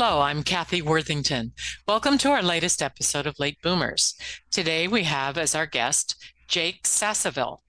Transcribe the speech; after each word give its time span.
Hello, 0.00 0.20
I'm 0.20 0.44
Kathy 0.44 0.80
Worthington. 0.80 1.50
Welcome 1.88 2.18
to 2.18 2.30
our 2.30 2.40
latest 2.40 2.82
episode 2.82 3.26
of 3.26 3.40
Late 3.40 3.60
Boomers. 3.62 4.14
Today 4.48 4.86
we 4.86 5.02
have 5.02 5.36
as 5.36 5.56
our 5.56 5.66
guest 5.66 6.14
Jake 6.46 6.86
Sasseville, 6.86 7.62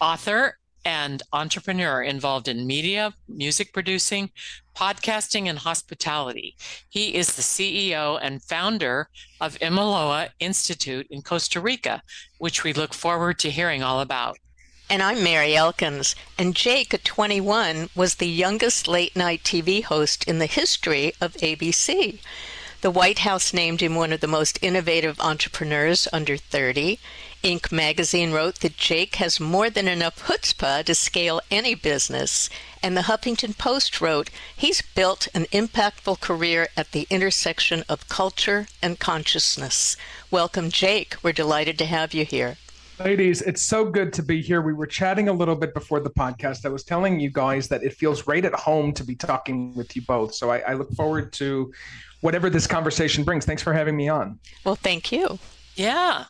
author 0.00 0.56
and 0.86 1.22
entrepreneur 1.34 2.02
involved 2.02 2.48
in 2.48 2.66
media, 2.66 3.12
music 3.28 3.74
producing, 3.74 4.30
podcasting, 4.74 5.50
and 5.50 5.58
hospitality. 5.58 6.56
He 6.88 7.14
is 7.14 7.36
the 7.36 7.42
CEO 7.42 8.18
and 8.22 8.42
founder 8.42 9.10
of 9.42 9.58
Imiloa 9.58 10.30
Institute 10.40 11.06
in 11.10 11.20
Costa 11.20 11.60
Rica, 11.60 12.00
which 12.38 12.64
we 12.64 12.72
look 12.72 12.94
forward 12.94 13.38
to 13.40 13.50
hearing 13.50 13.82
all 13.82 14.00
about. 14.00 14.38
And 14.88 15.02
I'm 15.02 15.24
Mary 15.24 15.56
Elkins. 15.56 16.14
And 16.38 16.54
Jake, 16.54 16.94
at 16.94 17.04
21, 17.04 17.90
was 17.96 18.14
the 18.14 18.28
youngest 18.28 18.86
late 18.86 19.16
night 19.16 19.42
TV 19.42 19.82
host 19.82 20.22
in 20.28 20.38
the 20.38 20.46
history 20.46 21.12
of 21.20 21.34
ABC. 21.38 22.20
The 22.82 22.92
White 22.92 23.20
House 23.20 23.52
named 23.52 23.80
him 23.80 23.96
one 23.96 24.12
of 24.12 24.20
the 24.20 24.28
most 24.28 24.60
innovative 24.62 25.18
entrepreneurs 25.18 26.06
under 26.12 26.36
30. 26.36 27.00
Inc. 27.42 27.72
magazine 27.72 28.30
wrote 28.30 28.60
that 28.60 28.76
Jake 28.76 29.16
has 29.16 29.40
more 29.40 29.70
than 29.70 29.88
enough 29.88 30.24
chutzpah 30.24 30.84
to 30.84 30.94
scale 30.94 31.40
any 31.50 31.74
business. 31.74 32.48
And 32.80 32.96
the 32.96 33.08
Huffington 33.10 33.58
Post 33.58 34.00
wrote 34.00 34.30
he's 34.56 34.82
built 34.82 35.26
an 35.34 35.46
impactful 35.46 36.20
career 36.20 36.68
at 36.76 36.92
the 36.92 37.08
intersection 37.10 37.82
of 37.88 38.08
culture 38.08 38.68
and 38.80 39.00
consciousness. 39.00 39.96
Welcome, 40.30 40.70
Jake. 40.70 41.16
We're 41.24 41.32
delighted 41.32 41.76
to 41.78 41.86
have 41.86 42.14
you 42.14 42.24
here. 42.24 42.56
Ladies, 42.98 43.42
it's 43.42 43.60
so 43.60 43.84
good 43.84 44.10
to 44.14 44.22
be 44.22 44.40
here. 44.40 44.62
We 44.62 44.72
were 44.72 44.86
chatting 44.86 45.28
a 45.28 45.32
little 45.32 45.54
bit 45.54 45.74
before 45.74 46.00
the 46.00 46.08
podcast. 46.08 46.64
I 46.64 46.70
was 46.70 46.82
telling 46.82 47.20
you 47.20 47.28
guys 47.30 47.68
that 47.68 47.82
it 47.82 47.92
feels 47.92 48.26
right 48.26 48.42
at 48.42 48.54
home 48.54 48.92
to 48.94 49.04
be 49.04 49.14
talking 49.14 49.74
with 49.74 49.94
you 49.94 50.00
both. 50.02 50.34
So 50.34 50.50
I, 50.50 50.60
I 50.60 50.72
look 50.72 50.90
forward 50.92 51.30
to 51.34 51.70
whatever 52.22 52.48
this 52.48 52.66
conversation 52.66 53.22
brings. 53.22 53.44
Thanks 53.44 53.62
for 53.62 53.74
having 53.74 53.96
me 53.96 54.08
on. 54.08 54.38
Well, 54.64 54.76
thank 54.76 55.12
you. 55.12 55.38
Yeah. 55.74 56.24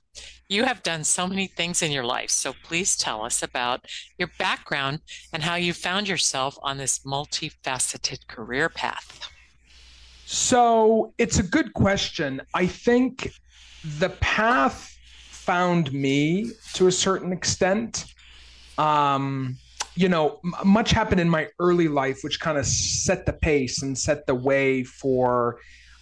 You 0.49 0.65
have 0.65 0.83
done 0.83 1.05
so 1.05 1.29
many 1.29 1.47
things 1.47 1.83
in 1.83 1.93
your 1.93 2.05
life. 2.05 2.31
So 2.31 2.53
please 2.65 2.97
tell 2.97 3.25
us 3.25 3.45
about 3.45 3.87
your 4.19 4.31
background 4.37 5.01
and 5.33 5.45
how 5.45 5.55
you 5.55 5.73
found 5.73 6.09
yourself 6.09 6.59
on 6.63 6.79
this 6.79 6.99
multifaceted 7.01 8.27
career 8.27 8.69
path. 8.69 9.21
So 10.25 11.15
it's 11.17 11.39
a 11.39 11.45
good 11.45 11.75
question. 11.75 12.43
I 12.55 12.67
think 12.67 13.31
the 13.99 14.09
path 14.09 14.96
found 15.47 15.93
me 15.93 16.51
to 16.75 16.89
a 16.89 16.93
certain 16.93 17.33
extent. 17.33 18.07
Um, 18.79 19.57
you 19.95 20.09
know, 20.09 20.41
m- 20.45 20.69
much 20.69 20.91
happened 20.91 21.21
in 21.21 21.31
my 21.31 21.49
early 21.61 21.87
life, 21.87 22.19
which 22.23 22.41
kind 22.41 22.59
of 22.59 22.67
set 22.67 23.25
the 23.25 23.33
pace 23.33 23.83
and 23.83 23.97
set 23.97 24.27
the 24.27 24.35
way 24.35 24.83
for 24.83 25.59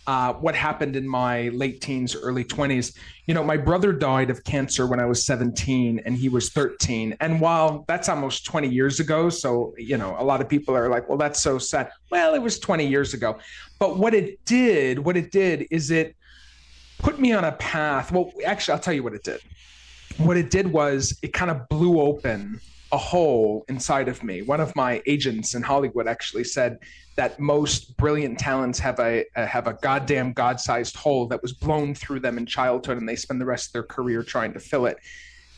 uh, 0.07 0.33
what 0.35 0.55
happened 0.55 0.97
in 0.97 1.07
my 1.07 1.49
late 1.51 1.81
teens, 1.81 2.17
early 2.17 2.45
20s. 2.45 2.97
You 3.27 3.35
know, 3.35 3.45
my 3.45 3.57
brother 3.57 3.93
died 3.93 4.31
of 4.31 4.43
cancer 4.45 4.87
when 4.87 4.99
I 5.01 5.07
was 5.07 5.25
17 5.25 6.01
and 6.05 6.17
he 6.17 6.29
was 6.29 6.51
13. 6.51 7.17
And 7.21 7.41
while 7.41 7.85
that's 7.87 8.09
almost 8.09 8.45
20 8.47 8.69
years 8.69 8.99
ago, 9.01 9.31
so, 9.31 9.75
you 9.79 9.97
know, 9.97 10.17
a 10.19 10.25
lot 10.25 10.41
of 10.41 10.49
people 10.49 10.75
are 10.77 10.89
like, 10.89 11.09
well, 11.09 11.19
that's 11.19 11.41
so 11.41 11.59
sad. 11.59 11.91
Well, 12.11 12.35
it 12.35 12.43
was 12.43 12.59
20 12.59 12.87
years 12.87 13.15
ago. 13.15 13.39
But 13.79 13.99
what 13.99 14.15
it 14.15 14.45
did, 14.45 14.99
what 14.99 15.17
it 15.17 15.31
did 15.31 15.67
is 15.71 15.91
it, 15.91 16.17
put 17.05 17.21
me 17.21 17.33
on 17.33 17.45
a 17.45 17.53
path. 17.53 18.11
Well, 18.11 18.33
actually, 18.47 18.73
I'll 18.73 18.81
tell 18.81 18.95
you 18.95 19.03
what 19.03 19.13
it 19.13 19.23
did. 19.23 19.41
What 20.17 20.39
it 20.39 20.51
did 20.51 20.73
was 20.73 21.19
it 21.23 21.35
kind 21.35 21.51
of 21.51 21.69
blew 21.69 22.01
open 22.01 22.61
a 22.93 22.97
hole 22.97 23.65
inside 23.69 24.09
of 24.09 24.25
me. 24.25 24.41
One 24.41 24.61
of 24.61 24.75
my 24.75 25.03
agents 25.07 25.55
in 25.55 25.63
Hollywood 25.63 26.07
actually 26.09 26.45
said 26.45 26.79
that 27.17 27.39
most 27.39 27.97
brilliant 27.99 28.39
talents 28.39 28.79
have 28.79 28.99
a, 29.01 29.27
have 29.35 29.67
a 29.67 29.75
goddamn 29.75 30.33
god-sized 30.33 30.97
hole 30.97 31.27
that 31.27 31.43
was 31.43 31.53
blown 31.53 31.95
through 31.95 32.21
them 32.21 32.39
in 32.39 32.47
childhood, 32.47 32.97
and 32.97 33.07
they 33.09 33.17
spend 33.17 33.39
the 33.39 33.45
rest 33.45 33.69
of 33.69 33.73
their 33.75 33.83
career 33.83 34.23
trying 34.23 34.55
to 34.55 34.61
fill 34.61 34.87
it. 34.87 34.97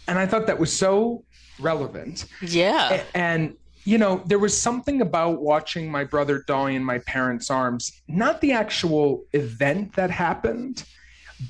And 0.08 0.18
I 0.18 0.26
thought 0.26 0.48
that 0.48 0.58
was 0.58 0.76
so 0.76 1.24
relevant. 1.60 2.26
Yeah. 2.42 3.04
And 3.14 3.54
you 3.84 3.98
know, 3.98 4.20
there 4.26 4.40
was 4.40 4.60
something 4.60 5.00
about 5.00 5.40
watching 5.40 5.88
my 5.88 6.02
brother 6.02 6.42
die 6.48 6.70
in 6.70 6.82
my 6.82 6.98
parents' 7.00 7.50
arms, 7.50 8.02
not 8.08 8.40
the 8.40 8.50
actual 8.50 9.22
event 9.32 9.94
that 9.94 10.10
happened, 10.10 10.84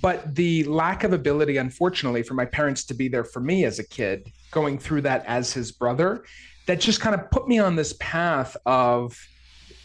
but 0.02 0.34
the 0.34 0.64
lack 0.64 1.04
of 1.04 1.12
ability, 1.12 1.58
unfortunately, 1.58 2.22
for 2.22 2.34
my 2.34 2.44
parents 2.44 2.84
to 2.84 2.94
be 2.94 3.08
there 3.08 3.24
for 3.24 3.40
me 3.40 3.64
as 3.64 3.78
a 3.78 3.84
kid, 3.86 4.30
going 4.50 4.78
through 4.78 5.02
that 5.02 5.24
as 5.26 5.52
his 5.52 5.70
brother, 5.72 6.24
that 6.66 6.80
just 6.80 7.00
kind 7.00 7.14
of 7.14 7.30
put 7.30 7.46
me 7.46 7.58
on 7.58 7.76
this 7.76 7.94
path 8.00 8.56
of, 8.66 9.16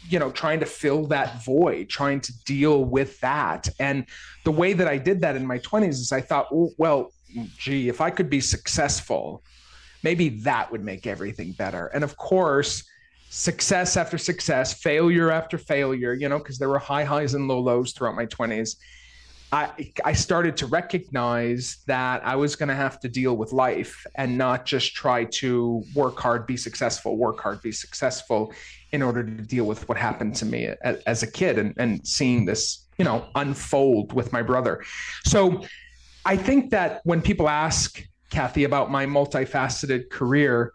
you 0.09 0.17
know, 0.17 0.31
trying 0.31 0.59
to 0.59 0.66
fill 0.66 1.06
that 1.07 1.44
void, 1.44 1.88
trying 1.88 2.19
to 2.22 2.34
deal 2.44 2.84
with 2.84 3.19
that. 3.19 3.69
And 3.79 4.06
the 4.44 4.51
way 4.51 4.73
that 4.73 4.88
I 4.88 4.97
did 4.97 5.22
that 5.22 5.35
in 5.35 5.45
my 5.45 5.59
20s 5.59 5.89
is 5.89 6.12
I 6.12 6.22
thought, 6.22 6.47
well, 6.51 7.12
gee, 7.57 7.88
if 7.88 8.01
I 8.01 8.09
could 8.09 8.29
be 8.29 8.41
successful, 8.41 9.44
maybe 10.01 10.29
that 10.29 10.72
would 10.72 10.83
make 10.83 11.06
everything 11.06 11.51
better. 11.51 11.88
And 11.88 12.03
of 12.03 12.18
course, 12.18 12.83
success 13.29 13.95
after 13.95 14.18
success, 14.18 14.73
failure 14.73 15.29
after 15.29 15.59
failure, 15.59 16.13
you 16.13 16.28
know, 16.28 16.39
because 16.39 16.57
there 16.57 16.69
were 16.69 16.79
high 16.79 17.03
highs 17.03 17.35
and 17.35 17.47
low 17.47 17.59
lows 17.59 17.94
throughout 17.94 18.16
my 18.16 18.25
20s 18.25 18.78
I, 19.53 19.91
I 20.06 20.13
started 20.13 20.56
to 20.57 20.66
recognize 20.67 21.84
that 21.85 22.25
I 22.25 22.35
was 22.35 22.56
going 22.56 22.69
to 22.69 22.75
have 22.75 23.01
to 23.01 23.09
deal 23.09 23.35
with 23.35 23.51
life 23.51 24.06
and 24.16 24.38
not 24.38 24.66
just 24.66 24.95
try 24.95 25.25
to 25.25 25.84
work 25.94 26.17
hard, 26.17 26.47
be 26.47 26.56
successful, 26.56 27.17
work 27.17 27.41
hard, 27.41 27.62
be 27.62 27.73
successful 27.73 28.53
in 28.91 29.01
order 29.01 29.23
to 29.23 29.31
deal 29.31 29.66
with 29.66 29.88
what 29.89 29.97
happened 29.97 30.35
to 30.35 30.45
me 30.45 30.69
as, 30.84 30.97
as 31.03 31.23
a 31.23 31.28
kid 31.29 31.57
and, 31.57 31.73
and 31.78 32.07
seeing 32.07 32.45
this, 32.45 32.88
you 32.97 33.03
know, 33.03 33.25
unfold 33.35 34.13
with 34.13 34.31
my 34.31 34.41
brother. 34.41 34.84
So 35.25 35.66
I 36.25 36.38
think 36.38 36.69
that 36.72 37.01
when 37.03 37.22
people 37.22 37.50
ask 37.50 38.01
Kathy 38.29 38.63
about 38.63 38.89
my 38.89 39.06
multifaceted 39.06 40.09
career, 40.09 40.72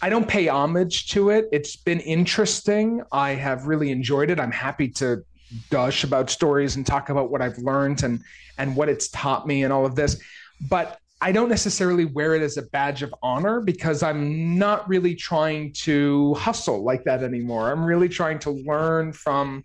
I 0.00 0.08
don't 0.08 0.26
pay 0.26 0.48
homage 0.48 1.08
to 1.10 1.30
it. 1.30 1.48
It's 1.52 1.76
been 1.76 2.00
interesting. 2.00 3.02
I 3.12 3.30
have 3.30 3.66
really 3.66 3.92
enjoyed 3.92 4.30
it. 4.30 4.40
I'm 4.40 4.50
happy 4.50 4.88
to 4.88 5.24
gush 5.70 6.04
about 6.04 6.30
stories 6.30 6.76
and 6.76 6.86
talk 6.86 7.08
about 7.08 7.30
what 7.30 7.42
I've 7.42 7.58
learned 7.58 8.02
and 8.02 8.20
and 8.58 8.76
what 8.76 8.88
it's 8.88 9.08
taught 9.08 9.46
me 9.46 9.64
and 9.64 9.72
all 9.72 9.86
of 9.86 9.94
this. 9.94 10.20
But 10.68 10.98
I 11.20 11.30
don't 11.30 11.48
necessarily 11.48 12.04
wear 12.04 12.34
it 12.34 12.42
as 12.42 12.56
a 12.56 12.62
badge 12.62 13.02
of 13.02 13.14
honor 13.22 13.60
because 13.60 14.02
I'm 14.02 14.58
not 14.58 14.88
really 14.88 15.14
trying 15.14 15.72
to 15.84 16.34
hustle 16.34 16.82
like 16.82 17.04
that 17.04 17.22
anymore. 17.22 17.70
I'm 17.70 17.84
really 17.84 18.08
trying 18.08 18.40
to 18.40 18.50
learn 18.50 19.12
from 19.12 19.64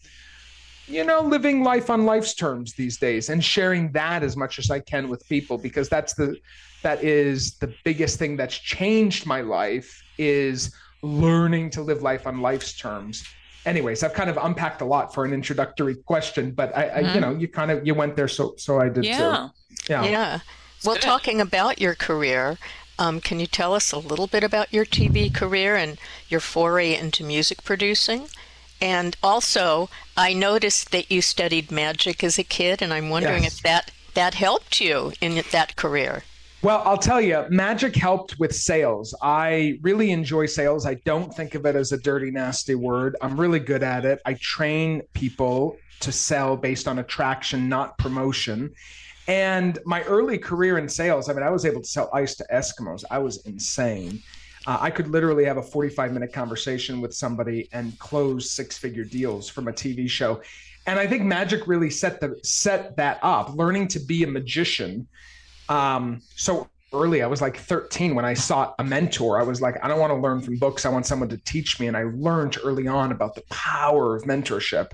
you 0.87 1.03
know 1.03 1.21
living 1.21 1.63
life 1.63 1.89
on 1.89 2.05
life's 2.05 2.33
terms 2.33 2.73
these 2.73 2.97
days 2.97 3.29
and 3.29 3.43
sharing 3.43 3.91
that 3.91 4.23
as 4.23 4.37
much 4.37 4.57
as 4.57 4.71
I 4.71 4.79
can 4.79 5.09
with 5.09 5.27
people 5.27 5.57
because 5.57 5.89
that's 5.89 6.13
the 6.13 6.37
that 6.83 7.03
is 7.03 7.57
the 7.57 7.73
biggest 7.83 8.19
thing 8.19 8.37
that's 8.37 8.57
changed 8.57 9.25
my 9.25 9.41
life 9.41 10.01
is 10.17 10.73
learning 11.01 11.71
to 11.71 11.81
live 11.81 12.03
life 12.03 12.25
on 12.25 12.41
life's 12.41 12.77
terms 12.77 13.25
anyways, 13.65 14.03
I've 14.03 14.13
kind 14.13 14.29
of 14.29 14.37
unpacked 14.37 14.81
a 14.81 14.85
lot 14.85 15.13
for 15.13 15.25
an 15.25 15.33
introductory 15.33 15.95
question, 15.95 16.51
but 16.51 16.75
I, 16.75 16.83
mm-hmm. 16.83 17.05
I 17.05 17.13
you 17.13 17.19
know, 17.21 17.31
you 17.31 17.47
kind 17.47 17.71
of 17.71 17.85
you 17.85 17.93
went 17.93 18.15
there, 18.15 18.27
so 18.27 18.55
so 18.57 18.79
I 18.79 18.89
did 18.89 19.05
yeah. 19.05 19.49
too. 19.49 19.91
Yeah, 19.91 20.05
yeah. 20.05 20.39
Well, 20.83 20.95
good. 20.95 21.01
talking 21.01 21.41
about 21.41 21.81
your 21.81 21.95
career, 21.95 22.57
um, 22.99 23.19
can 23.21 23.39
you 23.39 23.47
tell 23.47 23.73
us 23.73 23.91
a 23.91 23.99
little 23.99 24.27
bit 24.27 24.43
about 24.43 24.73
your 24.73 24.85
TV 24.85 25.33
career 25.33 25.75
and 25.75 25.97
your 26.29 26.39
foray 26.39 26.95
into 26.95 27.23
music 27.23 27.63
producing? 27.63 28.27
And 28.79 29.17
also, 29.23 29.89
I 30.15 30.33
noticed 30.33 30.91
that 30.91 31.11
you 31.11 31.21
studied 31.21 31.71
magic 31.71 32.23
as 32.23 32.37
a 32.37 32.43
kid, 32.43 32.81
and 32.81 32.93
I'm 32.93 33.09
wondering 33.09 33.43
yes. 33.43 33.57
if 33.57 33.63
that 33.63 33.91
that 34.13 34.33
helped 34.33 34.79
you 34.79 35.13
in 35.21 35.43
that 35.51 35.75
career. 35.75 36.23
Well, 36.63 36.81
I'll 36.85 36.97
tell 36.97 37.21
you, 37.21 37.45
magic 37.49 37.95
helped 37.95 38.39
with 38.39 38.55
sales. 38.55 39.13
I 39.21 39.77
really 39.83 40.09
enjoy 40.09 40.47
sales. 40.47 40.87
I 40.87 40.95
don't 41.05 41.31
think 41.31 41.53
of 41.53 41.67
it 41.67 41.75
as 41.75 41.91
a 41.91 41.99
dirty, 41.99 42.31
nasty 42.31 42.73
word. 42.73 43.15
I'm 43.21 43.39
really 43.39 43.59
good 43.59 43.83
at 43.83 44.05
it. 44.05 44.19
I 44.25 44.33
train 44.41 45.03
people 45.13 45.77
to 45.99 46.11
sell 46.11 46.57
based 46.57 46.87
on 46.87 46.97
attraction, 46.97 47.69
not 47.69 47.95
promotion. 47.99 48.73
And 49.27 49.77
my 49.85 50.01
early 50.03 50.39
career 50.39 50.79
in 50.79 50.89
sales, 50.89 51.29
I 51.29 51.33
mean, 51.33 51.43
I 51.43 51.51
was 51.51 51.63
able 51.63 51.81
to 51.81 51.87
sell 51.87 52.09
ice 52.11 52.33
to 52.35 52.45
Eskimos. 52.51 53.03
I 53.11 53.19
was 53.19 53.45
insane. 53.45 54.23
Uh, 54.65 54.77
I 54.81 54.89
could 54.89 55.09
literally 55.09 55.45
have 55.45 55.57
a 55.57 55.63
45 55.63 56.11
minute 56.11 56.33
conversation 56.33 57.01
with 57.01 57.13
somebody 57.13 57.69
and 57.71 57.97
close 57.99 58.49
six 58.49 58.77
figure 58.77 59.03
deals 59.03 59.47
from 59.47 59.67
a 59.67 59.71
TV 59.71 60.09
show. 60.09 60.41
And 60.87 60.97
I 60.97 61.05
think 61.05 61.23
magic 61.23 61.67
really 61.67 61.91
set 61.91 62.19
the 62.19 62.39
set 62.43 62.95
that 62.97 63.19
up. 63.21 63.53
Learning 63.55 63.87
to 63.89 63.99
be 63.99 64.23
a 64.23 64.27
magician. 64.27 65.07
Um, 65.69 66.21
so 66.35 66.67
early, 66.93 67.21
I 67.21 67.27
was 67.27 67.41
like 67.41 67.57
13 67.57 68.15
when 68.15 68.25
I 68.25 68.33
sought 68.33 68.75
a 68.79 68.83
mentor. 68.83 69.39
I 69.39 69.43
was 69.43 69.61
like, 69.61 69.75
I 69.83 69.87
don't 69.87 69.99
want 69.99 70.11
to 70.11 70.17
learn 70.17 70.41
from 70.41 70.57
books. 70.57 70.85
I 70.85 70.89
want 70.89 71.05
someone 71.05 71.29
to 71.29 71.37
teach 71.37 71.79
me. 71.79 71.87
And 71.87 71.97
I 71.97 72.03
learned 72.03 72.57
early 72.63 72.87
on 72.87 73.11
about 73.11 73.35
the 73.35 73.43
power 73.49 74.15
of 74.15 74.23
mentorship. 74.23 74.91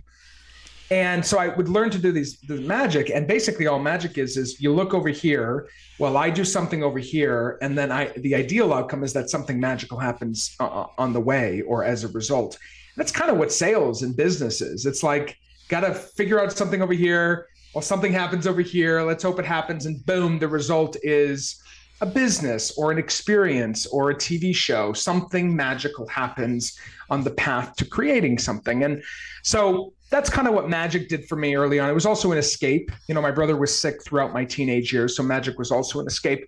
And 0.91 1.25
so 1.25 1.39
I 1.39 1.47
would 1.47 1.69
learn 1.69 1.89
to 1.91 1.97
do 1.97 2.11
these 2.11 2.39
the 2.41 2.61
magic, 2.61 3.09
and 3.09 3.25
basically 3.25 3.65
all 3.65 3.79
magic 3.79 4.17
is 4.17 4.37
is 4.37 4.61
you 4.61 4.71
look 4.71 4.93
over 4.93 5.09
here, 5.09 5.67
well, 5.97 6.17
I 6.17 6.29
do 6.29 6.43
something 6.43 6.83
over 6.83 6.99
here, 6.99 7.57
and 7.61 7.75
then 7.75 7.91
I 7.91 8.09
the 8.17 8.35
ideal 8.35 8.71
outcome 8.73 9.03
is 9.03 9.13
that 9.13 9.29
something 9.29 9.59
magical 9.59 9.97
happens 9.97 10.55
uh, 10.59 10.65
uh 10.65 10.87
on 10.99 11.13
the 11.13 11.19
way 11.19 11.61
or 11.61 11.83
as 11.83 12.03
a 12.03 12.09
result. 12.09 12.59
That's 12.95 13.11
kind 13.11 13.31
of 13.31 13.37
what 13.37 13.51
sales 13.51 14.03
and 14.03 14.15
business 14.15 14.61
is. 14.61 14.85
It's 14.85 15.01
like 15.01 15.37
got 15.67 15.79
to 15.81 15.93
figure 15.95 16.39
out 16.39 16.51
something 16.51 16.81
over 16.81 16.93
here. 16.93 17.47
Well, 17.73 17.81
something 17.81 18.13
happens 18.13 18.45
over 18.45 18.61
here. 18.61 19.01
Let's 19.01 19.23
hope 19.23 19.39
it 19.39 19.45
happens, 19.45 19.87
and 19.87 20.05
boom, 20.05 20.37
the 20.37 20.47
result 20.47 20.95
is 21.01 21.59
a 22.01 22.05
business 22.05 22.77
or 22.77 22.91
an 22.91 22.99
experience 22.99 23.85
or 23.87 24.11
a 24.11 24.15
TV 24.15 24.55
show. 24.55 24.93
Something 24.93 25.55
magical 25.55 26.07
happens 26.07 26.77
on 27.09 27.23
the 27.23 27.31
path 27.31 27.75
to 27.77 27.85
creating 27.85 28.37
something, 28.37 28.83
and 28.83 29.01
so 29.41 29.93
that's 30.11 30.29
kind 30.29 30.47
of 30.47 30.53
what 30.53 30.69
magic 30.69 31.09
did 31.09 31.27
for 31.27 31.35
me 31.35 31.55
early 31.55 31.79
on. 31.79 31.89
It 31.89 31.93
was 31.93 32.05
also 32.05 32.31
an 32.31 32.37
escape. 32.37 32.91
You 33.07 33.15
know, 33.15 33.21
my 33.21 33.31
brother 33.31 33.57
was 33.57 33.79
sick 33.79 34.03
throughout 34.05 34.33
my 34.33 34.45
teenage 34.45 34.93
years, 34.93 35.17
so 35.17 35.23
magic 35.23 35.57
was 35.57 35.71
also 35.71 35.99
an 35.99 36.05
escape. 36.05 36.47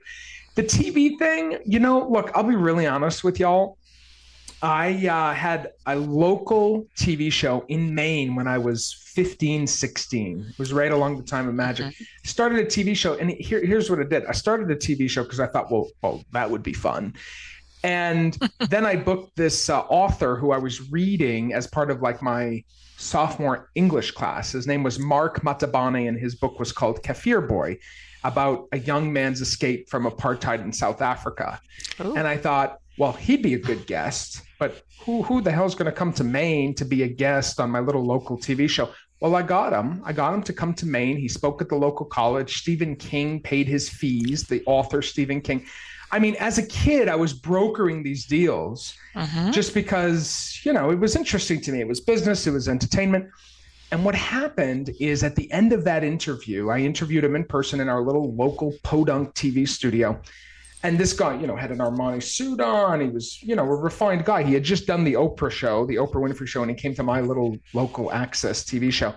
The 0.54 0.63
TV 0.63 1.18
thing, 1.18 1.57
you 1.66 1.80
know, 1.80 2.07
look, 2.07 2.31
I'll 2.36 2.44
be 2.44 2.56
really 2.56 2.86
honest 2.86 3.24
with 3.24 3.39
y'all. 3.39 3.77
I 4.65 5.07
uh, 5.07 5.33
had 5.35 5.73
a 5.85 5.95
local 5.95 6.88
TV 6.97 7.31
show 7.31 7.63
in 7.67 7.94
Maine 7.94 8.35
when 8.35 8.47
I 8.47 8.57
was 8.57 8.94
15, 9.13 9.67
16. 9.67 10.45
It 10.50 10.57
was 10.57 10.73
right 10.73 10.91
along 10.91 11.17
the 11.17 11.23
time 11.23 11.47
of 11.47 11.53
magic. 11.53 11.85
Mm-hmm. 11.85 12.03
Started 12.23 12.59
a 12.59 12.65
TV 12.65 12.95
show, 12.95 13.13
and 13.13 13.29
here, 13.29 13.63
here's 13.63 13.91
what 13.91 14.00
it 14.00 14.09
did. 14.09 14.25
I 14.25 14.31
started 14.31 14.71
a 14.71 14.75
TV 14.75 15.07
show 15.07 15.21
because 15.21 15.39
I 15.39 15.45
thought, 15.45 15.71
well, 15.71 15.88
well, 16.01 16.23
that 16.31 16.50
would 16.50 16.63
be 16.63 16.73
fun. 16.73 17.13
And 17.83 18.35
then 18.69 18.88
I 18.88 18.95
booked 18.95 19.35
this 19.35 19.69
uh, 19.69 19.81
author 19.81 20.35
who 20.35 20.51
I 20.51 20.57
was 20.57 20.91
reading 20.91 21.53
as 21.53 21.67
part 21.67 21.91
of 21.91 22.01
like 22.01 22.23
my 22.23 22.63
sophomore 22.97 23.69
English 23.75 24.12
class. 24.12 24.53
His 24.53 24.65
name 24.65 24.81
was 24.81 24.97
Mark 24.97 25.41
Mathabane, 25.41 26.07
and 26.07 26.19
his 26.19 26.33
book 26.33 26.59
was 26.59 26.71
called 26.71 27.03
Kaffir 27.03 27.47
Boy, 27.47 27.77
about 28.23 28.67
a 28.71 28.79
young 28.79 29.13
man's 29.13 29.41
escape 29.41 29.89
from 29.89 30.06
apartheid 30.06 30.63
in 30.63 30.73
South 30.73 31.03
Africa. 31.03 31.62
Ooh. 32.03 32.15
And 32.15 32.27
I 32.27 32.35
thought, 32.35 32.79
well, 32.97 33.12
he'd 33.12 33.44
be 33.44 33.53
a 33.53 33.59
good 33.59 33.85
guest, 33.85 34.41
but 34.60 34.84
who 35.02 35.24
who 35.24 35.42
the 35.42 35.52
hell's 35.52 35.75
going 35.75 35.92
to 35.92 35.98
come 35.98 36.13
to 36.13 36.24
Maine 36.24 36.74
to 36.75 36.86
be 36.86 37.04
a 37.04 37.07
guest 37.07 37.60
on 37.60 37.69
my 37.69 37.80
little 37.80 38.04
local 38.04 38.38
TV 38.38 38.69
show? 38.69 38.90
Well, 39.22 39.36
I 39.36 39.42
got 39.42 39.74
him. 39.74 40.02
I 40.06 40.13
got 40.13 40.34
him 40.34 40.44
to 40.44 40.54
come 40.54 40.74
to 40.75 40.86
Maine. 40.86 41.18
He 41.18 41.28
spoke 41.28 41.62
at 41.62 41.69
the 41.69 41.75
local 41.75 42.06
college. 42.06 42.57
Stephen 42.57 42.96
King 42.96 43.42
paid 43.42 43.68
his 43.68 43.88
fees, 43.88 44.44
the 44.44 44.62
author 44.66 45.02
Stephen 45.02 45.42
King. 45.42 45.66
I 46.12 46.19
mean, 46.19 46.36
as 46.36 46.57
a 46.57 46.68
kid, 46.68 47.10
I 47.10 47.16
was 47.16 47.34
brokering 47.34 48.04
these 48.04 48.25
deals 48.25 48.94
uh-huh. 49.16 49.52
just 49.52 49.74
because, 49.74 50.62
you 50.63 50.74
know, 50.74 50.92
it 50.92 51.00
was 51.00 51.16
interesting 51.16 51.62
to 51.62 51.72
me. 51.72 51.81
It 51.81 51.88
was 51.88 52.00
business, 52.00 52.46
it 52.46 52.51
was 52.51 52.69
entertainment. 52.69 53.30
And 53.92 54.04
what 54.04 54.16
happened 54.16 54.92
is 55.00 55.24
at 55.24 55.36
the 55.36 55.51
end 55.51 55.72
of 55.74 55.84
that 55.86 56.04
interview, 56.04 56.69
I 56.69 56.80
interviewed 56.80 57.24
him 57.24 57.36
in 57.36 57.46
person 57.46 57.80
in 57.80 57.90
our 57.90 58.01
little 58.01 58.34
local 58.36 58.74
podunk 58.84 59.34
TV 59.34 59.68
studio. 59.68 60.19
And 60.86 61.00
this 61.00 61.14
guy, 61.14 61.34
you 61.34 61.48
know, 61.48 61.56
had 61.56 61.72
an 61.72 61.80
Armani 61.80 62.22
suit 62.22 62.62
on. 62.62 63.02
He 63.02 63.08
was, 63.08 63.42
you 63.42 63.56
know, 63.56 63.64
a 63.64 63.76
refined 63.76 64.24
guy. 64.24 64.44
He 64.44 64.54
had 64.54 64.62
just 64.62 64.86
done 64.86 65.04
the 65.04 65.14
Oprah 65.14 65.50
show, 65.50 65.84
the 65.88 65.96
Oprah 65.96 66.22
Winfrey 66.22 66.46
show, 66.46 66.62
and 66.62 66.70
he 66.70 66.78
came 66.78 66.94
to 66.94 67.02
my 67.02 67.22
little 67.22 67.58
local 67.74 68.12
access 68.12 68.64
TV 68.64 68.94
show. 68.94 69.16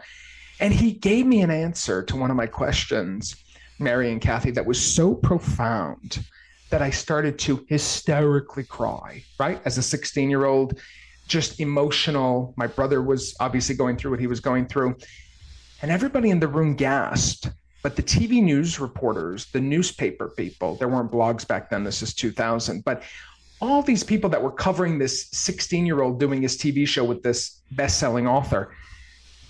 And 0.60 0.72
he 0.72 0.92
gave 0.92 1.26
me 1.26 1.42
an 1.42 1.50
answer 1.50 2.02
to 2.04 2.16
one 2.16 2.30
of 2.30 2.38
my 2.38 2.46
questions, 2.46 3.36
Mary 3.78 4.10
and 4.10 4.18
Kathy, 4.18 4.50
that 4.52 4.64
was 4.64 4.80
so 4.80 5.14
profound 5.14 6.24
that 6.70 6.80
I 6.80 6.88
started 6.88 7.38
to 7.40 7.66
hysterically 7.68 8.64
cry, 8.64 9.22
right? 9.38 9.60
As 9.66 9.76
a 9.76 9.82
16 9.82 10.30
year 10.30 10.46
old, 10.46 10.80
just 11.26 11.60
emotional. 11.60 12.54
My 12.56 12.66
brother 12.66 13.02
was 13.02 13.36
obviously 13.40 13.74
going 13.74 13.98
through 13.98 14.12
what 14.12 14.20
he 14.20 14.26
was 14.26 14.40
going 14.40 14.68
through. 14.68 14.96
And 15.82 15.90
everybody 15.90 16.30
in 16.30 16.40
the 16.40 16.48
room 16.48 16.76
gasped. 16.76 17.50
But 17.82 17.96
the 17.96 18.02
TV 18.02 18.42
news 18.42 18.80
reporters, 18.80 19.46
the 19.46 19.60
newspaper 19.60 20.28
people, 20.28 20.76
there 20.76 20.88
weren't 20.88 21.12
blogs 21.12 21.46
back 21.46 21.70
then, 21.70 21.84
this 21.84 22.02
is 22.02 22.12
2000, 22.14 22.84
but 22.84 23.02
all 23.60 23.82
these 23.82 24.04
people 24.04 24.30
that 24.30 24.42
were 24.42 24.52
covering 24.52 24.98
this 24.98 25.28
16 25.30 25.86
year 25.86 26.02
old 26.02 26.20
doing 26.20 26.42
his 26.42 26.56
TV 26.56 26.86
show 26.86 27.04
with 27.04 27.22
this 27.22 27.62
best 27.72 27.98
selling 27.98 28.26
author, 28.26 28.74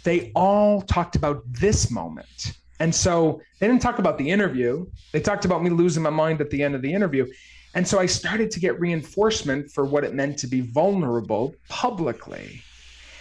they 0.04 0.32
all 0.34 0.82
talked 0.82 1.16
about 1.16 1.42
this 1.46 1.90
moment 1.90 2.58
and 2.80 2.94
so 2.94 3.40
they 3.58 3.66
didn't 3.66 3.82
talk 3.82 3.98
about 3.98 4.18
the 4.18 4.30
interview. 4.30 4.86
They 5.12 5.20
talked 5.20 5.44
about 5.44 5.62
me 5.62 5.70
losing 5.70 6.02
my 6.02 6.10
mind 6.10 6.40
at 6.40 6.50
the 6.50 6.62
end 6.62 6.74
of 6.74 6.82
the 6.82 6.92
interview. 6.92 7.26
And 7.74 7.86
so 7.86 7.98
I 7.98 8.06
started 8.06 8.50
to 8.52 8.60
get 8.60 8.78
reinforcement 8.80 9.70
for 9.70 9.84
what 9.84 10.04
it 10.04 10.14
meant 10.14 10.38
to 10.38 10.46
be 10.46 10.60
vulnerable 10.60 11.54
publicly. 11.68 12.62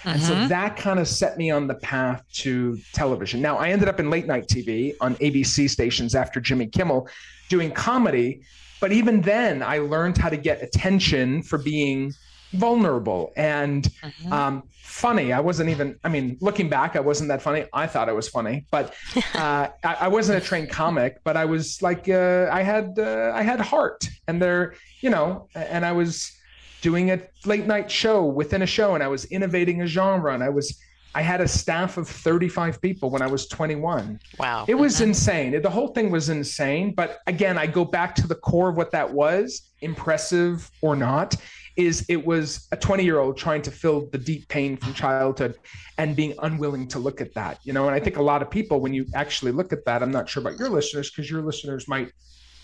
And 0.06 0.22
so 0.22 0.34
mm-hmm. 0.34 0.48
that 0.48 0.78
kind 0.78 1.00
of 1.00 1.08
set 1.08 1.38
me 1.38 1.52
on 1.52 1.68
the 1.68 1.76
path 1.76 2.24
to 2.36 2.78
television. 2.94 3.42
Now, 3.42 3.58
I 3.58 3.70
ended 3.70 3.88
up 3.88 4.00
in 4.00 4.10
late 4.10 4.26
night 4.26 4.48
TV 4.48 4.96
on 5.02 5.16
ABC 5.16 5.70
stations 5.70 6.16
after 6.16 6.40
Jimmy 6.40 6.68
Kimmel 6.68 7.10
doing 7.50 7.72
comedy. 7.72 8.42
But 8.80 8.92
even 8.92 9.22
then, 9.22 9.64
I 9.64 9.80
learned 9.80 10.18
how 10.18 10.30
to 10.30 10.38
get 10.38 10.62
attention 10.62 11.42
for 11.42 11.58
being 11.58 12.14
vulnerable 12.54 13.34
and 13.36 13.84
mm-hmm. 13.84 14.32
um, 14.32 14.64
funny. 14.84 15.34
I 15.34 15.40
wasn't 15.40 15.70
even, 15.70 16.00
I 16.04 16.10
mean, 16.10 16.38
looking 16.42 16.70
back, 16.70 16.96
I 16.96 17.00
wasn't 17.00 17.30
that 17.30 17.42
funny. 17.42 17.66
I 17.74 17.88
thought 17.88 18.08
I 18.08 18.14
was 18.14 18.30
funny, 18.30 18.66
but 18.72 18.94
uh, 19.36 19.70
I, 19.84 19.94
I, 20.02 20.08
wasn't 20.08 20.42
a 20.42 20.46
trained 20.46 20.70
comic, 20.70 21.18
but 21.24 21.36
I 21.36 21.46
was 21.46 21.82
like, 21.82 22.08
uh, 22.08 22.50
I 22.52 22.62
had, 22.62 22.98
uh, 22.98 23.32
I 23.36 23.42
had 23.42 23.60
heart 23.60 24.08
and 24.28 24.42
there, 24.42 24.76
you 25.02 25.10
know, 25.10 25.50
and 25.56 25.86
I 25.86 25.92
was 25.92 26.37
doing 26.81 27.12
a 27.12 27.22
late 27.46 27.65
night 27.65 27.89
show 27.89 28.24
within 28.25 28.62
a 28.62 28.65
show 28.65 28.96
and 28.96 29.03
I 29.03 29.07
was 29.07 29.25
innovating 29.25 29.81
a 29.81 29.88
genre 29.88 30.34
and 30.34 30.43
I 30.43 30.50
was, 30.50 30.79
I 31.15 31.22
had 31.22 31.41
a 31.41 31.48
staff 31.48 31.98
of 31.98 32.07
35 32.07 32.81
people 32.81 33.10
when 33.10 33.22
I 33.22 33.27
was 33.27 33.48
21. 33.48 34.19
Wow. 34.39 34.65
It 34.67 34.75
was 34.75 34.96
mm-hmm. 34.96 35.05
insane. 35.05 35.62
The 35.62 35.69
whole 35.69 35.89
thing 35.89 36.12
was 36.12 36.29
insane. 36.29 36.93
But 36.93 37.19
again, 37.27 37.57
I 37.57 37.65
go 37.67 37.84
back 37.84 38.13
to 38.15 38.27
the 38.27 38.36
core 38.36 38.69
of 38.69 38.77
what 38.77 38.91
that 38.91 39.12
was 39.12 39.72
impressive 39.81 40.69
or 40.81 40.96
not 40.96 41.36
is 41.77 42.03
it 42.10 42.25
was 42.25 42.67
a 42.72 42.77
20 42.77 43.03
year 43.03 43.19
old 43.19 43.38
trying 43.38 43.62
to 43.62 43.72
fill 43.72 44.10
the 44.12 44.17
deep 44.17 44.48
pain 44.50 44.75
from 44.75 44.93
childhood 44.93 45.55
and 46.00 46.15
being 46.15 46.34
unwilling 46.41 46.88
to 46.88 47.00
look 47.00 47.22
at 47.22 47.34
that 47.36 47.60
you 47.63 47.72
know 47.72 47.86
and 47.86 47.96
i 47.96 48.00
think 48.00 48.17
a 48.17 48.22
lot 48.22 48.41
of 48.41 48.50
people 48.50 48.81
when 48.81 48.93
you 48.93 49.05
actually 49.13 49.51
look 49.51 49.72
at 49.72 49.86
that 49.86 50.01
i'm 50.01 50.12
not 50.12 50.27
sure 50.27 50.41
about 50.41 50.57
your 50.57 50.69
listeners 50.69 51.10
because 51.10 51.29
your 51.29 51.43
listeners 51.43 51.88
might 51.88 52.12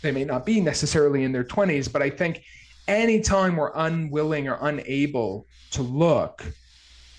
they 0.02 0.12
may 0.12 0.26
not 0.26 0.46
be 0.46 0.60
necessarily 0.60 1.24
in 1.24 1.32
their 1.32 1.44
20s 1.44 1.92
but 1.92 2.02
i 2.02 2.10
think 2.10 2.44
anytime 2.88 3.56
we're 3.56 3.72
unwilling 3.76 4.48
or 4.48 4.58
unable 4.62 5.48
to 5.72 5.82
look 5.82 6.46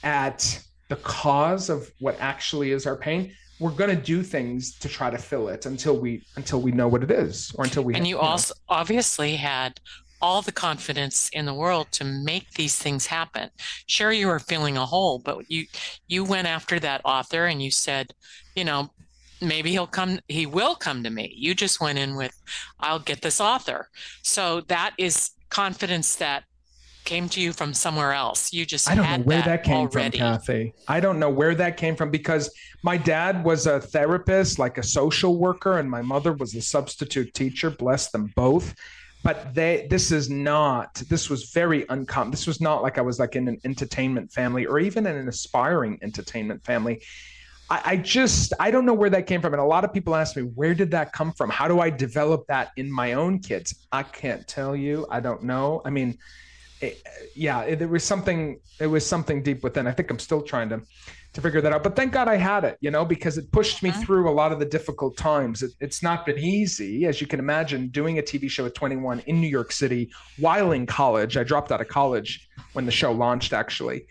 at 0.02 0.62
the 0.88 0.96
cause 0.96 1.70
of 1.70 1.90
what 2.00 2.16
actually 2.20 2.70
is 2.70 2.86
our 2.86 2.96
pain 2.96 3.32
we're 3.60 3.70
going 3.70 3.90
to 3.90 4.02
do 4.02 4.22
things 4.22 4.76
to 4.78 4.88
try 4.88 5.10
to 5.10 5.18
fill 5.18 5.48
it 5.48 5.64
until 5.64 5.98
we 5.98 6.22
until 6.36 6.60
we 6.60 6.72
know 6.72 6.88
what 6.88 7.02
it 7.02 7.10
is 7.10 7.54
or 7.56 7.64
until 7.64 7.84
we 7.84 7.94
and 7.94 8.06
you, 8.06 8.16
you 8.16 8.20
also 8.20 8.52
know. 8.54 8.76
obviously 8.76 9.36
had 9.36 9.80
all 10.20 10.42
the 10.42 10.52
confidence 10.52 11.28
in 11.34 11.44
the 11.44 11.54
world 11.54 11.86
to 11.92 12.02
make 12.04 12.50
these 12.52 12.76
things 12.76 13.04
happen. 13.06 13.50
Sure, 13.86 14.10
you 14.10 14.26
were 14.26 14.38
feeling 14.38 14.76
a 14.76 14.86
hole, 14.86 15.18
but 15.18 15.50
you 15.50 15.66
you 16.08 16.24
went 16.24 16.48
after 16.48 16.80
that 16.80 17.02
author 17.04 17.44
and 17.44 17.62
you 17.62 17.70
said, 17.70 18.12
you 18.56 18.64
know, 18.64 18.90
maybe 19.40 19.70
he'll 19.70 19.86
come 19.86 20.18
he 20.28 20.46
will 20.46 20.74
come 20.74 21.02
to 21.02 21.10
me. 21.10 21.32
You 21.36 21.54
just 21.54 21.80
went 21.80 21.98
in 21.98 22.16
with 22.16 22.34
I'll 22.80 22.98
get 22.98 23.22
this 23.22 23.40
author. 23.40 23.88
So 24.22 24.62
that 24.62 24.94
is 24.98 25.30
confidence 25.54 26.16
that 26.16 26.42
came 27.04 27.28
to 27.28 27.40
you 27.40 27.52
from 27.52 27.72
somewhere 27.72 28.12
else. 28.12 28.52
You 28.52 28.66
just 28.66 28.90
I 28.90 28.94
don't 28.96 29.08
know 29.08 29.24
where 29.24 29.38
that, 29.38 29.46
that 29.46 29.64
came 29.64 29.76
already. 29.76 30.18
from, 30.18 30.26
Kathy. 30.26 30.74
I 30.88 30.98
don't 30.98 31.18
know 31.18 31.30
where 31.30 31.54
that 31.54 31.76
came 31.76 31.94
from 31.94 32.10
because 32.10 32.50
my 32.82 32.96
dad 32.96 33.44
was 33.44 33.66
a 33.66 33.80
therapist, 33.80 34.58
like 34.58 34.78
a 34.78 34.82
social 34.82 35.38
worker, 35.38 35.78
and 35.78 35.88
my 35.88 36.02
mother 36.02 36.32
was 36.32 36.54
a 36.54 36.62
substitute 36.62 37.32
teacher. 37.34 37.70
Bless 37.70 38.10
them 38.10 38.32
both 38.34 38.74
but 39.22 39.54
they 39.54 39.86
this 39.88 40.12
is 40.12 40.28
not 40.28 40.94
this 41.08 41.30
was 41.30 41.50
very 41.50 41.86
uncommon 41.88 42.30
this 42.30 42.46
was 42.46 42.60
not 42.60 42.82
like 42.82 42.98
i 42.98 43.00
was 43.00 43.18
like 43.18 43.34
in 43.34 43.48
an 43.48 43.58
entertainment 43.64 44.30
family 44.30 44.66
or 44.66 44.78
even 44.78 45.06
in 45.06 45.16
an 45.16 45.28
aspiring 45.28 45.98
entertainment 46.02 46.62
family 46.62 47.02
I, 47.70 47.82
I 47.84 47.96
just 47.96 48.52
I 48.60 48.70
don't 48.70 48.84
know 48.84 48.94
where 48.94 49.10
that 49.10 49.26
came 49.26 49.40
from, 49.40 49.54
and 49.54 49.60
a 49.60 49.64
lot 49.64 49.84
of 49.84 49.92
people 49.92 50.14
ask 50.14 50.36
me 50.36 50.42
where 50.42 50.74
did 50.74 50.90
that 50.90 51.12
come 51.12 51.32
from? 51.32 51.50
How 51.50 51.68
do 51.68 51.80
I 51.80 51.90
develop 51.90 52.46
that 52.48 52.70
in 52.76 52.90
my 52.90 53.14
own 53.14 53.38
kids? 53.38 53.86
I 53.92 54.02
can't 54.02 54.46
tell 54.46 54.76
you. 54.76 55.06
I 55.10 55.20
don't 55.20 55.42
know. 55.42 55.80
I 55.84 55.90
mean, 55.90 56.18
it, 56.80 57.02
yeah, 57.34 57.62
it, 57.62 57.78
there 57.78 57.88
was 57.88 58.04
something. 58.04 58.58
It 58.80 58.86
was 58.86 59.06
something 59.06 59.42
deep 59.42 59.62
within. 59.62 59.86
I 59.86 59.92
think 59.92 60.10
I'm 60.10 60.18
still 60.18 60.42
trying 60.42 60.68
to 60.70 60.82
to 61.32 61.40
figure 61.40 61.60
that 61.60 61.72
out. 61.72 61.82
But 61.82 61.96
thank 61.96 62.12
God 62.12 62.28
I 62.28 62.36
had 62.36 62.62
it, 62.64 62.78
you 62.80 62.92
know, 62.92 63.04
because 63.04 63.38
it 63.38 63.50
pushed 63.50 63.82
me 63.82 63.90
uh-huh. 63.90 64.02
through 64.02 64.30
a 64.30 64.32
lot 64.32 64.52
of 64.52 64.60
the 64.60 64.64
difficult 64.64 65.16
times. 65.16 65.62
It, 65.62 65.72
it's 65.80 66.00
not 66.00 66.24
been 66.24 66.38
easy, 66.38 67.06
as 67.06 67.20
you 67.20 67.26
can 67.26 67.40
imagine, 67.40 67.88
doing 67.88 68.18
a 68.18 68.22
TV 68.22 68.48
show 68.48 68.66
at 68.66 68.74
21 68.74 69.20
in 69.26 69.40
New 69.40 69.48
York 69.48 69.72
City 69.72 70.10
while 70.38 70.70
in 70.72 70.86
college. 70.86 71.36
I 71.36 71.42
dropped 71.42 71.72
out 71.72 71.80
of 71.80 71.88
college 71.88 72.48
when 72.74 72.86
the 72.86 72.92
show 72.92 73.10
launched, 73.10 73.52
actually 73.52 74.06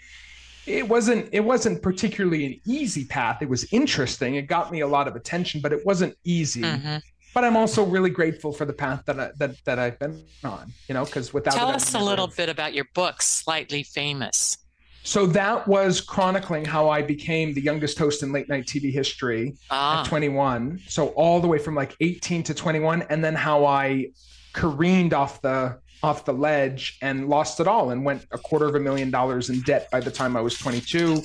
it 0.66 0.88
wasn't 0.88 1.30
it 1.32 1.42
wasn't 1.42 1.82
particularly 1.82 2.46
an 2.46 2.62
easy 2.66 3.06
path. 3.06 3.42
It 3.42 3.50
was 3.50 3.72
interesting. 3.74 4.36
It 4.36 4.44
got 4.44 4.72
me 4.72 4.82
a 4.82 4.88
lot 4.88 5.08
of 5.08 5.16
attention 5.16 5.62
but 5.62 5.74
it 5.74 5.86
wasn't 5.86 6.16
easy. 6.24 6.62
Mm-hmm. 6.62 6.98
but 7.34 7.44
i'm 7.44 7.58
also 7.58 7.84
really 7.84 8.10
grateful 8.10 8.54
for 8.54 8.66
the 8.66 8.74
path 8.74 9.04
that 9.06 9.20
I, 9.20 9.32
that 9.38 9.56
that 9.66 9.80
i've 9.80 9.98
been 9.98 10.24
on 10.44 10.72
you 10.88 10.94
know 10.94 11.04
because 11.04 11.34
without 11.34 11.56
tell 11.56 11.70
us 11.70 11.94
a 11.96 12.00
little 12.00 12.28
bit 12.28 12.50
about 12.50 12.74
your 12.74 12.86
book 12.94 13.22
slightly 13.22 13.84
famous. 13.84 14.58
So 15.06 15.26
that 15.28 15.68
was 15.68 16.00
chronicling 16.00 16.64
how 16.64 16.90
i 16.90 17.02
became 17.02 17.54
the 17.54 17.62
youngest 17.62 17.98
host 17.98 18.24
in 18.24 18.32
late 18.32 18.48
night 18.48 18.66
tv 18.66 18.92
history 18.92 19.58
ah. 19.70 20.02
at 20.02 20.08
21 20.08 20.80
so 20.88 21.08
all 21.10 21.42
the 21.42 21.48
way 21.48 21.58
from 21.58 21.76
like 21.76 21.96
18 22.00 22.44
to 22.44 22.54
21 22.54 23.02
and 23.10 23.24
then 23.24 23.36
how 23.36 23.66
i 23.66 24.08
careened 24.54 25.14
off 25.14 25.42
the 25.42 25.78
off 26.04 26.26
the 26.26 26.34
ledge 26.34 26.98
and 27.02 27.30
lost 27.30 27.62
it 27.62 27.68
all 27.68 27.92
and 27.92 28.04
went 28.04 28.28
a 28.32 28.38
quarter 28.38 28.66
of 28.66 28.76
a 28.76 28.80
million 28.80 29.10
dollars 29.10 29.50
in 29.50 29.62
debt 29.62 29.90
by 29.90 30.02
the 30.02 30.12
time 30.12 30.36
I 30.36 30.42
was 30.42 30.58
22. 30.58 31.22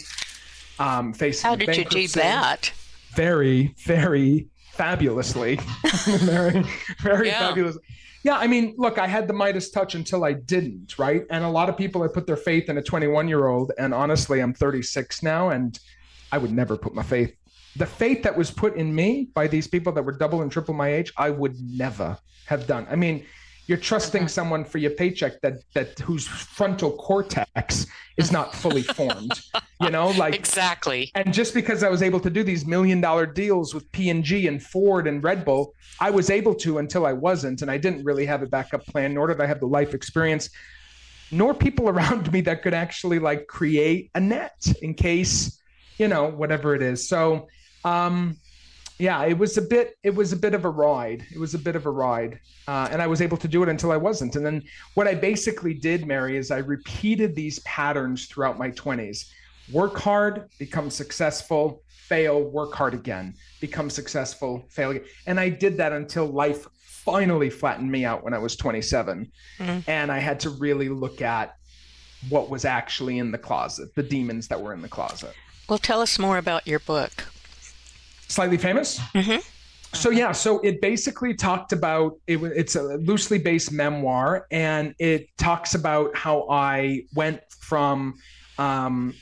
Um, 0.79 1.13
facing 1.13 1.49
How 1.49 1.57
did 1.57 1.77
you 1.77 1.85
do 1.85 2.07
that? 2.09 2.73
Very, 3.11 3.75
very 3.85 4.47
fabulously. 4.73 5.59
very, 6.05 6.65
very 7.01 7.27
yeah. 7.27 7.49
fabulous. 7.49 7.77
Yeah, 8.23 8.37
I 8.37 8.47
mean, 8.47 8.75
look, 8.79 8.99
I 8.99 9.09
had 9.09 9.27
the 9.27 9.33
Midas 9.33 9.71
touch 9.71 9.97
until 9.97 10.25
I 10.25 10.35
didn't, 10.35 10.99
right? 10.99 11.25
And 11.31 11.45
a 11.45 11.49
lot 11.49 11.69
of 11.69 11.77
people 11.77 12.03
have 12.03 12.15
put 12.15 12.27
their 12.27 12.37
faith 12.37 12.69
in 12.69 12.79
a 12.79 12.83
21 12.83 13.27
year 13.27 13.49
old. 13.49 13.73
And 13.79 13.93
honestly, 13.93 14.41
I'm 14.41 14.55
36 14.55 15.23
now, 15.23 15.51
and 15.51 15.79
I 16.31 16.39
would 16.39 16.53
never 16.53 16.77
put 16.77 16.95
my 16.95 17.03
faith. 17.03 17.35
The 17.77 17.87
faith 17.87 18.23
that 18.23 18.37
was 18.37 18.51
put 18.51 18.77
in 18.77 18.95
me 18.95 19.31
by 19.35 19.49
these 19.49 19.67
people 19.67 19.93
that 19.93 20.03
were 20.03 20.13
double 20.13 20.43
and 20.43 20.51
triple 20.51 20.75
my 20.75 20.93
age, 20.93 21.13
I 21.17 21.31
would 21.31 21.57
never 21.61 22.19
have 22.47 22.67
done. 22.67 22.87
I 22.91 22.97
mean, 22.97 23.25
you're 23.69 23.79
trusting 23.79 24.23
uh-huh. 24.23 24.29
someone 24.29 24.65
for 24.65 24.79
your 24.79 24.91
paycheck 24.91 25.41
that 25.43 25.59
that 25.75 25.97
whose 26.01 26.27
frontal 26.27 26.91
cortex 26.93 27.87
is 28.17 28.33
not 28.33 28.53
fully 28.55 28.83
formed 28.83 29.41
you 29.81 29.91
know 29.91 30.09
like 30.11 30.35
exactly 30.35 31.11
and 31.15 31.33
just 31.33 31.55
because 31.55 31.85
i 31.85 31.89
was 31.89 32.03
able 32.03 32.19
to 32.19 32.31
do 32.31 32.43
these 32.43 32.67
million 32.67 33.01
dollar 33.01 33.27
deals 33.27 33.75
with 33.75 33.91
p&g 33.93 34.49
and 34.49 34.63
ford 34.63 35.07
and 35.07 35.23
red 35.23 35.45
bull 35.45 35.75
i 36.01 36.11
was 36.11 36.31
able 36.31 36.55
to 36.55 36.79
until 36.79 37.07
i 37.07 37.13
wasn't 37.13 37.63
and 37.63 37.71
i 37.71 37.79
didn't 37.79 38.03
really 38.05 38.27
have 38.27 38.43
a 38.43 38.47
backup 38.47 38.85
plan 38.87 39.15
nor 39.15 39.29
did 39.29 39.41
i 39.41 39.47
have 39.47 39.61
the 39.61 39.67
life 39.67 39.95
experience 39.95 40.51
nor 41.31 41.55
people 41.55 41.89
around 41.95 42.33
me 42.33 42.41
that 42.41 42.63
could 42.63 42.75
actually 42.75 43.21
like 43.21 43.47
create 43.47 44.11
a 44.17 44.21
net 44.21 44.67
in 44.83 44.95
case 44.95 45.61
you 45.99 46.09
know 46.09 46.29
whatever 46.29 46.75
it 46.75 46.83
is 46.83 47.07
so 47.07 47.47
um 47.85 48.37
yeah, 48.99 49.25
it 49.25 49.39
was 49.39 49.57
a 49.57 49.63
bit. 49.63 49.97
It 50.03 50.15
was 50.15 50.33
a 50.33 50.37
bit 50.37 50.55
of 50.55 50.65
a 50.65 50.71
ride. 50.71 51.25
It 51.33 51.39
was 51.39 51.55
a 51.55 51.59
bit 51.59 51.77
of 51.77 51.87
a 51.87 51.91
ride, 51.91 52.41
uh, 52.67 52.89
and 52.91 53.01
I 53.01 53.07
was 53.07 53.23
able 53.23 53.37
to 53.37 53.49
do 53.49 53.63
it 53.63 53.69
until 53.69 53.93
I 53.93 53.97
wasn't. 53.97 54.35
And 54.35 54.45
then 54.45 54.63
what 54.95 55.07
I 55.07 55.15
basically 55.15 55.73
did, 55.75 56.07
Mary, 56.07 56.37
is 56.37 56.51
I 56.51 56.59
repeated 56.59 57.37
these 57.37 57.61
patterns 57.61 58.27
throughout 58.27 58.59
my 58.59 58.71
twenties: 58.71 59.33
work 59.73 59.97
hard, 59.99 60.49
become 60.59 60.91
successful, 60.91 61.83
fail, 62.09 62.43
work 62.43 62.75
hard 62.75 62.95
again, 62.95 63.35
become 63.61 63.89
successful, 63.89 64.65
fail 64.69 64.91
again. 64.91 65.05
And 65.27 65.39
I 65.39 65.49
did 65.49 65.77
that 65.77 65.93
until 65.93 66.27
life 66.27 66.67
finally 66.81 67.51
flattened 67.51 67.91
me 67.91 68.05
out 68.05 68.25
when 68.25 68.35
I 68.35 68.39
was 68.39 68.57
27, 68.57 69.31
mm-hmm. 69.59 69.91
and 69.91 70.11
I 70.11 70.19
had 70.19 70.41
to 70.41 70.51
really 70.51 70.89
look 70.89 71.23
at 71.23 71.55
what 72.29 72.51
was 72.51 72.65
actually 72.65 73.19
in 73.19 73.31
the 73.31 73.39
closet, 73.39 73.95
the 73.95 74.03
demons 74.03 74.49
that 74.49 74.61
were 74.61 74.75
in 74.75 74.83
the 74.83 74.89
closet. 74.89 75.35
Well, 75.69 75.79
tell 75.79 76.01
us 76.01 76.19
more 76.19 76.39
about 76.39 76.67
your 76.67 76.81
book. 76.81 77.27
Slightly 78.29 78.59
Famous. 78.59 78.99
Mm-hmm. 79.15 79.39
So 79.95 80.11
yeah, 80.11 80.33
so 80.33 80.61
it 80.61 80.81
basically 80.81 81.35
talked 81.35 81.73
about 81.73 82.19
it. 82.27 82.43
It's 82.43 82.77
a 82.77 82.83
loosely 82.83 83.39
based 83.39 83.73
memoir, 83.73 84.47
and 84.51 84.95
it 84.99 85.29
talks 85.39 85.75
about 85.75 86.15
how 86.15 86.47
I 86.51 87.05
went 87.15 87.41
from, 87.61 88.19
um, 88.59 89.15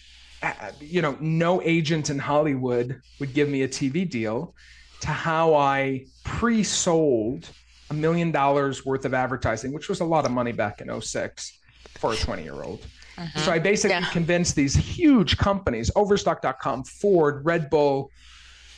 you 0.81 1.03
know, 1.03 1.17
no 1.21 1.63
agent 1.63 2.11
in 2.11 2.19
Hollywood 2.19 3.01
would 3.21 3.33
give 3.33 3.49
me 3.49 3.63
a 3.63 3.69
TV 3.69 4.09
deal, 4.09 4.55
to 5.03 5.09
how 5.09 5.55
I 5.55 6.07
pre-sold 6.25 7.49
a 7.91 7.95
million 7.95 8.33
dollars 8.33 8.85
worth 8.85 9.05
of 9.05 9.15
advertising, 9.15 9.73
which 9.73 9.89
was 9.89 10.01
a 10.01 10.05
lot 10.05 10.25
of 10.25 10.33
money 10.33 10.53
back 10.53 10.81
in 10.81 11.01
06 11.01 11.61
for 11.99 12.13
a 12.13 12.17
20 12.17 12.43
year 12.43 12.63
old. 12.63 12.85
Mm-hmm. 13.17 13.39
So 13.39 13.53
I 13.53 13.59
basically 13.59 13.97
yeah. 13.97 14.11
convinced 14.11 14.57
these 14.57 14.75
huge 14.75 15.39
companies, 15.39 15.91
Overstock.com, 15.95 16.85
Ford, 16.85 17.45
Red 17.45 17.71
Bull, 17.71 18.11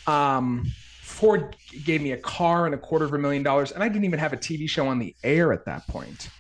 um, 0.09 0.65
Ford 1.03 1.57
gave 1.85 2.01
me 2.01 2.13
a 2.13 2.17
car 2.17 2.67
and 2.67 2.75
a 2.75 2.79
quarter 2.79 3.05
of 3.05 3.13
a 3.13 3.19
million 3.19 3.43
dollars, 3.43 3.73
and 3.73 3.83
I 3.83 3.89
didn't 3.89 4.05
even 4.05 4.19
have 4.19 4.33
a 4.33 4.37
TV 4.37 4.69
show 4.69 4.87
on 4.89 4.99
the 4.99 5.15
air 5.23 5.53
at 5.53 5.65
that 5.67 5.87
point. 5.87 6.31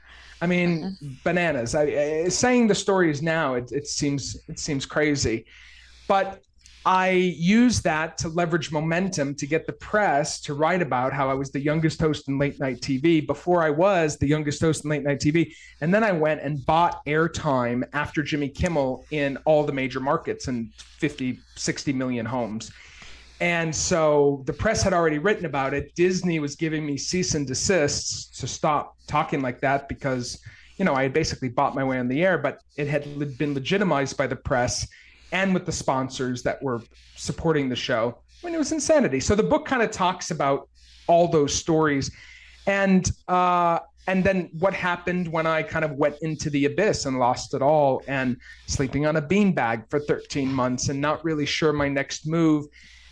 I 0.40 0.46
mean, 0.46 0.82
mm-hmm. 0.82 1.08
bananas. 1.24 1.74
I, 1.74 1.82
I, 1.82 2.28
saying 2.28 2.68
the 2.68 2.74
stories 2.74 3.22
now, 3.22 3.54
it, 3.54 3.72
it 3.72 3.86
seems 3.86 4.36
it 4.48 4.58
seems 4.58 4.86
crazy, 4.86 5.44
but 6.06 6.40
I 6.86 7.10
used 7.10 7.84
that 7.84 8.16
to 8.18 8.28
leverage 8.28 8.70
momentum 8.70 9.34
to 9.34 9.46
get 9.46 9.66
the 9.66 9.72
press 9.72 10.40
to 10.42 10.54
write 10.54 10.80
about 10.80 11.12
how 11.12 11.28
I 11.28 11.34
was 11.34 11.50
the 11.50 11.60
youngest 11.60 12.00
host 12.00 12.28
in 12.28 12.38
late 12.38 12.58
night 12.60 12.80
TV 12.80 13.26
before 13.26 13.62
I 13.62 13.70
was 13.70 14.16
the 14.16 14.28
youngest 14.28 14.60
host 14.60 14.84
in 14.84 14.90
late 14.90 15.02
night 15.02 15.18
TV. 15.18 15.52
And 15.80 15.92
then 15.92 16.02
I 16.04 16.12
went 16.12 16.40
and 16.40 16.64
bought 16.64 17.04
airtime 17.04 17.86
after 17.92 18.22
Jimmy 18.22 18.48
Kimmel 18.48 19.04
in 19.10 19.36
all 19.44 19.64
the 19.64 19.72
major 19.72 20.00
markets 20.00 20.48
and 20.48 20.72
50, 20.74 21.40
60 21.56 21.92
million 21.92 22.24
homes. 22.24 22.70
And 23.40 23.74
so 23.74 24.42
the 24.46 24.52
press 24.52 24.82
had 24.82 24.92
already 24.92 25.18
written 25.18 25.46
about 25.46 25.72
it. 25.72 25.94
Disney 25.94 26.40
was 26.40 26.56
giving 26.56 26.84
me 26.84 26.96
cease 26.96 27.34
and 27.34 27.46
desists 27.46 28.38
to 28.40 28.48
stop 28.48 28.96
talking 29.06 29.40
like 29.40 29.60
that 29.60 29.88
because, 29.88 30.40
you 30.76 30.84
know, 30.84 30.94
I 30.94 31.04
had 31.04 31.12
basically 31.12 31.48
bought 31.48 31.74
my 31.74 31.84
way 31.84 31.98
on 31.98 32.08
the 32.08 32.24
air, 32.24 32.38
but 32.38 32.60
it 32.76 32.88
had 32.88 33.38
been 33.38 33.54
legitimized 33.54 34.16
by 34.16 34.26
the 34.26 34.36
press 34.36 34.88
and 35.30 35.54
with 35.54 35.66
the 35.66 35.72
sponsors 35.72 36.42
that 36.42 36.60
were 36.62 36.82
supporting 37.14 37.68
the 37.68 37.76
show. 37.76 38.18
I 38.42 38.46
mean, 38.46 38.54
it 38.54 38.58
was 38.58 38.72
insanity. 38.72 39.20
So 39.20 39.34
the 39.34 39.42
book 39.42 39.66
kind 39.66 39.82
of 39.82 39.90
talks 39.90 40.30
about 40.30 40.68
all 41.06 41.28
those 41.28 41.54
stories. 41.54 42.10
And 42.66 43.08
uh, 43.28 43.80
and 44.08 44.24
then 44.24 44.48
what 44.58 44.72
happened 44.72 45.28
when 45.28 45.46
I 45.46 45.62
kind 45.62 45.84
of 45.84 45.92
went 45.92 46.16
into 46.22 46.48
the 46.48 46.64
abyss 46.64 47.04
and 47.04 47.18
lost 47.18 47.52
it 47.52 47.60
all 47.60 48.02
and 48.08 48.38
sleeping 48.66 49.04
on 49.04 49.16
a 49.16 49.22
beanbag 49.22 49.90
for 49.90 50.00
13 50.00 50.50
months 50.50 50.88
and 50.88 50.98
not 50.98 51.22
really 51.24 51.44
sure 51.44 51.74
my 51.74 51.88
next 51.88 52.26
move 52.26 52.66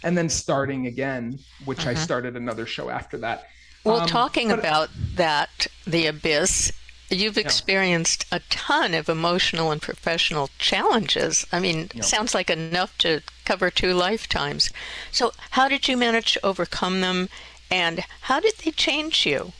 and 0.07 0.17
then 0.17 0.29
starting 0.29 0.87
again, 0.87 1.37
which 1.65 1.81
uh-huh. 1.81 1.91
I 1.91 1.95
started 1.95 2.37
another 2.37 2.65
show 2.65 2.91
after 2.91 3.19
that. 3.19 3.49
Well, 3.83 4.03
um, 4.03 4.09
talking 4.09 4.51
but, 4.51 4.61
about 4.61 4.89
that, 5.17 5.67
the 5.85 6.07
abyss, 6.07 6.73
you've 7.11 7.37
experienced 7.37 8.25
yeah. 8.31 8.39
a 8.39 8.41
ton 8.49 8.95
of 8.95 9.09
emotional 9.09 9.73
and 9.73 9.83
professional 9.83 10.49
challenges. 10.59 11.45
I 11.51 11.59
mean, 11.59 11.91
yeah. 11.93 12.03
sounds 12.03 12.35
like 12.35 12.51
enough 12.51 12.97
to 12.99 13.21
cover 13.45 13.69
two 13.69 13.95
lifetimes. 13.95 14.71
So, 15.11 15.33
how 15.51 15.67
did 15.69 15.89
you 15.89 15.97
manage 15.97 16.35
to 16.35 16.47
overcome 16.47 17.01
them, 17.01 17.29
and 17.69 18.05
how 18.23 18.39
did 18.39 18.55
they 18.65 18.71
change 18.71 19.27
you? 19.27 19.53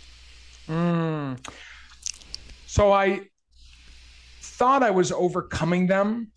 Mm. 0.69 1.45
So, 2.67 2.93
I 2.93 3.23
thought 4.41 4.85
I 4.85 4.93
was 4.93 5.11
overcoming 5.11 5.89
them 5.89 6.31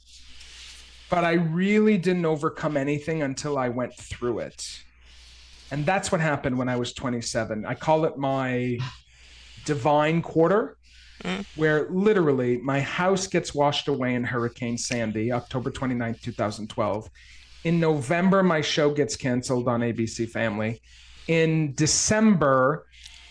but 1.10 1.26
I 1.26 1.34
really 1.34 1.98
didn't 1.98 2.26
overcome 2.26 2.78
anything 2.78 3.24
until 3.24 3.58
I 3.58 3.70
went 3.70 3.96
through 3.96 4.40
it. 4.40 4.84
And 5.72 5.86
that's 5.86 6.12
what 6.12 6.22
happened 6.22 6.58
when 6.58 6.70
I 6.70 6.76
was 6.76 6.94
27. 6.94 7.66
I 7.66 7.76
call 7.76 8.06
it 8.06 8.18
my 8.18 8.78
divine 9.66 10.22
quarter, 10.22 10.78
mm. 11.24 11.46
where 11.56 11.88
literally 11.90 12.58
my 12.58 12.80
house 12.80 13.28
gets 13.28 13.54
washed 13.54 13.88
away 13.88 14.16
in 14.16 14.24
Hurricane 14.24 14.78
Sandy, 14.78 15.32
October 15.32 15.70
29, 15.70 16.16
2012. 16.22 17.10
In 17.66 17.80
November, 17.80 18.42
my 18.42 18.62
show 18.62 18.92
gets 18.92 19.16
canceled 19.16 19.68
on 19.68 19.82
ABC 19.82 20.30
Family. 20.30 20.82
In 21.28 21.74
December, 21.76 22.86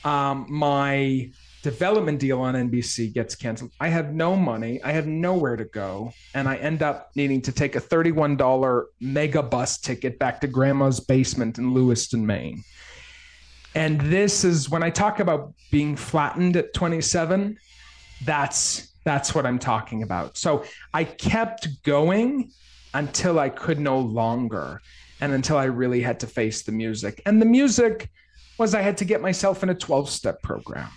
um, 0.04 0.46
my 0.48 1.30
development 1.70 2.18
deal 2.18 2.40
on 2.40 2.54
NBC 2.54 3.12
gets 3.12 3.34
canceled. 3.34 3.72
I 3.78 3.88
have 3.88 4.14
no 4.14 4.36
money. 4.36 4.80
I 4.82 4.92
have 4.92 5.06
nowhere 5.06 5.56
to 5.56 5.66
go. 5.66 6.12
And 6.34 6.48
I 6.48 6.56
end 6.56 6.82
up 6.82 7.10
needing 7.14 7.42
to 7.42 7.52
take 7.52 7.76
a 7.76 7.80
$31 7.80 8.84
Megabus 9.02 9.80
ticket 9.82 10.18
back 10.18 10.40
to 10.40 10.46
grandma's 10.46 11.00
basement 11.00 11.58
in 11.58 11.74
Lewiston, 11.74 12.24
Maine. 12.24 12.62
And 13.74 14.00
this 14.00 14.44
is 14.44 14.70
when 14.70 14.82
I 14.82 14.90
talk 14.90 15.20
about 15.20 15.52
being 15.70 15.94
flattened 15.94 16.56
at 16.56 16.72
27, 16.72 17.58
that's 18.24 18.94
that's 19.04 19.34
what 19.34 19.44
I'm 19.46 19.58
talking 19.58 20.02
about. 20.02 20.36
So 20.36 20.64
I 20.92 21.04
kept 21.04 21.68
going 21.82 22.50
until 22.94 23.38
I 23.38 23.50
could 23.50 23.78
no 23.78 23.98
longer. 24.00 24.80
and 25.20 25.32
until 25.32 25.56
I 25.56 25.64
really 25.64 26.00
had 26.00 26.20
to 26.20 26.26
face 26.28 26.62
the 26.62 26.72
music. 26.72 27.20
And 27.26 27.42
the 27.42 27.46
music 27.46 28.08
was 28.56 28.72
I 28.74 28.82
had 28.82 28.96
to 28.98 29.04
get 29.04 29.20
myself 29.20 29.62
in 29.64 29.68
a 29.68 29.74
12 29.74 30.08
step 30.10 30.40
program. 30.42 30.88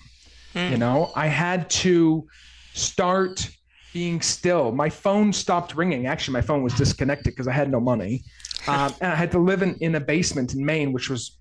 Mm. 0.55 0.72
You 0.72 0.77
know, 0.77 1.12
I 1.15 1.27
had 1.27 1.70
to 1.70 2.27
start 2.74 3.50
being 3.93 4.22
still. 4.22 4.72
My 4.72 4.89
phone 4.89 5.34
stopped 5.34 5.75
ringing. 5.75 6.08
Actually, 6.08 6.34
my 6.34 6.41
phone 6.41 6.63
was 6.63 6.74
disconnected 6.74 7.34
because 7.34 7.48
I 7.48 7.53
had 7.53 7.70
no 7.70 7.79
money. 7.79 8.24
Um, 8.67 8.93
and 9.01 9.12
I 9.12 9.15
had 9.15 9.31
to 9.31 9.39
live 9.39 9.63
in, 9.63 9.74
in 9.77 9.96
a 9.96 10.00
basement 10.00 10.53
in 10.53 10.63
Maine, 10.63 10.93
which 10.93 11.10
was 11.10 11.39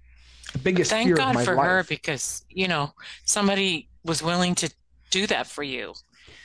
the 0.55 0.59
biggest 0.59 0.90
Thank 0.90 1.07
fear 1.07 1.17
God 1.17 1.29
of 1.29 1.35
my 1.35 1.45
for 1.45 1.55
life. 1.55 1.67
her 1.67 1.85
because, 1.85 2.47
you 2.49 2.67
know, 2.67 2.95
somebody 3.26 3.90
was 4.05 4.23
willing 4.23 4.55
to 4.55 4.73
do 5.11 5.26
that 5.26 5.47
for 5.47 5.62
you 5.62 5.93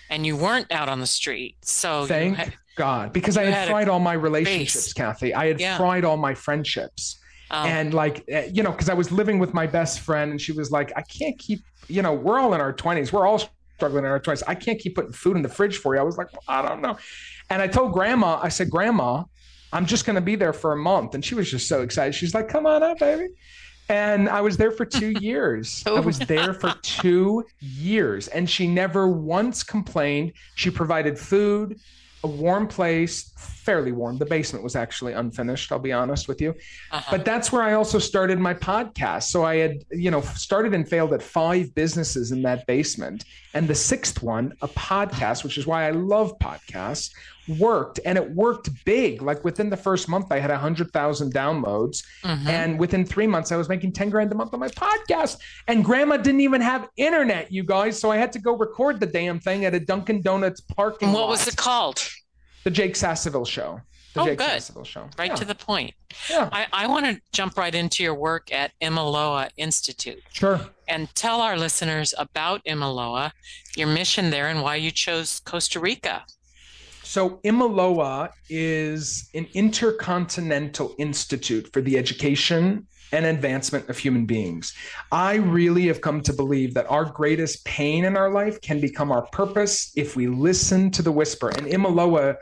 and 0.09 0.25
you 0.25 0.35
weren't 0.35 0.69
out 0.71 0.89
on 0.89 0.99
the 0.99 1.07
street. 1.07 1.55
So 1.63 2.05
thank 2.05 2.35
had, 2.35 2.53
God, 2.75 3.13
because 3.13 3.37
I 3.37 3.45
had, 3.45 3.53
had 3.53 3.69
fried 3.69 3.89
all 3.89 3.99
my 3.99 4.13
relationships, 4.13 4.87
base. 4.87 4.93
Kathy. 4.93 5.33
I 5.33 5.47
had 5.47 5.59
yeah. 5.59 5.77
fried 5.77 6.03
all 6.03 6.17
my 6.17 6.33
friendships. 6.33 7.19
Um, 7.55 7.67
and 7.67 7.93
like, 7.93 8.23
eh, 8.27 8.49
you 8.53 8.63
know, 8.63 8.71
because 8.71 8.89
I 8.89 8.93
was 8.93 9.11
living 9.11 9.39
with 9.39 9.53
my 9.53 9.67
best 9.67 10.01
friend 10.01 10.31
and 10.31 10.41
she 10.41 10.51
was 10.51 10.71
like, 10.71 10.91
I 10.95 11.01
can't 11.01 11.37
keep, 11.37 11.61
you 11.87 12.01
know, 12.01 12.13
we're 12.13 12.39
all 12.39 12.53
in 12.53 12.61
our 12.61 12.73
20s. 12.73 13.11
We're 13.11 13.25
all 13.25 13.41
struggling 13.75 14.03
in 14.03 14.11
our 14.11 14.19
20s. 14.19 14.43
I 14.47 14.55
can't 14.55 14.79
keep 14.79 14.95
putting 14.95 15.13
food 15.13 15.37
in 15.37 15.41
the 15.41 15.49
fridge 15.49 15.77
for 15.77 15.95
you. 15.95 16.01
I 16.01 16.03
was 16.03 16.17
like, 16.17 16.31
well, 16.33 16.41
I 16.47 16.67
don't 16.67 16.81
know. 16.81 16.97
And 17.49 17.61
I 17.61 17.67
told 17.67 17.93
grandma, 17.93 18.39
I 18.41 18.49
said, 18.49 18.69
Grandma, 18.69 19.23
I'm 19.71 19.85
just 19.85 20.05
going 20.05 20.15
to 20.15 20.21
be 20.21 20.35
there 20.35 20.53
for 20.53 20.71
a 20.71 20.77
month. 20.77 21.15
And 21.15 21.23
she 21.23 21.35
was 21.35 21.49
just 21.49 21.67
so 21.67 21.81
excited. 21.81 22.15
She's 22.15 22.33
like, 22.33 22.47
Come 22.47 22.65
on 22.65 22.81
up, 22.83 22.99
baby. 22.99 23.27
And 23.87 24.27
I 24.29 24.41
was 24.41 24.57
there 24.57 24.71
for 24.71 24.85
two 24.85 25.09
years. 25.19 25.83
I 25.85 25.99
was 25.99 26.17
there 26.17 26.53
for 26.53 26.73
two 26.81 27.43
years. 27.59 28.27
And 28.29 28.49
she 28.49 28.67
never 28.67 29.07
once 29.07 29.63
complained. 29.63 30.33
She 30.55 30.71
provided 30.71 31.19
food, 31.19 31.79
a 32.25 32.27
warm 32.27 32.67
place, 32.67 33.31
fairly 33.37 33.91
warm. 33.91 34.17
The 34.17 34.25
basement 34.25 34.63
was 34.63 34.75
actually 34.75 35.13
unfinished, 35.13 35.71
I'll 35.71 35.77
be 35.77 35.93
honest 35.93 36.27
with 36.27 36.41
you. 36.41 36.55
Uh-huh. 36.91 37.03
But 37.11 37.23
that's 37.23 37.51
where 37.51 37.61
I 37.61 37.73
also 37.73 37.99
started 37.99 38.39
my 38.39 38.55
podcast. 38.55 39.23
So 39.23 39.45
I 39.45 39.57
had, 39.57 39.83
you 39.91 40.09
know, 40.09 40.21
started 40.21 40.73
and 40.73 40.89
failed 40.89 41.13
at 41.13 41.21
five 41.21 41.73
businesses 41.75 42.31
in 42.31 42.41
that 42.41 42.65
basement. 42.65 43.25
And 43.53 43.67
the 43.67 43.75
sixth 43.75 44.23
one, 44.23 44.53
a 44.61 44.67
podcast, 44.67 45.43
which 45.43 45.57
is 45.59 45.67
why 45.67 45.87
I 45.87 45.91
love 45.91 46.37
podcasts, 46.39 47.11
worked 47.47 47.99
and 48.05 48.17
it 48.17 48.31
worked 48.31 48.69
big. 48.85 49.21
Like 49.21 49.43
within 49.43 49.69
the 49.69 49.77
first 49.77 50.09
month, 50.09 50.31
I 50.31 50.39
had 50.39 50.51
a 50.51 50.57
hundred 50.57 50.91
thousand 50.91 51.33
downloads. 51.33 52.03
Mm-hmm. 52.23 52.47
And 52.47 52.79
within 52.79 53.05
three 53.05 53.27
months, 53.27 53.51
I 53.51 53.57
was 53.57 53.69
making 53.69 53.93
10 53.93 54.09
grand 54.09 54.31
a 54.31 54.35
month 54.35 54.53
on 54.53 54.59
my 54.59 54.69
podcast. 54.69 55.37
And 55.67 55.83
grandma 55.83 56.17
didn't 56.17 56.41
even 56.41 56.61
have 56.61 56.89
internet, 56.97 57.51
you 57.51 57.63
guys. 57.63 57.99
So 57.99 58.11
I 58.11 58.17
had 58.17 58.31
to 58.33 58.39
go 58.39 58.55
record 58.55 58.99
the 58.99 59.05
damn 59.05 59.39
thing 59.39 59.65
at 59.65 59.73
a 59.73 59.79
Dunkin' 59.79 60.21
Donuts 60.21 60.61
parking 60.61 61.11
What 61.11 61.21
lot. 61.21 61.29
was 61.29 61.47
it 61.47 61.55
called? 61.55 62.07
The 62.63 62.71
Jake 62.71 62.95
Sasseville 62.95 63.45
Show. 63.45 63.81
The 64.15 64.21
oh, 64.21 64.25
Jake 64.25 64.37
good. 64.37 64.47
Sasseville 64.47 64.85
Show. 64.85 65.09
Right 65.19 65.31
yeah. 65.31 65.35
to 65.35 65.45
the 65.45 65.55
point. 65.55 65.93
Yeah. 66.29 66.49
I, 66.51 66.67
I 66.71 66.87
want 66.87 67.05
to 67.05 67.21
jump 67.33 67.57
right 67.57 67.75
into 67.75 68.01
your 68.01 68.15
work 68.15 68.51
at 68.51 68.71
Imiloa 68.81 69.49
Institute. 69.57 70.23
Sure. 70.31 70.61
And 70.87 71.13
tell 71.15 71.41
our 71.41 71.57
listeners 71.57 72.13
about 72.17 72.63
Imiloa, 72.63 73.31
your 73.75 73.87
mission 73.87 74.29
there, 74.29 74.47
and 74.47 74.61
why 74.61 74.75
you 74.75 74.91
chose 74.91 75.41
Costa 75.41 75.79
Rica. 75.81 76.25
So, 77.05 77.39
Imiloa 77.45 78.29
is 78.49 79.29
an 79.35 79.47
intercontinental 79.53 80.95
institute 80.97 81.71
for 81.71 81.79
the 81.79 81.99
education 81.99 82.87
and 83.11 83.25
advancement 83.27 83.87
of 83.89 83.97
human 83.99 84.25
beings. 84.25 84.73
I 85.11 85.35
really 85.35 85.85
have 85.85 86.01
come 86.01 86.21
to 86.21 86.33
believe 86.33 86.73
that 86.73 86.89
our 86.89 87.05
greatest 87.05 87.63
pain 87.63 88.05
in 88.05 88.17
our 88.17 88.31
life 88.31 88.59
can 88.59 88.81
become 88.81 89.11
our 89.11 89.21
purpose 89.27 89.91
if 89.95 90.15
we 90.15 90.25
listen 90.25 90.89
to 90.91 91.03
the 91.03 91.11
whisper. 91.11 91.49
And 91.49 91.67
Imiloa 91.67 92.37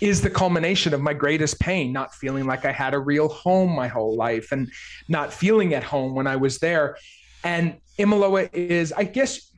is 0.00 0.22
the 0.22 0.30
culmination 0.30 0.94
of 0.94 1.00
my 1.00 1.12
greatest 1.12 1.58
pain, 1.58 1.92
not 1.92 2.14
feeling 2.14 2.46
like 2.46 2.64
I 2.64 2.72
had 2.72 2.94
a 2.94 2.98
real 3.00 3.28
home 3.28 3.74
my 3.74 3.88
whole 3.88 4.14
life 4.14 4.52
and 4.52 4.70
not 5.08 5.32
feeling 5.32 5.74
at 5.74 5.82
home 5.82 6.14
when 6.14 6.28
I 6.28 6.36
was 6.36 6.60
there. 6.60 6.96
And 7.42 7.78
Imiloa 7.98 8.48
is, 8.52 8.92
I 8.92 9.04
guess, 9.04 9.50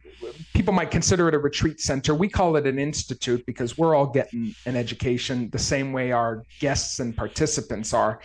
people 0.54 0.72
might 0.72 0.90
consider 0.90 1.28
it 1.28 1.34
a 1.34 1.38
retreat 1.38 1.80
center. 1.80 2.14
We 2.14 2.28
call 2.28 2.56
it 2.56 2.66
an 2.66 2.78
institute 2.78 3.44
because 3.46 3.76
we're 3.78 3.94
all 3.94 4.06
getting 4.06 4.54
an 4.64 4.76
education 4.76 5.50
the 5.50 5.58
same 5.58 5.92
way 5.92 6.12
our 6.12 6.44
guests 6.60 7.00
and 7.00 7.16
participants 7.16 7.92
are. 7.92 8.20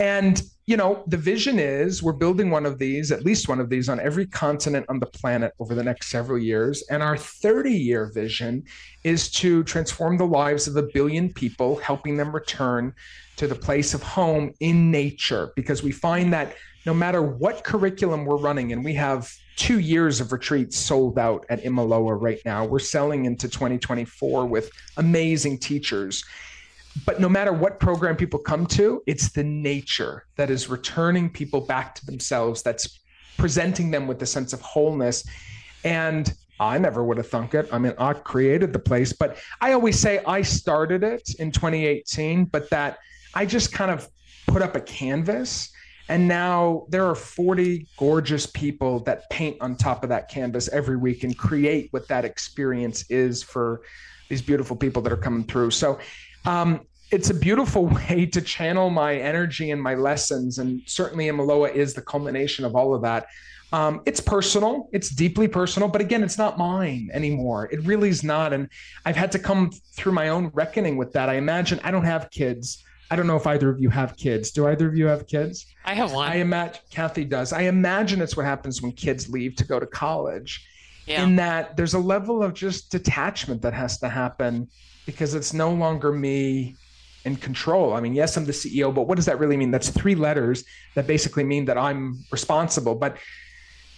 And, 0.00 0.40
you 0.66 0.76
know, 0.76 1.02
the 1.08 1.16
vision 1.16 1.58
is 1.58 2.02
we're 2.02 2.12
building 2.12 2.50
one 2.50 2.66
of 2.66 2.78
these, 2.78 3.10
at 3.10 3.24
least 3.24 3.48
one 3.48 3.58
of 3.58 3.68
these, 3.68 3.88
on 3.88 3.98
every 3.98 4.26
continent 4.26 4.86
on 4.88 5.00
the 5.00 5.06
planet 5.06 5.52
over 5.58 5.74
the 5.74 5.82
next 5.82 6.08
several 6.08 6.38
years. 6.38 6.84
And 6.88 7.02
our 7.02 7.16
30 7.16 7.72
year 7.72 8.10
vision 8.14 8.62
is 9.02 9.30
to 9.32 9.64
transform 9.64 10.16
the 10.16 10.26
lives 10.26 10.68
of 10.68 10.76
a 10.76 10.88
billion 10.94 11.32
people, 11.32 11.76
helping 11.76 12.16
them 12.16 12.32
return 12.32 12.94
to 13.36 13.48
the 13.48 13.54
place 13.54 13.92
of 13.92 14.02
home 14.02 14.52
in 14.60 14.90
nature, 14.90 15.52
because 15.56 15.82
we 15.82 15.92
find 15.92 16.32
that 16.32 16.54
no 16.86 16.94
matter 16.94 17.22
what 17.22 17.64
curriculum 17.64 18.24
we're 18.24 18.36
running, 18.36 18.72
and 18.72 18.84
we 18.84 18.94
have 18.94 19.32
two 19.58 19.80
years 19.80 20.20
of 20.20 20.30
retreats 20.30 20.78
sold 20.78 21.18
out 21.18 21.44
at 21.50 21.64
Imiloa 21.64 22.16
right 22.18 22.40
now. 22.44 22.64
We're 22.64 22.78
selling 22.78 23.24
into 23.24 23.48
2024 23.48 24.46
with 24.46 24.70
amazing 24.96 25.58
teachers. 25.58 26.24
But 27.04 27.20
no 27.20 27.28
matter 27.28 27.52
what 27.52 27.80
program 27.80 28.14
people 28.14 28.38
come 28.38 28.66
to, 28.66 29.02
it's 29.06 29.30
the 29.32 29.42
nature 29.42 30.26
that 30.36 30.48
is 30.48 30.68
returning 30.68 31.28
people 31.28 31.60
back 31.60 31.96
to 31.96 32.06
themselves, 32.06 32.62
that's 32.62 33.00
presenting 33.36 33.90
them 33.90 34.06
with 34.06 34.22
a 34.22 34.26
sense 34.26 34.52
of 34.52 34.60
wholeness. 34.60 35.24
And 35.82 36.32
I 36.60 36.78
never 36.78 37.02
would 37.04 37.16
have 37.16 37.28
thunk 37.28 37.54
it. 37.54 37.68
I 37.72 37.78
mean, 37.78 37.94
I 37.98 38.12
created 38.12 38.72
the 38.72 38.78
place, 38.78 39.12
but 39.12 39.38
I 39.60 39.72
always 39.72 39.98
say 39.98 40.22
I 40.24 40.42
started 40.42 41.02
it 41.02 41.34
in 41.40 41.50
2018, 41.50 42.44
but 42.44 42.70
that 42.70 42.98
I 43.34 43.44
just 43.44 43.72
kind 43.72 43.90
of 43.90 44.08
put 44.46 44.62
up 44.62 44.76
a 44.76 44.80
canvas 44.80 45.72
and 46.08 46.26
now 46.26 46.86
there 46.88 47.06
are 47.06 47.14
40 47.14 47.86
gorgeous 47.98 48.46
people 48.46 49.00
that 49.00 49.28
paint 49.30 49.56
on 49.60 49.76
top 49.76 50.02
of 50.02 50.08
that 50.08 50.28
canvas 50.28 50.68
every 50.68 50.96
week 50.96 51.22
and 51.22 51.36
create 51.36 51.88
what 51.92 52.08
that 52.08 52.24
experience 52.24 53.04
is 53.10 53.42
for 53.42 53.82
these 54.28 54.40
beautiful 54.40 54.76
people 54.76 55.02
that 55.02 55.12
are 55.12 55.18
coming 55.18 55.44
through. 55.44 55.70
So 55.70 55.98
um, 56.46 56.80
it's 57.10 57.30
a 57.30 57.34
beautiful 57.34 57.86
way 58.08 58.26
to 58.26 58.40
channel 58.40 58.90
my 58.90 59.16
energy 59.16 59.70
and 59.70 59.82
my 59.82 59.94
lessons. 59.94 60.58
And 60.58 60.82
certainly 60.86 61.26
Imiloa 61.26 61.74
is 61.74 61.94
the 61.94 62.02
culmination 62.02 62.64
of 62.64 62.74
all 62.74 62.94
of 62.94 63.02
that. 63.02 63.26
Um, 63.70 64.00
it's 64.06 64.20
personal, 64.20 64.88
it's 64.92 65.10
deeply 65.10 65.46
personal, 65.46 65.90
but 65.90 66.00
again, 66.00 66.22
it's 66.22 66.38
not 66.38 66.56
mine 66.56 67.10
anymore. 67.12 67.68
It 67.70 67.84
really 67.84 68.08
is 68.08 68.24
not. 68.24 68.54
And 68.54 68.70
I've 69.04 69.16
had 69.16 69.30
to 69.32 69.38
come 69.38 69.70
through 69.94 70.12
my 70.12 70.30
own 70.30 70.50
reckoning 70.54 70.96
with 70.96 71.12
that. 71.12 71.28
I 71.28 71.34
imagine 71.34 71.78
I 71.84 71.90
don't 71.90 72.04
have 72.04 72.30
kids. 72.30 72.82
I 73.10 73.16
don't 73.16 73.26
know 73.26 73.36
if 73.36 73.46
either 73.46 73.70
of 73.70 73.80
you 73.80 73.88
have 73.90 74.16
kids. 74.16 74.50
Do 74.50 74.66
either 74.66 74.86
of 74.86 74.96
you 74.96 75.06
have 75.06 75.26
kids? 75.26 75.66
I 75.84 75.94
have 75.94 76.12
one. 76.12 76.30
I 76.30 76.36
imagine 76.36 76.80
Kathy 76.90 77.24
does. 77.24 77.52
I 77.52 77.62
imagine 77.62 78.20
it's 78.20 78.36
what 78.36 78.44
happens 78.44 78.82
when 78.82 78.92
kids 78.92 79.28
leave 79.30 79.56
to 79.56 79.64
go 79.64 79.80
to 79.80 79.86
college. 79.86 80.66
Yeah. 81.06 81.24
In 81.24 81.36
that 81.36 81.76
there's 81.76 81.94
a 81.94 81.98
level 81.98 82.42
of 82.42 82.52
just 82.52 82.90
detachment 82.92 83.62
that 83.62 83.72
has 83.72 83.98
to 84.00 84.10
happen 84.10 84.68
because 85.06 85.34
it's 85.34 85.54
no 85.54 85.72
longer 85.72 86.12
me 86.12 86.76
in 87.24 87.36
control. 87.36 87.94
I 87.94 88.00
mean, 88.00 88.14
yes, 88.14 88.36
I'm 88.36 88.44
the 88.44 88.52
CEO, 88.52 88.94
but 88.94 89.06
what 89.08 89.16
does 89.16 89.24
that 89.24 89.38
really 89.38 89.56
mean? 89.56 89.70
That's 89.70 89.88
three 89.88 90.14
letters 90.14 90.64
that 90.94 91.06
basically 91.06 91.44
mean 91.44 91.64
that 91.64 91.78
I'm 91.78 92.22
responsible. 92.30 92.94
But 92.94 93.16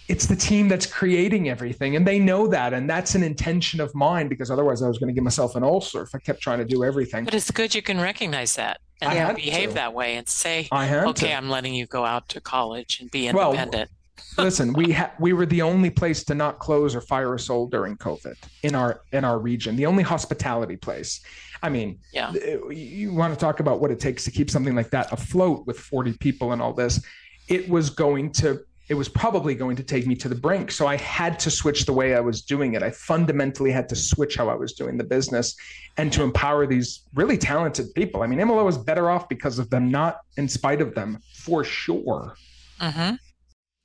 it's 0.07 0.25
the 0.25 0.35
team 0.35 0.67
that's 0.67 0.85
creating 0.85 1.47
everything 1.47 1.95
and 1.95 2.05
they 2.05 2.19
know 2.19 2.47
that 2.47 2.73
and 2.73 2.89
that's 2.89 3.15
an 3.15 3.23
intention 3.23 3.79
of 3.79 3.93
mine 3.95 4.27
because 4.27 4.51
otherwise 4.51 4.81
i 4.81 4.87
was 4.87 4.97
going 4.97 5.07
to 5.07 5.13
give 5.13 5.23
myself 5.23 5.55
an 5.55 5.63
ulcer 5.63 6.01
if 6.01 6.13
i 6.13 6.17
kept 6.17 6.41
trying 6.41 6.57
to 6.57 6.65
do 6.65 6.83
everything 6.83 7.23
but 7.23 7.33
it's 7.33 7.49
good 7.51 7.73
you 7.73 7.81
can 7.81 7.99
recognize 7.99 8.55
that 8.55 8.81
and 9.01 9.35
behave 9.35 9.69
to. 9.69 9.75
that 9.75 9.93
way 9.93 10.15
and 10.15 10.27
say 10.27 10.67
okay 10.71 11.27
to. 11.27 11.33
i'm 11.33 11.49
letting 11.49 11.73
you 11.73 11.85
go 11.87 12.05
out 12.05 12.27
to 12.29 12.39
college 12.39 12.99
and 12.99 13.09
be 13.11 13.27
independent 13.27 13.89
well, 14.37 14.45
listen 14.45 14.73
we 14.73 14.91
ha- 14.91 15.11
we 15.19 15.33
were 15.33 15.45
the 15.45 15.61
only 15.61 15.89
place 15.89 16.23
to 16.23 16.35
not 16.35 16.59
close 16.59 16.95
or 16.95 17.01
fire 17.01 17.33
a 17.33 17.39
soul 17.39 17.67
during 17.67 17.97
covid 17.97 18.35
in 18.63 18.75
our 18.75 19.01
in 19.11 19.23
our 19.25 19.39
region 19.39 19.75
the 19.75 19.85
only 19.85 20.03
hospitality 20.03 20.75
place 20.75 21.21
I 21.63 21.69
mean, 21.69 21.99
yeah. 22.11 22.33
you 22.71 23.13
want 23.13 23.33
to 23.33 23.39
talk 23.39 23.59
about 23.59 23.81
what 23.81 23.91
it 23.91 23.99
takes 23.99 24.23
to 24.25 24.31
keep 24.31 24.49
something 24.49 24.75
like 24.75 24.89
that 24.91 25.11
afloat 25.11 25.67
with 25.67 25.77
40 25.77 26.13
people 26.17 26.53
and 26.53 26.61
all 26.61 26.73
this. 26.73 27.03
It 27.47 27.69
was 27.69 27.89
going 27.89 28.31
to 28.33 28.61
it 28.91 28.97
was 28.97 29.07
probably 29.07 29.55
going 29.55 29.77
to 29.77 29.83
take 29.83 30.05
me 30.05 30.15
to 30.15 30.27
the 30.27 30.35
brink. 30.35 30.69
So 30.69 30.85
I 30.85 30.97
had 30.97 31.39
to 31.39 31.49
switch 31.49 31.85
the 31.85 31.93
way 31.93 32.13
I 32.13 32.19
was 32.19 32.41
doing 32.41 32.73
it. 32.73 32.83
I 32.83 32.91
fundamentally 32.91 33.71
had 33.71 33.87
to 33.87 33.95
switch 33.95 34.35
how 34.35 34.49
I 34.49 34.55
was 34.55 34.73
doing 34.73 34.97
the 34.97 35.05
business 35.05 35.55
and 35.95 36.11
to 36.11 36.23
empower 36.23 36.67
these 36.67 36.99
really 37.15 37.37
talented 37.37 37.93
people. 37.95 38.21
I 38.21 38.27
mean, 38.27 38.37
Imiloa 38.37 38.65
was 38.65 38.77
better 38.77 39.09
off 39.09 39.29
because 39.29 39.59
of 39.59 39.69
them, 39.69 39.89
not 39.89 40.17
in 40.35 40.49
spite 40.49 40.81
of 40.81 40.93
them, 40.93 41.19
for 41.37 41.63
sure. 41.63 42.35
Mm-hmm. 42.81 43.15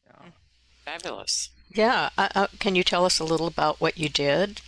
Yeah. 0.07 0.31
Fabulous. 0.85 1.51
Yeah. 1.73 2.11
Uh, 2.19 2.29
uh, 2.35 2.47
can 2.59 2.75
you 2.75 2.83
tell 2.83 3.05
us 3.05 3.21
a 3.21 3.25
little 3.25 3.47
about 3.47 3.81
what 3.81 3.99
you 3.99 4.09
did? 4.09 4.61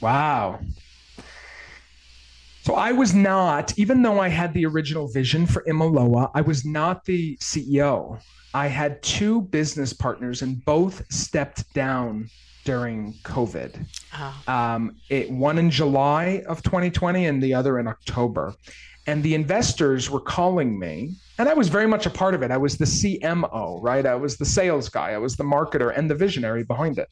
Wow. 0.00 0.60
So 2.64 2.76
I 2.76 2.92
was 2.92 3.14
not, 3.14 3.78
even 3.78 4.00
though 4.00 4.18
I 4.18 4.28
had 4.28 4.54
the 4.54 4.64
original 4.64 5.06
vision 5.06 5.44
for 5.46 5.62
Imiloa, 5.64 6.30
I 6.32 6.40
was 6.40 6.64
not 6.64 7.04
the 7.04 7.36
CEO. 7.36 8.18
I 8.54 8.68
had 8.68 9.02
two 9.02 9.42
business 9.42 9.92
partners 9.92 10.40
and 10.40 10.64
both 10.64 11.02
stepped 11.12 11.70
down 11.74 12.30
during 12.64 13.12
COVID. 13.22 13.86
Oh. 14.14 14.42
Um, 14.48 14.96
it 15.10 15.30
one 15.30 15.58
in 15.58 15.70
July 15.70 16.42
of 16.48 16.62
2020 16.62 17.26
and 17.26 17.42
the 17.42 17.52
other 17.52 17.78
in 17.78 17.86
October. 17.86 18.54
And 19.06 19.22
the 19.22 19.34
investors 19.34 20.08
were 20.08 20.20
calling 20.20 20.78
me, 20.78 21.16
and 21.36 21.50
I 21.50 21.52
was 21.52 21.68
very 21.68 21.86
much 21.86 22.06
a 22.06 22.10
part 22.10 22.32
of 22.32 22.42
it. 22.42 22.50
I 22.50 22.56
was 22.56 22.78
the 22.78 22.86
CMO, 22.86 23.82
right? 23.82 24.06
I 24.06 24.14
was 24.14 24.38
the 24.38 24.46
sales 24.46 24.88
guy, 24.88 25.10
I 25.10 25.18
was 25.18 25.36
the 25.36 25.44
marketer 25.44 25.92
and 25.94 26.10
the 26.10 26.14
visionary 26.14 26.64
behind 26.64 26.96
it. 26.96 27.10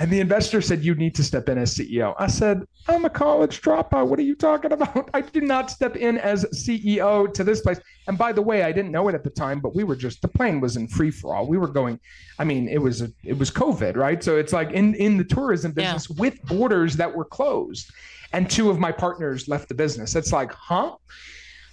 And 0.00 0.12
the 0.12 0.20
investor 0.20 0.60
said, 0.60 0.84
You 0.84 0.94
need 0.94 1.14
to 1.16 1.24
step 1.24 1.48
in 1.48 1.58
as 1.58 1.74
CEO. 1.74 2.14
I 2.18 2.28
said, 2.28 2.64
I'm 2.86 3.04
a 3.04 3.10
college 3.10 3.60
dropout. 3.60 4.06
What 4.06 4.18
are 4.18 4.22
you 4.22 4.36
talking 4.36 4.72
about? 4.72 5.10
I 5.14 5.20
did 5.20 5.42
not 5.42 5.70
step 5.70 5.96
in 5.96 6.18
as 6.18 6.44
CEO 6.46 7.32
to 7.34 7.44
this 7.44 7.60
place. 7.60 7.80
And 8.06 8.16
by 8.16 8.32
the 8.32 8.42
way, 8.42 8.62
I 8.62 8.70
didn't 8.70 8.92
know 8.92 9.08
it 9.08 9.14
at 9.14 9.24
the 9.24 9.30
time, 9.30 9.60
but 9.60 9.74
we 9.74 9.82
were 9.82 9.96
just 9.96 10.22
the 10.22 10.28
plane 10.28 10.60
was 10.60 10.76
in 10.76 10.86
free 10.86 11.10
for 11.10 11.34
all. 11.34 11.46
We 11.46 11.58
were 11.58 11.68
going, 11.68 11.98
I 12.38 12.44
mean, 12.44 12.68
it 12.68 12.80
was 12.80 13.02
a, 13.02 13.10
it 13.24 13.36
was 13.36 13.50
COVID, 13.50 13.96
right? 13.96 14.22
So 14.22 14.36
it's 14.36 14.52
like 14.52 14.70
in 14.70 14.94
in 14.94 15.16
the 15.16 15.24
tourism 15.24 15.72
business 15.72 16.08
yeah. 16.08 16.16
with 16.20 16.42
borders 16.42 16.96
that 16.96 17.12
were 17.14 17.24
closed. 17.24 17.90
And 18.32 18.48
two 18.48 18.70
of 18.70 18.78
my 18.78 18.92
partners 18.92 19.48
left 19.48 19.68
the 19.68 19.74
business. 19.74 20.14
It's 20.14 20.32
like, 20.32 20.52
huh? 20.52 20.96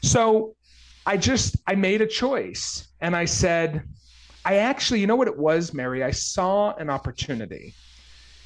So 0.02 0.56
I 1.06 1.18
just 1.18 1.58
I 1.68 1.76
made 1.76 2.02
a 2.02 2.08
choice 2.08 2.88
and 3.02 3.16
I 3.16 3.26
said, 3.26 3.84
I 4.46 4.58
actually, 4.58 5.00
you 5.00 5.08
know 5.08 5.16
what 5.16 5.28
it 5.28 5.38
was, 5.38 5.74
Mary? 5.74 6.04
I 6.04 6.12
saw 6.12 6.74
an 6.76 6.90
opportunity 6.90 7.76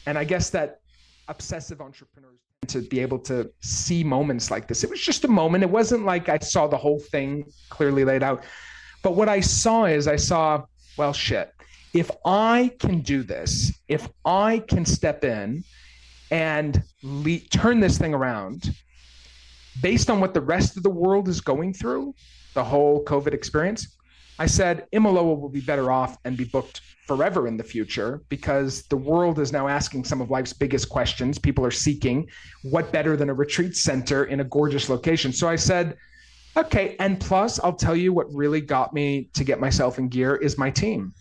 and 0.09 0.17
I 0.17 0.23
guess 0.23 0.49
that 0.49 0.79
obsessive 1.27 1.81
entrepreneurs 1.81 2.39
to 2.65 2.81
be 2.81 2.99
able 2.99 3.19
to 3.19 3.51
see 3.61 4.03
moments 4.03 4.49
like 4.49 4.67
this. 4.67 4.83
It 4.83 4.89
was 4.89 4.99
just 4.99 5.23
a 5.23 5.27
moment. 5.27 5.63
It 5.63 5.69
wasn't 5.69 6.03
like 6.03 6.29
I 6.29 6.39
saw 6.39 6.65
the 6.65 6.77
whole 6.77 6.99
thing 6.99 7.45
clearly 7.69 8.03
laid 8.03 8.23
out. 8.23 8.43
But 9.03 9.15
what 9.15 9.29
I 9.29 9.39
saw 9.39 9.85
is 9.85 10.07
I 10.07 10.15
saw, 10.15 10.63
well, 10.97 11.13
shit. 11.13 11.53
If 11.93 12.09
I 12.25 12.71
can 12.79 13.01
do 13.01 13.21
this, 13.21 13.71
if 13.87 14.09
I 14.25 14.63
can 14.67 14.83
step 14.83 15.23
in 15.23 15.63
and 16.31 16.81
le- 17.03 17.45
turn 17.51 17.79
this 17.79 17.99
thing 17.99 18.15
around 18.15 18.71
based 19.79 20.09
on 20.09 20.19
what 20.19 20.33
the 20.33 20.41
rest 20.41 20.75
of 20.75 20.81
the 20.81 20.89
world 20.89 21.27
is 21.27 21.39
going 21.39 21.73
through, 21.73 22.15
the 22.55 22.63
whole 22.63 23.05
COVID 23.05 23.33
experience, 23.33 23.95
I 24.39 24.47
said 24.47 24.87
Imiloa 24.91 25.39
will 25.39 25.49
be 25.49 25.61
better 25.61 25.91
off 25.91 26.17
and 26.25 26.35
be 26.35 26.45
booked 26.45 26.81
forever 27.09 27.47
in 27.47 27.57
the 27.57 27.63
future 27.63 28.21
because 28.29 28.83
the 28.83 28.95
world 28.95 29.39
is 29.39 29.51
now 29.51 29.67
asking 29.67 30.03
some 30.03 30.21
of 30.21 30.29
life's 30.29 30.53
biggest 30.53 30.89
questions. 30.89 31.39
People 31.39 31.65
are 31.65 31.71
seeking 31.71 32.27
what 32.61 32.91
better 32.91 33.17
than 33.17 33.31
a 33.31 33.33
retreat 33.33 33.75
center 33.75 34.25
in 34.25 34.41
a 34.41 34.43
gorgeous 34.43 34.89
location. 34.89 35.33
So 35.33 35.49
I 35.49 35.55
said, 35.55 35.97
okay. 36.55 36.95
And 36.99 37.19
plus, 37.19 37.59
I'll 37.61 37.73
tell 37.73 37.95
you 37.95 38.13
what 38.13 38.31
really 38.31 38.61
got 38.61 38.93
me 38.93 39.27
to 39.33 39.43
get 39.43 39.59
myself 39.59 39.97
in 39.97 40.07
gear 40.07 40.35
is 40.35 40.55
my 40.55 40.69
team. 40.69 41.11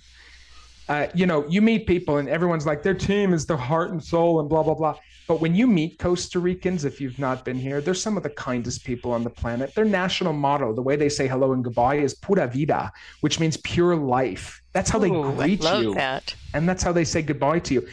Uh, 0.91 1.07
you 1.15 1.25
know, 1.25 1.47
you 1.49 1.63
meet 1.63 1.87
people 1.87 2.19
and 2.19 2.29
everyone's 2.29 2.67
like, 2.67 2.83
their 2.83 2.93
team 2.93 3.33
is 3.33 3.47
the 3.47 3.57
heart 3.57 3.91
and 3.91 4.05
soul 4.05 4.41
and 4.41 4.49
blah, 4.51 4.63
blah, 4.63 4.75
blah. 4.75 4.95
But 5.29 5.43
when 5.43 5.55
you 5.55 5.67
meet 5.67 5.99
Costa 5.99 6.39
Ricans, 6.39 6.87
if 6.87 7.03
you've 7.03 7.19
not 7.19 7.45
been 7.45 7.59
here, 7.59 7.83
they're 7.83 7.93
some 7.93 8.17
of 8.17 8.23
the 8.23 8.31
kindest 8.31 8.83
people 8.83 9.13
on 9.13 9.23
the 9.23 9.31
planet. 9.31 9.75
Their 9.75 9.85
national 9.85 10.33
motto, 10.33 10.73
the 10.73 10.81
way 10.81 10.97
they 10.97 11.11
say 11.11 11.29
hello 11.29 11.53
and 11.53 11.63
goodbye, 11.63 11.97
is 11.97 12.15
pura 12.15 12.47
vida, 12.47 12.91
which 13.21 13.39
means 13.39 13.59
pure 13.59 13.95
life. 13.95 14.63
That's 14.73 14.89
how 14.89 14.99
Ooh, 14.99 15.37
they 15.37 15.37
greet 15.37 15.63
you. 15.81 15.93
That. 15.95 16.35
And 16.55 16.67
that's 16.67 16.83
how 16.83 16.93
they 16.93 17.05
say 17.05 17.21
goodbye 17.21 17.59
to 17.59 17.75
you. 17.75 17.87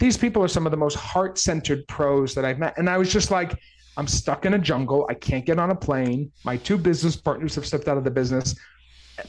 These 0.00 0.16
people 0.16 0.42
are 0.42 0.48
some 0.48 0.66
of 0.66 0.72
the 0.72 0.76
most 0.76 0.96
heart 0.96 1.38
centered 1.38 1.86
pros 1.86 2.34
that 2.34 2.44
I've 2.44 2.58
met. 2.58 2.76
And 2.76 2.90
I 2.90 2.98
was 2.98 3.12
just 3.12 3.30
like, 3.30 3.56
I'm 3.96 4.08
stuck 4.08 4.44
in 4.44 4.54
a 4.54 4.58
jungle. 4.58 5.06
I 5.08 5.14
can't 5.14 5.46
get 5.46 5.60
on 5.60 5.70
a 5.70 5.76
plane. 5.76 6.32
My 6.42 6.56
two 6.56 6.76
business 6.76 7.14
partners 7.14 7.54
have 7.54 7.66
stepped 7.66 7.86
out 7.86 7.98
of 7.98 8.04
the 8.04 8.10
business. 8.10 8.56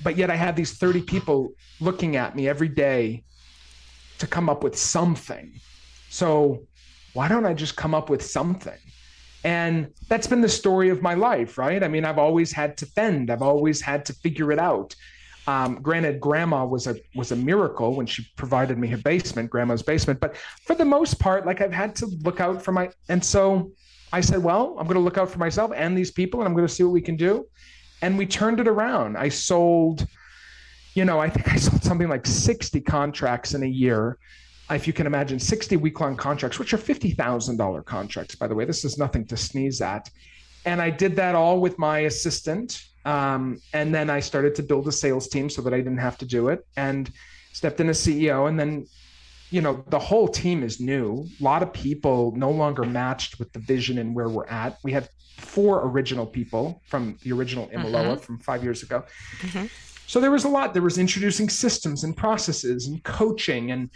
But 0.04 0.18
yet 0.18 0.32
I 0.32 0.36
have 0.36 0.56
these 0.56 0.80
30 0.80 1.04
people 1.04 1.52
looking 1.80 2.16
at 2.16 2.36
me 2.36 2.48
every 2.48 2.70
day 2.70 3.24
to 4.18 4.26
come 4.26 4.50
up 4.50 4.64
with 4.64 4.76
something. 4.76 5.60
So 6.10 6.66
why 7.14 7.28
don't 7.28 7.46
I 7.46 7.54
just 7.54 7.76
come 7.76 7.94
up 7.94 8.10
with 8.10 8.24
something? 8.24 8.78
And 9.44 9.92
that's 10.08 10.28
been 10.28 10.42
the 10.42 10.50
story 10.50 10.90
of 10.90 11.02
my 11.02 11.16
life, 11.16 11.58
right? 11.58 11.84
I 11.84 11.88
mean, 11.88 12.06
I've 12.06 12.20
always 12.20 12.52
had 12.52 12.78
to 12.78 12.86
fend. 12.86 13.32
I've 13.32 13.42
always 13.42 13.82
had 13.82 14.06
to 14.06 14.14
figure 14.14 14.52
it 14.52 14.60
out. 14.60 14.96
Um, 15.48 15.82
granted, 15.82 16.20
grandma 16.20 16.66
was 16.66 16.86
a 16.86 16.96
was 17.16 17.32
a 17.32 17.36
miracle 17.36 17.96
when 17.96 18.06
she 18.06 18.28
provided 18.36 18.78
me 18.78 18.88
her 18.90 18.98
basement, 18.98 19.50
grandma's 19.50 19.82
basement. 19.82 20.20
But 20.20 20.38
for 20.66 20.76
the 20.76 20.86
most 20.86 21.20
part, 21.20 21.48
like 21.48 21.62
I've 21.62 21.74
had 21.74 21.96
to 21.98 22.06
look 22.22 22.40
out 22.40 22.62
for 22.62 22.72
my. 22.72 22.92
And 23.10 23.24
so 23.26 23.72
I 24.14 24.22
said, 24.22 24.44
well, 24.44 24.76
I'm 24.78 24.86
going 24.86 24.96
to 24.96 25.02
look 25.02 25.18
out 25.18 25.32
for 25.32 25.40
myself 25.40 25.72
and 25.76 25.98
these 25.98 26.12
people, 26.12 26.42
and 26.42 26.48
I'm 26.48 26.54
going 26.54 26.68
to 26.68 26.74
see 26.74 26.84
what 26.84 26.92
we 26.92 27.02
can 27.02 27.16
do. 27.16 27.46
And 28.04 28.18
we 28.18 28.26
turned 28.26 28.60
it 28.60 28.68
around. 28.68 29.18
I 29.18 29.30
sold, 29.30 30.06
you 30.94 31.06
know, 31.06 31.20
I 31.20 31.30
think 31.30 31.48
I 31.52 31.56
sold 31.56 31.84
something 31.84 32.10
like 32.10 32.28
60 32.28 32.82
contracts 32.82 33.54
in 33.54 33.64
a 33.64 33.68
year 33.68 34.18
if 34.76 34.88
you 34.88 34.94
can 34.94 35.06
imagine 35.08 35.40
60 35.40 35.78
week 35.78 36.00
long 36.00 36.16
contracts, 36.16 36.60
which 36.60 36.74
are 36.74 36.78
$50,000 36.78 37.86
contracts, 37.86 38.36
by 38.36 38.48
the 38.48 38.56
way. 38.56 38.66
This 38.66 38.86
is 38.86 38.98
nothing 38.98 39.26
to 39.26 39.38
sneeze 39.38 39.82
at. 39.82 40.10
And 40.66 40.82
I 40.82 40.90
did 40.90 41.16
that 41.16 41.36
all 41.36 41.60
with 41.60 41.78
my 41.80 42.00
assistant. 42.00 42.84
Um, 43.06 43.60
and 43.74 43.94
then 43.94 44.10
I 44.10 44.20
started 44.20 44.54
to 44.56 44.64
build 44.64 44.88
a 44.88 44.92
sales 44.92 45.28
team 45.28 45.50
so 45.50 45.62
that 45.64 45.74
I 45.74 45.78
didn't 45.78 45.98
have 45.98 46.18
to 46.20 46.26
do 46.26 46.50
it 46.50 46.66
and 46.78 47.12
stepped 47.52 47.80
in 47.80 47.90
as 47.90 48.00
CEO. 48.00 48.48
And 48.48 48.60
then, 48.60 48.86
you 49.50 49.62
know, 49.62 49.84
the 49.90 50.00
whole 50.00 50.28
team 50.28 50.64
is 50.64 50.80
new. 50.80 51.28
A 51.40 51.44
lot 51.44 51.64
of 51.64 51.74
people 51.74 52.34
no 52.36 52.52
longer 52.52 52.84
matched 52.84 53.40
with 53.40 53.52
the 53.54 53.60
vision 53.60 53.98
and 53.98 54.16
where 54.16 54.30
we're 54.30 54.48
at. 54.48 54.78
We 54.84 54.92
had 54.92 55.10
four 55.38 55.82
original 55.88 56.26
people 56.26 56.82
from 56.86 57.18
the 57.24 57.32
original 57.32 57.68
Imiloa 57.68 58.14
mm-hmm. 58.14 58.22
from 58.22 58.38
five 58.38 58.64
years 58.64 58.84
ago. 58.84 59.04
Mm-hmm. 59.40 59.66
So 60.06 60.20
there 60.20 60.32
was 60.32 60.44
a 60.44 60.50
lot. 60.50 60.74
There 60.74 60.84
was 60.84 60.98
introducing 60.98 61.50
systems 61.50 62.04
and 62.04 62.16
processes 62.16 62.88
and 62.88 63.02
coaching 63.04 63.72
and 63.72 63.90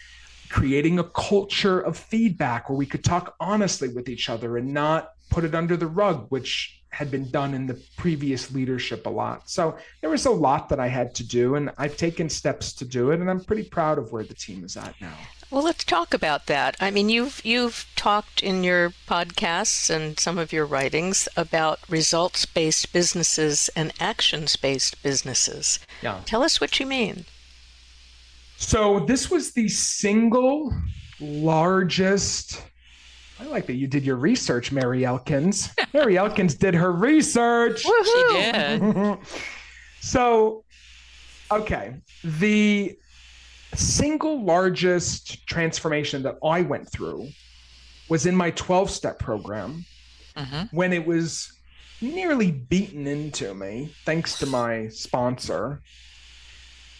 creating 0.50 1.00
a 1.00 1.04
culture 1.04 1.80
of 1.80 1.98
feedback 1.98 2.70
where 2.70 2.78
we 2.78 2.86
could 2.86 3.04
talk 3.04 3.36
honestly 3.40 3.90
with 3.90 4.10
each 4.10 4.30
other 4.30 4.58
and 4.58 4.74
not 4.74 5.14
put 5.30 5.44
it 5.44 5.56
under 5.56 5.76
the 5.78 5.88
rug, 5.88 6.28
which 6.30 6.82
had 6.90 7.12
been 7.12 7.30
done 7.30 7.54
in 7.54 7.68
the 7.68 7.78
previous 7.98 8.54
leadership 8.54 9.06
a 9.06 9.10
lot. 9.10 9.50
So 9.50 9.78
there 10.00 10.10
was 10.10 10.26
a 10.26 10.32
lot 10.32 10.70
that 10.70 10.80
I 10.80 10.88
had 10.88 11.14
to 11.16 11.28
do, 11.28 11.56
and 11.56 11.70
I've 11.78 11.98
taken 11.98 12.30
steps 12.30 12.72
to 12.74 12.86
do 12.86 13.12
it, 13.12 13.20
and 13.20 13.30
I'm 13.30 13.44
pretty 13.44 13.64
proud 13.64 13.98
of 13.98 14.14
where 14.14 14.24
the 14.24 14.34
team 14.34 14.64
is 14.64 14.78
at 14.78 14.96
now. 15.02 15.18
Well, 15.52 15.64
let's 15.64 15.84
talk 15.84 16.14
about 16.14 16.48
that. 16.48 16.76
I 16.80 16.92
mean, 16.92 17.10
you've 17.10 17.42
you've 17.46 17.86
talked 17.96 18.42
in 18.42 18.64
your 18.64 18.92
podcasts 19.08 19.90
and 19.94 20.20
some 20.20 20.38
of 20.38 20.52
your 20.52 20.66
writings 20.66 21.28
about 21.36 21.80
results-based 21.90 22.92
businesses 22.94 23.70
and 23.76 23.94
actions-based 24.00 25.04
businesses. 25.04 25.80
Yeah. 26.02 26.22
Tell 26.26 26.44
us 26.44 26.60
what 26.60 26.80
you 26.80 26.86
mean. 26.86 27.26
So 28.58 29.00
this 29.02 29.30
was 29.30 29.52
the 29.52 29.68
single 29.68 30.74
largest. 31.20 32.63
I 33.39 33.46
like 33.46 33.65
that 33.68 33.74
you 33.74 33.88
did 33.88 34.06
your 34.06 34.15
research, 34.15 34.72
Mary 34.72 35.06
Elkins. 35.06 35.70
Mary 35.94 36.18
Elkins 36.18 36.56
did 36.56 36.74
her 36.74 36.91
research. 36.91 37.82
She 37.82 38.24
did. 38.30 39.18
so, 40.02 40.63
okay, 41.52 41.96
the 42.24 42.98
single 43.74 44.44
largest 44.44 45.46
transformation 45.48 46.24
that 46.24 46.38
I 46.44 46.62
went 46.62 46.89
through 46.89 47.28
was 48.10 48.26
in 48.26 48.36
my 48.36 48.52
12 48.52 48.89
step 48.89 49.20
program 49.20 49.86
mm-hmm. 50.38 50.76
when 50.76 50.94
it 50.94 51.06
was 51.06 51.52
nearly 52.02 52.52
beaten 52.52 53.08
into 53.08 53.54
me, 53.54 53.94
thanks 54.06 54.39
to 54.39 54.46
my 54.46 54.88
sponsor, 54.89 55.82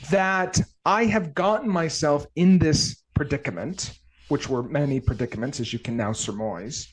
that 0.10 0.60
I 0.86 1.06
have 1.06 1.34
gotten 1.34 1.70
myself 1.70 2.26
in 2.36 2.60
this 2.60 3.04
predicament, 3.14 4.00
which 4.30 4.50
were 4.50 4.64
many 4.64 5.00
predicaments, 5.00 5.60
as 5.60 5.74
you 5.74 5.80
can 5.80 5.98
now 5.98 6.12
surmise, 6.12 6.88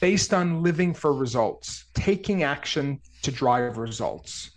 based 0.00 0.34
on 0.34 0.62
living 0.62 0.94
for 0.94 1.12
results, 1.12 1.86
taking 1.94 2.42
action 2.42 3.00
to 3.22 3.30
drive 3.30 3.78
results. 3.78 4.55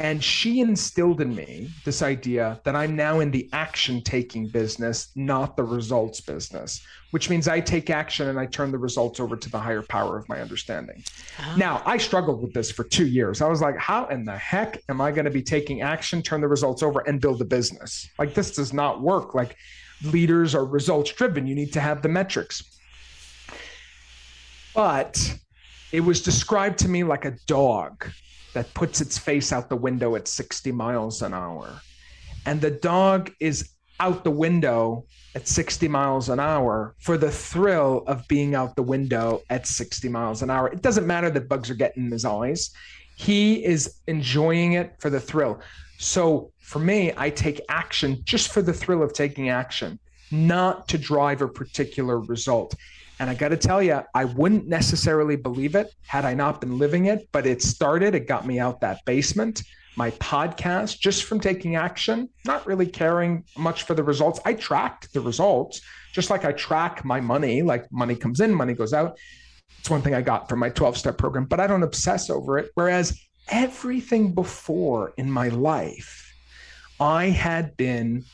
And 0.00 0.24
she 0.24 0.60
instilled 0.60 1.20
in 1.20 1.34
me 1.34 1.68
this 1.84 2.00
idea 2.00 2.58
that 2.64 2.74
I'm 2.74 2.96
now 2.96 3.20
in 3.20 3.30
the 3.30 3.50
action 3.52 4.00
taking 4.00 4.48
business, 4.48 5.10
not 5.14 5.58
the 5.58 5.62
results 5.62 6.22
business, 6.22 6.80
which 7.10 7.28
means 7.28 7.46
I 7.46 7.60
take 7.60 7.90
action 7.90 8.28
and 8.28 8.40
I 8.40 8.46
turn 8.46 8.72
the 8.72 8.78
results 8.78 9.20
over 9.20 9.36
to 9.36 9.50
the 9.50 9.58
higher 9.58 9.82
power 9.82 10.16
of 10.16 10.26
my 10.26 10.40
understanding. 10.40 11.04
Oh. 11.38 11.54
Now, 11.58 11.82
I 11.84 11.98
struggled 11.98 12.40
with 12.40 12.54
this 12.54 12.70
for 12.70 12.84
two 12.84 13.06
years. 13.06 13.42
I 13.42 13.48
was 13.48 13.60
like, 13.60 13.76
how 13.76 14.06
in 14.06 14.24
the 14.24 14.38
heck 14.38 14.82
am 14.88 15.02
I 15.02 15.12
going 15.12 15.26
to 15.26 15.30
be 15.30 15.42
taking 15.42 15.82
action, 15.82 16.22
turn 16.22 16.40
the 16.40 16.48
results 16.48 16.82
over, 16.82 17.00
and 17.00 17.20
build 17.20 17.42
a 17.42 17.44
business? 17.44 18.08
Like, 18.18 18.32
this 18.32 18.52
does 18.52 18.72
not 18.72 19.02
work. 19.02 19.34
Like, 19.34 19.54
leaders 20.02 20.54
are 20.54 20.64
results 20.64 21.12
driven, 21.12 21.46
you 21.46 21.54
need 21.54 21.74
to 21.74 21.80
have 21.80 22.00
the 22.00 22.08
metrics. 22.08 22.62
But 24.74 25.40
it 25.92 26.00
was 26.00 26.22
described 26.22 26.78
to 26.78 26.88
me 26.88 27.04
like 27.04 27.26
a 27.26 27.36
dog 27.46 28.06
that 28.54 28.72
puts 28.74 29.00
its 29.00 29.18
face 29.18 29.52
out 29.52 29.68
the 29.68 29.76
window 29.76 30.16
at 30.16 30.28
60 30.28 30.72
miles 30.72 31.22
an 31.22 31.34
hour. 31.34 31.80
And 32.46 32.60
the 32.60 32.70
dog 32.70 33.32
is 33.40 33.70
out 34.00 34.24
the 34.24 34.30
window 34.30 35.04
at 35.34 35.46
60 35.46 35.86
miles 35.88 36.28
an 36.28 36.40
hour 36.40 36.94
for 37.00 37.18
the 37.18 37.30
thrill 37.30 38.02
of 38.06 38.26
being 38.28 38.54
out 38.54 38.74
the 38.74 38.82
window 38.82 39.42
at 39.50 39.66
60 39.66 40.08
miles 40.08 40.42
an 40.42 40.50
hour. 40.50 40.68
It 40.68 40.82
doesn't 40.82 41.06
matter 41.06 41.30
that 41.30 41.48
bugs 41.48 41.70
are 41.70 41.74
getting 41.74 42.06
in 42.06 42.12
his 42.12 42.24
eyes. 42.24 42.70
He 43.16 43.64
is 43.64 43.96
enjoying 44.06 44.72
it 44.72 44.94
for 44.98 45.10
the 45.10 45.20
thrill. 45.20 45.60
So 45.98 46.50
for 46.60 46.78
me, 46.78 47.12
I 47.16 47.30
take 47.30 47.60
action 47.68 48.22
just 48.24 48.52
for 48.52 48.62
the 48.62 48.72
thrill 48.72 49.02
of 49.02 49.12
taking 49.12 49.50
action. 49.50 49.98
not 50.30 50.88
to 50.88 50.98
drive 50.98 51.42
a 51.42 51.48
particular 51.48 52.18
result. 52.20 52.74
And 53.20 53.28
I 53.28 53.34
got 53.34 53.48
to 53.48 53.56
tell 53.58 53.82
you, 53.82 54.00
I 54.14 54.24
wouldn't 54.24 54.66
necessarily 54.66 55.36
believe 55.36 55.74
it 55.74 55.94
had 56.06 56.24
I 56.24 56.32
not 56.32 56.58
been 56.58 56.78
living 56.78 57.04
it, 57.04 57.28
but 57.32 57.46
it 57.46 57.60
started, 57.60 58.14
it 58.14 58.26
got 58.26 58.46
me 58.46 58.58
out 58.58 58.80
that 58.80 59.04
basement. 59.04 59.62
My 59.94 60.10
podcast, 60.12 60.98
just 61.00 61.24
from 61.24 61.38
taking 61.38 61.76
action, 61.76 62.30
not 62.46 62.66
really 62.66 62.86
caring 62.86 63.44
much 63.58 63.82
for 63.82 63.92
the 63.92 64.02
results. 64.02 64.40
I 64.46 64.54
tracked 64.54 65.12
the 65.12 65.20
results, 65.20 65.82
just 66.14 66.30
like 66.30 66.46
I 66.46 66.52
track 66.52 67.04
my 67.04 67.20
money, 67.20 67.60
like 67.60 67.92
money 67.92 68.16
comes 68.16 68.40
in, 68.40 68.54
money 68.54 68.72
goes 68.72 68.94
out. 68.94 69.18
It's 69.78 69.90
one 69.90 70.00
thing 70.00 70.14
I 70.14 70.22
got 70.22 70.48
from 70.48 70.58
my 70.58 70.70
12 70.70 70.96
step 70.96 71.18
program, 71.18 71.44
but 71.44 71.60
I 71.60 71.66
don't 71.66 71.82
obsess 71.82 72.30
over 72.30 72.56
it. 72.56 72.70
Whereas 72.72 73.20
everything 73.50 74.32
before 74.32 75.12
in 75.18 75.30
my 75.30 75.48
life, 75.48 76.34
I 76.98 77.26
had 77.26 77.76
been 77.76 78.24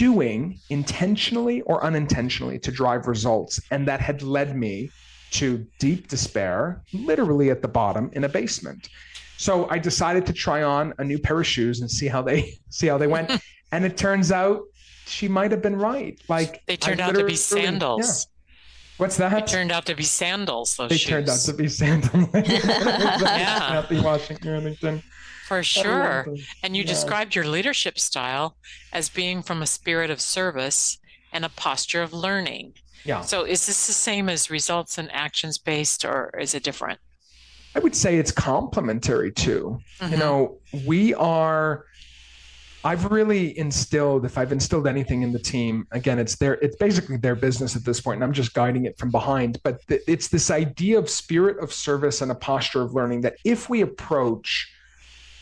doing 0.00 0.58
intentionally 0.70 1.60
or 1.62 1.84
unintentionally 1.84 2.58
to 2.58 2.72
drive 2.72 3.06
results. 3.06 3.60
And 3.70 3.86
that 3.86 4.00
had 4.00 4.22
led 4.22 4.56
me 4.56 4.88
to 5.32 5.66
deep 5.78 6.08
despair, 6.08 6.82
literally 6.94 7.50
at 7.50 7.60
the 7.60 7.68
bottom 7.68 8.08
in 8.14 8.24
a 8.24 8.28
basement. 8.28 8.88
So 9.36 9.68
I 9.68 9.78
decided 9.78 10.24
to 10.24 10.32
try 10.32 10.62
on 10.62 10.94
a 10.96 11.04
new 11.04 11.18
pair 11.18 11.38
of 11.38 11.46
shoes 11.46 11.82
and 11.82 11.90
see 11.90 12.08
how 12.08 12.22
they 12.22 12.54
see 12.70 12.86
how 12.86 12.96
they 12.96 13.08
went. 13.08 13.30
and 13.72 13.84
it 13.84 13.98
turns 13.98 14.32
out 14.32 14.62
she 15.04 15.28
might 15.28 15.50
have 15.50 15.60
been 15.60 15.76
right. 15.76 16.18
Like 16.28 16.62
they 16.66 16.78
turned 16.78 17.02
out 17.02 17.14
to 17.14 17.24
be 17.26 17.36
sandals. 17.36 18.26
Yeah. 18.26 18.54
What's 18.96 19.18
that? 19.18 19.46
They 19.46 19.52
turned 19.52 19.70
out 19.70 19.84
to 19.84 19.94
be 19.94 20.02
sandals. 20.02 20.76
Those 20.76 20.88
they 20.88 20.96
shoes. 20.96 21.10
turned 21.10 21.28
out 21.28 21.40
to 21.40 21.52
be 21.52 21.68
sandals. 21.68 22.28
yeah. 22.34 23.58
Kathy 23.58 24.00
Washington. 24.00 25.02
For 25.50 25.64
sure. 25.64 26.28
And 26.62 26.76
you 26.76 26.84
described 26.84 27.34
your 27.34 27.44
leadership 27.44 27.98
style 27.98 28.54
as 28.92 29.08
being 29.08 29.42
from 29.42 29.62
a 29.62 29.66
spirit 29.66 30.08
of 30.08 30.20
service 30.20 30.98
and 31.32 31.44
a 31.44 31.48
posture 31.48 32.02
of 32.02 32.12
learning. 32.12 32.74
Yeah. 33.04 33.22
So 33.22 33.42
is 33.42 33.66
this 33.66 33.88
the 33.88 33.92
same 33.92 34.28
as 34.28 34.48
results 34.48 34.96
and 34.96 35.10
actions 35.10 35.58
based 35.58 36.04
or 36.04 36.30
is 36.38 36.54
it 36.54 36.62
different? 36.62 37.00
I 37.74 37.80
would 37.80 37.96
say 37.96 38.16
it's 38.16 38.30
complementary 38.30 39.32
too. 39.32 39.80
Mm-hmm. 39.98 40.12
You 40.12 40.18
know, 40.20 40.58
we 40.86 41.14
are 41.14 41.84
I've 42.84 43.10
really 43.10 43.58
instilled, 43.58 44.24
if 44.24 44.38
I've 44.38 44.52
instilled 44.52 44.86
anything 44.86 45.22
in 45.22 45.32
the 45.32 45.40
team, 45.40 45.88
again, 45.90 46.20
it's 46.20 46.36
their, 46.36 46.54
it's 46.64 46.76
basically 46.76 47.16
their 47.16 47.34
business 47.34 47.74
at 47.74 47.84
this 47.84 48.00
point, 48.00 48.18
and 48.18 48.24
I'm 48.24 48.32
just 48.32 48.54
guiding 48.54 48.84
it 48.84 48.96
from 48.98 49.10
behind. 49.10 49.60
But 49.64 49.84
th- 49.88 50.02
it's 50.06 50.28
this 50.28 50.48
idea 50.48 50.96
of 50.96 51.10
spirit 51.10 51.58
of 51.58 51.72
service 51.72 52.22
and 52.22 52.30
a 52.30 52.36
posture 52.36 52.82
of 52.82 52.94
learning 52.94 53.22
that 53.22 53.34
if 53.44 53.68
we 53.68 53.80
approach 53.80 54.72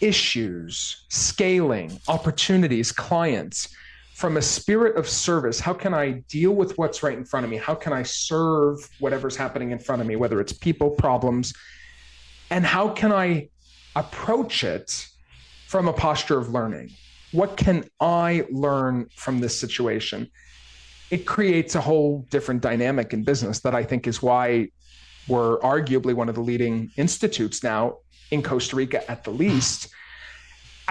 issues, 0.00 1.04
scaling, 1.08 1.98
opportunities, 2.08 2.92
clients 2.92 3.68
from 4.14 4.36
a 4.36 4.42
spirit 4.42 4.96
of 4.96 5.08
service. 5.08 5.60
How 5.60 5.72
can 5.72 5.94
I 5.94 6.24
deal 6.28 6.52
with 6.52 6.76
what's 6.76 7.02
right 7.02 7.16
in 7.16 7.24
front 7.24 7.44
of 7.44 7.50
me? 7.50 7.56
How 7.56 7.74
can 7.74 7.92
I 7.92 8.02
serve 8.02 8.76
whatever's 8.98 9.36
happening 9.36 9.70
in 9.70 9.78
front 9.78 10.02
of 10.02 10.08
me, 10.08 10.16
whether 10.16 10.40
it's 10.40 10.52
people, 10.52 10.90
problems? 10.90 11.52
And 12.50 12.66
how 12.66 12.88
can 12.88 13.12
I 13.12 13.48
approach 13.94 14.64
it 14.64 15.06
from 15.68 15.86
a 15.86 15.92
posture 15.92 16.38
of 16.38 16.48
learning? 16.48 16.90
What 17.30 17.56
can 17.56 17.84
I 18.00 18.44
learn 18.50 19.08
from 19.14 19.38
this 19.38 19.58
situation? 19.58 20.28
It 21.10 21.26
creates 21.26 21.74
a 21.74 21.80
whole 21.80 22.26
different 22.30 22.60
dynamic 22.60 23.12
in 23.12 23.22
business 23.22 23.60
that 23.60 23.74
I 23.74 23.84
think 23.84 24.06
is 24.06 24.20
why 24.20 24.70
we're 25.28 25.58
arguably 25.60 26.14
one 26.14 26.28
of 26.28 26.34
the 26.34 26.40
leading 26.40 26.90
institutes 26.96 27.62
now 27.62 27.98
in 28.30 28.42
Costa 28.42 28.76
Rica 28.76 29.08
at 29.10 29.24
the 29.24 29.30
least. 29.30 29.88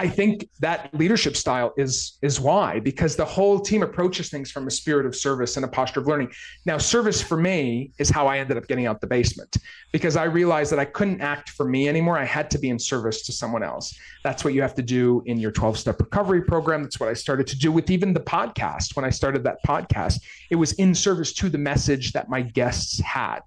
I 0.00 0.08
think 0.08 0.48
that 0.60 0.94
leadership 0.94 1.36
style 1.36 1.74
is 1.76 2.18
is 2.22 2.38
why 2.38 2.78
because 2.78 3.16
the 3.16 3.24
whole 3.24 3.58
team 3.58 3.82
approaches 3.82 4.30
things 4.30 4.48
from 4.48 4.68
a 4.68 4.70
spirit 4.70 5.06
of 5.06 5.16
service 5.16 5.56
and 5.56 5.64
a 5.64 5.68
posture 5.68 5.98
of 5.98 6.06
learning. 6.06 6.30
Now, 6.64 6.78
service 6.78 7.20
for 7.20 7.36
me 7.36 7.90
is 7.98 8.08
how 8.08 8.28
I 8.28 8.38
ended 8.38 8.56
up 8.56 8.68
getting 8.68 8.86
out 8.86 9.00
the 9.00 9.08
basement 9.08 9.56
because 9.90 10.14
I 10.14 10.24
realized 10.24 10.70
that 10.70 10.78
I 10.78 10.84
couldn't 10.84 11.20
act 11.20 11.50
for 11.50 11.66
me 11.66 11.88
anymore. 11.88 12.16
I 12.16 12.24
had 12.24 12.48
to 12.52 12.58
be 12.58 12.70
in 12.70 12.78
service 12.78 13.22
to 13.22 13.32
someone 13.32 13.64
else. 13.64 13.92
That's 14.22 14.44
what 14.44 14.54
you 14.54 14.62
have 14.62 14.76
to 14.76 14.82
do 14.82 15.20
in 15.26 15.36
your 15.36 15.50
12 15.50 15.76
step 15.76 15.98
recovery 15.98 16.42
program. 16.42 16.84
That's 16.84 17.00
what 17.00 17.08
I 17.08 17.14
started 17.14 17.48
to 17.48 17.58
do 17.58 17.72
with 17.72 17.90
even 17.90 18.12
the 18.12 18.20
podcast. 18.20 18.94
When 18.94 19.04
I 19.04 19.10
started 19.10 19.42
that 19.44 19.58
podcast, 19.66 20.20
it 20.50 20.56
was 20.56 20.74
in 20.74 20.94
service 20.94 21.32
to 21.34 21.48
the 21.48 21.58
message 21.58 22.12
that 22.12 22.28
my 22.28 22.42
guests 22.42 23.00
had. 23.00 23.40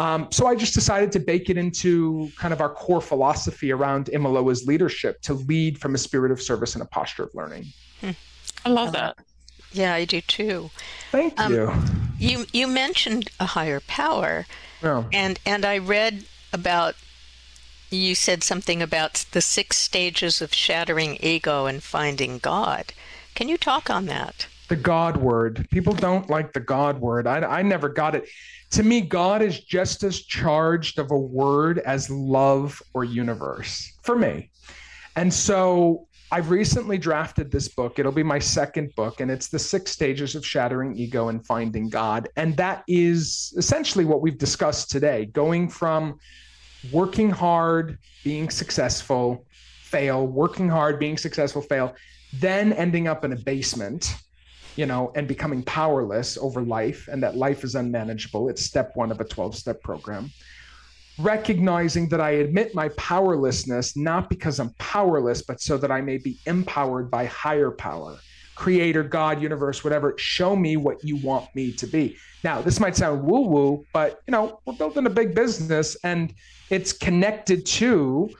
Um, 0.00 0.28
so 0.30 0.46
I 0.46 0.54
just 0.54 0.72
decided 0.72 1.12
to 1.12 1.20
bake 1.20 1.50
it 1.50 1.58
into 1.58 2.30
kind 2.38 2.54
of 2.54 2.62
our 2.62 2.70
core 2.70 3.02
philosophy 3.02 3.70
around 3.70 4.06
Imiloa's 4.06 4.66
leadership 4.66 5.20
to 5.22 5.34
lead 5.34 5.78
from 5.78 5.94
a 5.94 5.98
spirit 5.98 6.32
of 6.32 6.40
service 6.40 6.74
and 6.74 6.80
a 6.80 6.86
posture 6.86 7.24
of 7.24 7.34
learning. 7.34 7.66
Hmm. 8.00 8.12
I 8.64 8.70
love 8.70 8.92
that. 8.92 9.18
Yeah, 9.72 9.92
I 9.92 10.06
do 10.06 10.22
too. 10.22 10.70
Thank 11.12 11.38
um, 11.38 11.52
you. 11.52 11.72
You 12.18 12.46
you 12.50 12.66
mentioned 12.66 13.30
a 13.38 13.44
higher 13.44 13.80
power, 13.80 14.46
yeah. 14.82 15.04
and 15.12 15.38
and 15.44 15.66
I 15.66 15.76
read 15.76 16.24
about 16.50 16.94
you 17.90 18.14
said 18.14 18.42
something 18.42 18.80
about 18.80 19.26
the 19.32 19.42
six 19.42 19.76
stages 19.76 20.40
of 20.40 20.54
shattering 20.54 21.18
ego 21.20 21.66
and 21.66 21.82
finding 21.82 22.38
God. 22.38 22.94
Can 23.34 23.48
you 23.48 23.58
talk 23.58 23.90
on 23.90 24.06
that? 24.06 24.46
The 24.70 24.76
God 24.76 25.18
word. 25.18 25.68
People 25.70 25.92
don't 25.92 26.30
like 26.30 26.54
the 26.54 26.60
God 26.60 26.98
word. 26.98 27.26
I, 27.26 27.40
I 27.40 27.62
never 27.62 27.90
got 27.90 28.14
it 28.14 28.26
to 28.70 28.84
me, 28.84 29.00
God 29.00 29.42
is 29.42 29.60
just 29.60 30.04
as 30.04 30.22
charged 30.22 30.98
of 30.98 31.10
a 31.10 31.18
word 31.18 31.80
as 31.80 32.08
love 32.08 32.80
or 32.94 33.04
universe 33.04 33.92
for 34.02 34.16
me. 34.16 34.50
And 35.16 35.32
so 35.32 36.06
I've 36.30 36.50
recently 36.50 36.96
drafted 36.96 37.50
this 37.50 37.66
book. 37.66 37.98
It'll 37.98 38.12
be 38.12 38.22
my 38.22 38.38
second 38.38 38.94
book, 38.94 39.20
and 39.20 39.28
it's 39.28 39.48
The 39.48 39.58
Six 39.58 39.90
Stages 39.90 40.36
of 40.36 40.46
Shattering 40.46 40.96
Ego 40.96 41.28
and 41.28 41.44
Finding 41.44 41.88
God. 41.88 42.28
And 42.36 42.56
that 42.58 42.84
is 42.86 43.52
essentially 43.56 44.04
what 44.04 44.22
we've 44.22 44.38
discussed 44.38 44.88
today 44.88 45.26
going 45.26 45.68
from 45.68 46.20
working 46.92 47.30
hard, 47.30 47.98
being 48.22 48.50
successful, 48.50 49.44
fail, 49.82 50.28
working 50.28 50.68
hard, 50.68 51.00
being 51.00 51.18
successful, 51.18 51.60
fail, 51.60 51.96
then 52.34 52.72
ending 52.72 53.08
up 53.08 53.24
in 53.24 53.32
a 53.32 53.36
basement 53.36 54.14
you 54.76 54.86
know, 54.86 55.12
and 55.14 55.26
becoming 55.26 55.62
powerless 55.62 56.38
over 56.38 56.62
life 56.62 57.08
and 57.08 57.22
that 57.22 57.36
life 57.36 57.64
is 57.64 57.74
unmanageable. 57.74 58.48
It's 58.48 58.62
step 58.62 58.92
one 58.94 59.10
of 59.10 59.20
a 59.20 59.24
12 59.24 59.56
step 59.56 59.82
program. 59.82 60.30
Recognizing 61.18 62.08
that 62.08 62.20
I 62.20 62.30
admit 62.30 62.74
my 62.74 62.88
powerlessness, 62.90 63.96
not 63.96 64.30
because 64.30 64.58
I'm 64.58 64.72
powerless, 64.78 65.42
but 65.42 65.60
so 65.60 65.76
that 65.76 65.90
I 65.90 66.00
may 66.00 66.16
be 66.18 66.38
empowered 66.46 67.10
by 67.10 67.26
higher 67.26 67.70
power, 67.70 68.18
creator, 68.54 69.02
God, 69.02 69.42
universe, 69.42 69.84
whatever. 69.84 70.14
Show 70.16 70.56
me 70.56 70.76
what 70.76 71.04
you 71.04 71.16
want 71.16 71.54
me 71.54 71.72
to 71.72 71.86
be. 71.86 72.16
Now, 72.42 72.62
this 72.62 72.80
might 72.80 72.96
sound 72.96 73.22
woo 73.22 73.48
woo, 73.48 73.84
but 73.92 74.20
you 74.26 74.32
know, 74.32 74.60
we're 74.64 74.74
building 74.74 75.04
a 75.06 75.10
big 75.10 75.34
business 75.34 75.96
and 76.04 76.32
it's 76.70 76.92
connected 76.92 77.66
to 77.66 78.30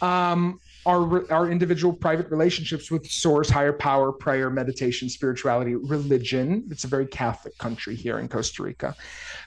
um, 0.00 0.60
our 0.86 1.30
our 1.32 1.50
individual 1.50 1.92
private 1.92 2.30
relationships 2.30 2.90
with 2.90 3.06
source 3.06 3.48
higher 3.48 3.72
power 3.72 4.12
prayer 4.12 4.50
meditation 4.50 5.08
spirituality 5.08 5.74
religion. 5.74 6.66
It's 6.70 6.84
a 6.84 6.88
very 6.88 7.06
catholic 7.06 7.56
country 7.58 7.94
here 7.94 8.18
in 8.18 8.28
costa 8.28 8.62
rica. 8.62 8.94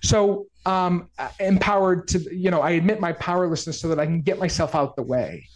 So 0.03 0.47
um 0.65 1.09
empowered 1.39 2.07
to 2.09 2.35
you 2.35 2.51
know 2.51 2.61
i 2.61 2.71
admit 2.71 2.99
my 2.99 3.13
powerlessness 3.13 3.79
so 3.79 3.87
that 3.89 3.99
i 3.99 4.05
can 4.05 4.21
get 4.21 4.39
myself 4.39 4.75
out 4.75 4.95
the 4.95 5.03
way. 5.03 5.47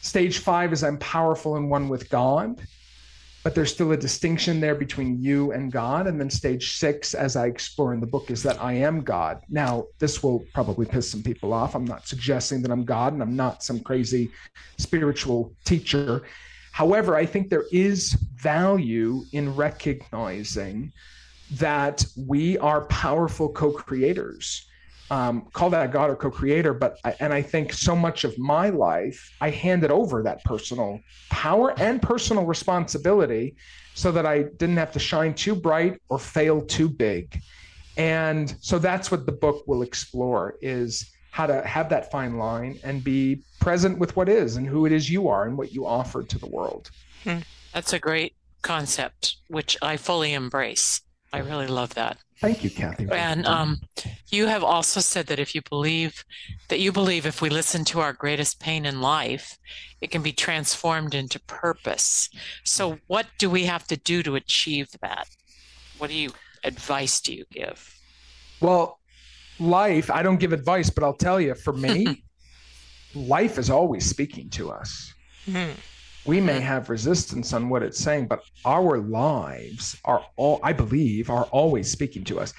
Stage 0.00 0.38
five 0.38 0.72
is 0.72 0.82
i'm 0.84 0.98
powerful 0.98 1.56
and 1.56 1.70
one 1.70 1.88
with 1.88 2.08
god 2.10 2.60
but 3.42 3.54
there's 3.54 3.72
still 3.72 3.92
a 3.92 3.96
distinction 3.96 4.60
there 4.60 4.74
between 4.74 5.20
you 5.20 5.52
and 5.52 5.72
God. 5.72 6.06
And 6.06 6.20
then 6.20 6.30
stage 6.30 6.76
six, 6.78 7.14
as 7.14 7.34
I 7.34 7.46
explore 7.46 7.92
in 7.92 8.00
the 8.00 8.06
book, 8.06 8.30
is 8.30 8.42
that 8.44 8.62
I 8.62 8.74
am 8.74 9.02
God. 9.02 9.42
Now, 9.48 9.86
this 9.98 10.22
will 10.22 10.44
probably 10.54 10.86
piss 10.86 11.10
some 11.10 11.22
people 11.22 11.52
off. 11.52 11.74
I'm 11.74 11.84
not 11.84 12.06
suggesting 12.06 12.62
that 12.62 12.70
I'm 12.70 12.84
God 12.84 13.12
and 13.12 13.22
I'm 13.22 13.34
not 13.34 13.62
some 13.62 13.80
crazy 13.80 14.30
spiritual 14.78 15.52
teacher. 15.64 16.22
However, 16.70 17.16
I 17.16 17.26
think 17.26 17.50
there 17.50 17.66
is 17.72 18.12
value 18.34 19.24
in 19.32 19.54
recognizing 19.54 20.92
that 21.52 22.04
we 22.16 22.56
are 22.58 22.82
powerful 22.86 23.48
co 23.48 23.72
creators 23.72 24.66
um, 25.10 25.46
call 25.52 25.70
that 25.70 25.92
God 25.92 26.10
or 26.10 26.16
co-creator, 26.16 26.72
but 26.72 26.96
I, 27.04 27.14
and 27.20 27.32
I 27.32 27.42
think 27.42 27.72
so 27.72 27.94
much 27.94 28.24
of 28.24 28.38
my 28.38 28.70
life 28.70 29.30
I 29.40 29.50
handed 29.50 29.90
over 29.90 30.22
that 30.22 30.42
personal 30.44 31.00
power 31.30 31.78
and 31.78 32.00
personal 32.00 32.44
responsibility, 32.44 33.56
so 33.94 34.10
that 34.12 34.24
I 34.24 34.44
didn't 34.44 34.78
have 34.78 34.92
to 34.92 34.98
shine 34.98 35.34
too 35.34 35.54
bright 35.54 36.00
or 36.08 36.18
fail 36.18 36.62
too 36.62 36.88
big, 36.88 37.38
and 37.96 38.54
so 38.60 38.78
that's 38.78 39.10
what 39.10 39.26
the 39.26 39.32
book 39.32 39.64
will 39.66 39.82
explore 39.82 40.56
is 40.62 41.12
how 41.30 41.46
to 41.46 41.62
have 41.66 41.88
that 41.88 42.10
fine 42.10 42.36
line 42.36 42.78
and 42.84 43.02
be 43.02 43.42
present 43.58 43.98
with 43.98 44.14
what 44.16 44.28
is 44.28 44.56
and 44.56 44.66
who 44.66 44.84
it 44.84 44.92
is 44.92 45.10
you 45.10 45.28
are 45.28 45.46
and 45.46 45.56
what 45.56 45.72
you 45.72 45.86
offer 45.86 46.22
to 46.22 46.38
the 46.38 46.46
world. 46.46 46.90
Hmm. 47.24 47.38
That's 47.72 47.94
a 47.94 47.98
great 47.98 48.34
concept, 48.60 49.36
which 49.48 49.76
I 49.80 49.96
fully 49.96 50.34
embrace. 50.34 51.00
I 51.32 51.38
really 51.38 51.66
love 51.66 51.94
that. 51.94 52.18
Thank 52.38 52.62
you, 52.62 52.68
Kathy. 52.68 53.08
And 53.10 53.46
um, 53.46 53.80
you 54.32 54.46
have 54.46 54.64
also 54.64 54.98
said 55.00 55.26
that 55.26 55.38
if 55.38 55.54
you 55.54 55.62
believe 55.68 56.24
that 56.68 56.80
you 56.80 56.90
believe 56.90 57.26
if 57.26 57.40
we 57.40 57.50
listen 57.50 57.84
to 57.84 58.00
our 58.00 58.12
greatest 58.12 58.58
pain 58.58 58.86
in 58.86 59.00
life, 59.00 59.58
it 60.00 60.10
can 60.10 60.22
be 60.22 60.32
transformed 60.32 61.14
into 61.14 61.38
purpose. 61.40 62.30
So, 62.64 62.98
what 63.06 63.26
do 63.38 63.48
we 63.48 63.64
have 63.66 63.86
to 63.88 63.96
do 63.96 64.22
to 64.22 64.34
achieve 64.34 64.88
that? 65.02 65.28
what 66.02 66.10
do 66.10 66.16
you 66.16 66.32
advice 66.64 67.20
do 67.20 67.32
you 67.32 67.44
give? 67.52 67.96
Well, 68.60 68.98
life, 69.60 70.10
I 70.10 70.24
don't 70.24 70.40
give 70.40 70.52
advice, 70.52 70.90
but 70.90 71.04
I'll 71.04 71.14
tell 71.14 71.40
you, 71.40 71.54
for 71.54 71.72
me, 71.72 72.24
life 73.14 73.56
is 73.56 73.70
always 73.70 74.04
speaking 74.04 74.50
to 74.50 74.72
us. 74.72 75.14
Mm-hmm. 75.46 75.78
We 76.26 76.40
may 76.40 76.58
have 76.58 76.90
resistance 76.90 77.52
on 77.52 77.68
what 77.68 77.84
it's 77.84 78.00
saying, 78.00 78.26
but 78.26 78.42
our 78.64 78.98
lives 78.98 79.96
are 80.04 80.24
all, 80.34 80.58
I 80.64 80.72
believe, 80.72 81.30
are 81.30 81.44
always 81.52 81.88
speaking 81.88 82.24
to 82.24 82.40
us. 82.40 82.52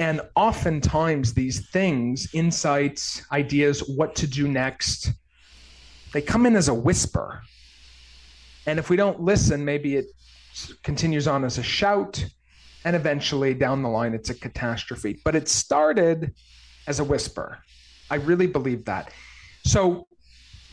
And 0.00 0.20
oftentimes, 0.36 1.34
these 1.34 1.70
things, 1.70 2.28
insights, 2.32 3.22
ideas, 3.32 3.80
what 3.88 4.14
to 4.16 4.26
do 4.26 4.46
next, 4.46 5.10
they 6.12 6.22
come 6.22 6.46
in 6.46 6.54
as 6.54 6.68
a 6.68 6.74
whisper. 6.74 7.42
And 8.66 8.78
if 8.78 8.90
we 8.90 8.96
don't 8.96 9.20
listen, 9.20 9.64
maybe 9.64 9.96
it 9.96 10.06
continues 10.82 11.26
on 11.26 11.44
as 11.44 11.58
a 11.58 11.62
shout, 11.62 12.24
and 12.84 12.94
eventually 12.94 13.54
down 13.54 13.82
the 13.82 13.88
line, 13.88 14.14
it's 14.14 14.30
a 14.30 14.34
catastrophe. 14.34 15.20
But 15.24 15.34
it 15.34 15.48
started 15.48 16.32
as 16.86 17.00
a 17.00 17.04
whisper. 17.04 17.58
I 18.10 18.16
really 18.16 18.46
believe 18.46 18.84
that. 18.84 19.12
So 19.64 20.06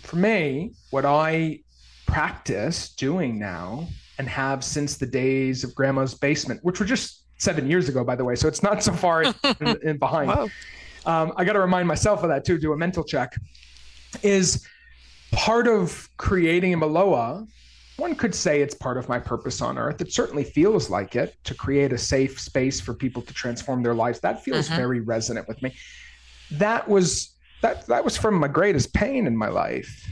for 0.03 0.17
me, 0.17 0.75
what 0.91 1.05
I 1.05 1.61
practice 2.05 2.93
doing 2.93 3.39
now 3.39 3.87
and 4.17 4.29
have 4.29 4.63
since 4.63 4.97
the 4.97 5.05
days 5.05 5.63
of 5.63 5.73
grandma's 5.75 6.13
basement, 6.13 6.59
which 6.63 6.79
were 6.79 6.85
just 6.85 7.24
seven 7.37 7.69
years 7.69 7.89
ago, 7.89 8.03
by 8.03 8.15
the 8.15 8.23
way. 8.23 8.35
So 8.35 8.47
it's 8.47 8.63
not 8.63 8.83
so 8.83 8.93
far 8.93 9.23
in, 9.23 9.33
in 9.83 9.97
behind. 9.97 10.29
Wow. 10.29 10.49
Um, 11.05 11.33
I 11.35 11.45
got 11.45 11.53
to 11.53 11.59
remind 11.59 11.87
myself 11.87 12.23
of 12.23 12.29
that 12.29 12.45
too, 12.45 12.57
do 12.57 12.73
a 12.73 12.77
mental 12.77 13.03
check. 13.03 13.35
Is 14.23 14.65
part 15.31 15.67
of 15.67 16.09
creating 16.17 16.73
Imiloa, 16.73 17.47
one 17.97 18.15
could 18.15 18.35
say 18.35 18.61
it's 18.61 18.75
part 18.75 18.97
of 18.97 19.07
my 19.07 19.19
purpose 19.19 19.61
on 19.61 19.77
earth. 19.77 20.01
It 20.01 20.11
certainly 20.11 20.43
feels 20.43 20.89
like 20.89 21.15
it 21.15 21.37
to 21.45 21.53
create 21.53 21.93
a 21.93 21.97
safe 21.97 22.39
space 22.39 22.81
for 22.81 22.93
people 22.93 23.21
to 23.21 23.33
transform 23.33 23.83
their 23.83 23.93
lives. 23.93 24.19
That 24.19 24.43
feels 24.43 24.67
mm-hmm. 24.67 24.75
very 24.75 24.99
resonant 24.99 25.47
with 25.47 25.61
me. 25.61 25.73
That 26.51 26.87
was 26.87 27.35
that 27.61 27.87
that 27.87 28.03
was 28.03 28.17
from 28.17 28.35
my 28.35 28.47
greatest 28.47 28.93
pain 28.93 29.27
in 29.27 29.35
my 29.35 29.47
life. 29.47 30.05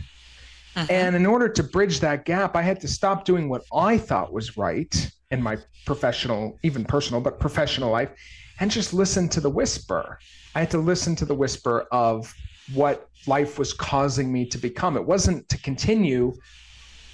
Mm-hmm. 0.75 0.91
And 0.91 1.15
in 1.15 1.25
order 1.25 1.49
to 1.49 1.63
bridge 1.63 1.99
that 1.99 2.25
gap, 2.25 2.55
I 2.55 2.61
had 2.61 2.79
to 2.81 2.87
stop 2.87 3.25
doing 3.25 3.49
what 3.49 3.63
I 3.73 3.97
thought 3.97 4.31
was 4.31 4.57
right 4.57 5.11
in 5.33 5.41
my 5.41 5.57
professional, 5.85 6.57
even 6.63 6.85
personal, 6.85 7.19
but 7.19 7.39
professional 7.39 7.91
life, 7.91 8.11
and 8.59 8.71
just 8.71 8.93
listen 8.93 9.27
to 9.29 9.41
the 9.41 9.49
whisper. 9.49 10.19
I 10.55 10.59
had 10.61 10.71
to 10.71 10.77
listen 10.77 11.15
to 11.17 11.25
the 11.25 11.35
whisper 11.35 11.87
of 11.91 12.33
what 12.73 13.09
life 13.27 13.59
was 13.59 13.73
causing 13.73 14.31
me 14.31 14.45
to 14.45 14.57
become. 14.57 14.95
It 14.95 15.05
wasn't 15.05 15.49
to 15.49 15.57
continue 15.57 16.33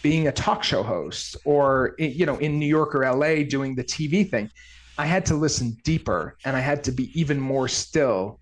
being 0.02 0.28
a 0.28 0.32
talk 0.32 0.64
show 0.64 0.84
host 0.84 1.38
or 1.46 1.96
you 1.98 2.26
know 2.26 2.38
in 2.38 2.60
New 2.60 2.72
York 2.78 2.94
or 2.96 3.02
LA 3.12 3.44
doing 3.44 3.76
the 3.76 3.84
TV 3.84 4.30
thing. 4.30 4.50
I 4.98 5.06
had 5.06 5.26
to 5.28 5.36
listen 5.36 5.78
deeper 5.84 6.38
and 6.46 6.56
I 6.56 6.60
had 6.60 6.84
to 6.86 6.92
be 6.92 7.06
even 7.20 7.40
more 7.40 7.68
still 7.68 8.40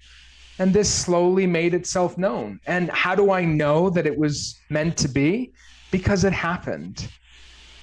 and 0.59 0.73
this 0.73 0.91
slowly 0.91 1.45
made 1.45 1.73
itself 1.73 2.17
known. 2.17 2.59
And 2.65 2.89
how 2.89 3.15
do 3.15 3.31
I 3.31 3.45
know 3.45 3.89
that 3.91 4.07
it 4.07 4.17
was 4.17 4.59
meant 4.69 4.97
to 4.97 5.07
be? 5.07 5.53
Because 5.91 6.23
it 6.23 6.33
happened. 6.33 7.07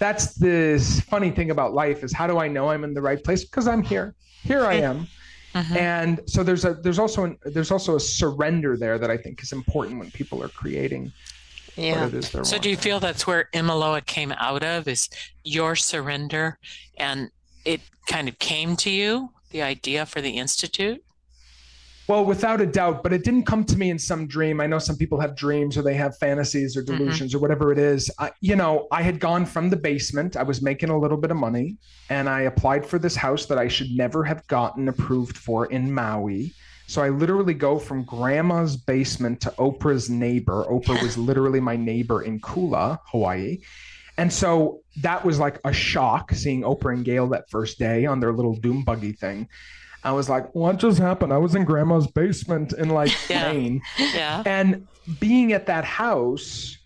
That's 0.04 0.34
the 0.34 0.78
funny 1.08 1.30
thing 1.30 1.50
about 1.50 1.72
life 1.72 2.04
is 2.04 2.12
how 2.12 2.26
do 2.26 2.36
I 2.36 2.46
know 2.46 2.68
I'm 2.68 2.84
in 2.84 2.92
the 2.92 3.00
right 3.00 3.24
place? 3.24 3.42
Because 3.42 3.66
I'm 3.66 3.82
here. 3.82 4.14
Here 4.42 4.66
I 4.66 4.74
am. 4.74 5.06
Uh-huh. 5.54 5.74
And 5.78 6.20
so 6.26 6.42
there's 6.42 6.66
a 6.66 6.74
there's 6.74 6.98
also 6.98 7.24
an, 7.24 7.38
there's 7.44 7.70
also 7.70 7.96
a 7.96 8.00
surrender 8.00 8.76
there 8.76 8.98
that 8.98 9.10
I 9.10 9.16
think 9.16 9.42
is 9.42 9.52
important 9.52 9.98
when 9.98 10.10
people 10.10 10.42
are 10.42 10.48
creating 10.48 11.12
yeah. 11.76 12.08
so 12.20 12.40
wanting. 12.40 12.60
do 12.60 12.70
you 12.70 12.76
feel 12.76 13.00
that's 13.00 13.26
where 13.26 13.48
Imiloa 13.54 14.04
came 14.04 14.32
out 14.32 14.62
of 14.62 14.88
is 14.88 15.08
your 15.44 15.76
surrender 15.76 16.58
and 16.98 17.30
it 17.64 17.80
kind 18.06 18.28
of 18.28 18.38
came 18.38 18.76
to 18.76 18.90
you 18.90 19.30
the 19.50 19.62
idea 19.62 20.04
for 20.06 20.20
the 20.20 20.36
institute 20.36 21.03
well, 22.06 22.24
without 22.24 22.60
a 22.60 22.66
doubt, 22.66 23.02
but 23.02 23.12
it 23.12 23.24
didn't 23.24 23.44
come 23.44 23.64
to 23.64 23.76
me 23.76 23.90
in 23.90 23.98
some 23.98 24.26
dream. 24.26 24.60
I 24.60 24.66
know 24.66 24.78
some 24.78 24.96
people 24.96 25.18
have 25.20 25.34
dreams 25.34 25.78
or 25.78 25.82
they 25.82 25.94
have 25.94 26.18
fantasies 26.18 26.76
or 26.76 26.82
mm-hmm. 26.82 26.98
delusions 26.98 27.30
mm-hmm. 27.30 27.38
or 27.38 27.40
whatever 27.40 27.72
it 27.72 27.78
is. 27.78 28.10
I, 28.18 28.30
you 28.40 28.56
know, 28.56 28.86
I 28.90 29.02
had 29.02 29.20
gone 29.20 29.46
from 29.46 29.70
the 29.70 29.76
basement. 29.76 30.36
I 30.36 30.42
was 30.42 30.60
making 30.60 30.90
a 30.90 30.98
little 30.98 31.16
bit 31.16 31.30
of 31.30 31.38
money 31.38 31.76
and 32.10 32.28
I 32.28 32.42
applied 32.42 32.84
for 32.84 32.98
this 32.98 33.16
house 33.16 33.46
that 33.46 33.58
I 33.58 33.68
should 33.68 33.90
never 33.90 34.22
have 34.24 34.46
gotten 34.48 34.88
approved 34.88 35.38
for 35.38 35.66
in 35.66 35.92
Maui. 35.92 36.52
So 36.86 37.02
I 37.02 37.08
literally 37.08 37.54
go 37.54 37.78
from 37.78 38.04
grandma's 38.04 38.76
basement 38.76 39.40
to 39.42 39.50
Oprah's 39.52 40.10
neighbor. 40.10 40.64
Oprah 40.68 41.00
was 41.02 41.16
literally 41.16 41.60
my 41.60 41.76
neighbor 41.76 42.22
in 42.22 42.40
Kula, 42.40 42.98
Hawaii. 43.06 43.60
And 44.18 44.32
so 44.32 44.80
that 45.00 45.24
was 45.24 45.38
like 45.38 45.58
a 45.64 45.72
shock 45.72 46.32
seeing 46.32 46.62
Oprah 46.62 46.92
and 46.92 47.04
Gayle 47.04 47.28
that 47.28 47.48
first 47.50 47.78
day 47.78 48.04
on 48.04 48.20
their 48.20 48.32
little 48.32 48.54
doom 48.54 48.84
buggy 48.84 49.12
thing. 49.12 49.48
I 50.04 50.12
was 50.12 50.28
like, 50.28 50.54
what 50.54 50.76
just 50.76 50.98
happened? 50.98 51.32
I 51.32 51.38
was 51.38 51.54
in 51.54 51.64
grandma's 51.64 52.06
basement 52.06 52.74
in 52.74 52.90
like 52.90 53.12
yeah. 53.28 53.52
Maine. 53.52 53.82
Yeah. 53.98 54.42
And 54.44 54.86
being 55.18 55.52
at 55.52 55.66
that 55.66 55.84
house, 55.84 56.76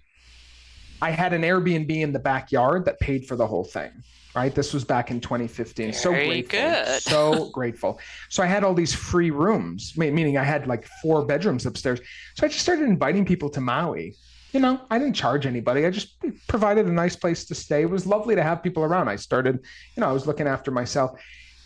I 1.03 1.11
had 1.11 1.33
an 1.33 1.43
Airbnb 1.43 1.91
in 1.91 2.13
the 2.13 2.19
backyard 2.19 2.85
that 2.85 3.01
paid 3.01 3.27
for 3.27 3.37
the 3.37 3.47
whole 3.47 3.65
thing. 3.65 3.91
Right. 4.37 4.55
This 4.55 4.73
was 4.73 4.85
back 4.85 5.11
in 5.11 5.21
2015. 5.21 5.87
Very 5.87 5.93
so 5.93 6.13
grateful. 6.13 6.61
Good. 6.61 7.03
So 7.03 7.51
grateful. 7.53 7.99
So 8.29 8.43
I 8.43 8.47
had 8.47 8.63
all 8.63 8.75
these 8.75 8.95
free 8.95 9.31
rooms, 9.31 9.95
meaning 9.97 10.37
I 10.37 10.45
had 10.45 10.69
like 10.69 10.87
four 11.03 11.25
bedrooms 11.25 11.67
upstairs. 11.67 11.99
So 12.37 12.47
I 12.47 12.49
just 12.49 12.61
started 12.61 12.85
inviting 12.85 13.25
people 13.25 13.49
to 13.51 13.61
Maui. 13.61 14.15
You 14.53 14.61
know, 14.61 14.81
I 14.91 14.99
didn't 14.99 15.15
charge 15.15 15.45
anybody. 15.45 15.85
I 15.85 15.91
just 15.91 16.23
provided 16.47 16.87
a 16.87 16.93
nice 16.93 17.17
place 17.17 17.47
to 17.47 17.55
stay. 17.55 17.83
It 17.83 17.91
was 17.91 18.07
lovely 18.07 18.35
to 18.37 18.43
have 18.43 18.63
people 18.63 18.85
around. 18.85 19.09
I 19.09 19.17
started, 19.17 19.59
you 19.97 20.01
know, 20.01 20.09
I 20.09 20.13
was 20.13 20.27
looking 20.27 20.47
after 20.47 20.71
myself. 20.71 21.19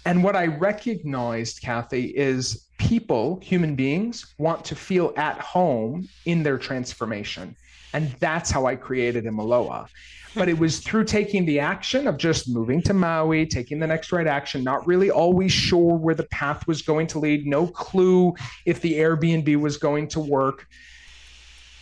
And 0.04 0.24
what 0.24 0.34
I 0.34 0.46
recognized, 0.46 1.62
Kathy, 1.62 2.06
is 2.06 2.66
people, 2.78 3.38
human 3.42 3.76
beings, 3.76 4.34
want 4.38 4.64
to 4.66 4.74
feel 4.74 5.12
at 5.16 5.38
home 5.38 6.08
in 6.26 6.42
their 6.42 6.58
transformation. 6.58 7.56
And 7.92 8.10
that's 8.18 8.50
how 8.50 8.66
I 8.66 8.74
created 8.74 9.24
Imiloa. 9.24 9.86
But 10.34 10.48
it 10.48 10.58
was 10.58 10.80
through 10.80 11.04
taking 11.04 11.44
the 11.44 11.60
action 11.60 12.08
of 12.08 12.16
just 12.16 12.48
moving 12.48 12.80
to 12.82 12.94
Maui, 12.94 13.46
taking 13.46 13.78
the 13.78 13.86
next 13.86 14.12
right 14.12 14.26
action, 14.26 14.64
not 14.64 14.86
really 14.86 15.10
always 15.10 15.52
sure 15.52 15.94
where 15.94 16.14
the 16.14 16.24
path 16.24 16.66
was 16.66 16.80
going 16.80 17.06
to 17.08 17.18
lead, 17.18 17.46
no 17.46 17.66
clue 17.66 18.34
if 18.64 18.80
the 18.80 18.94
Airbnb 18.94 19.60
was 19.60 19.76
going 19.76 20.08
to 20.08 20.20
work. 20.20 20.66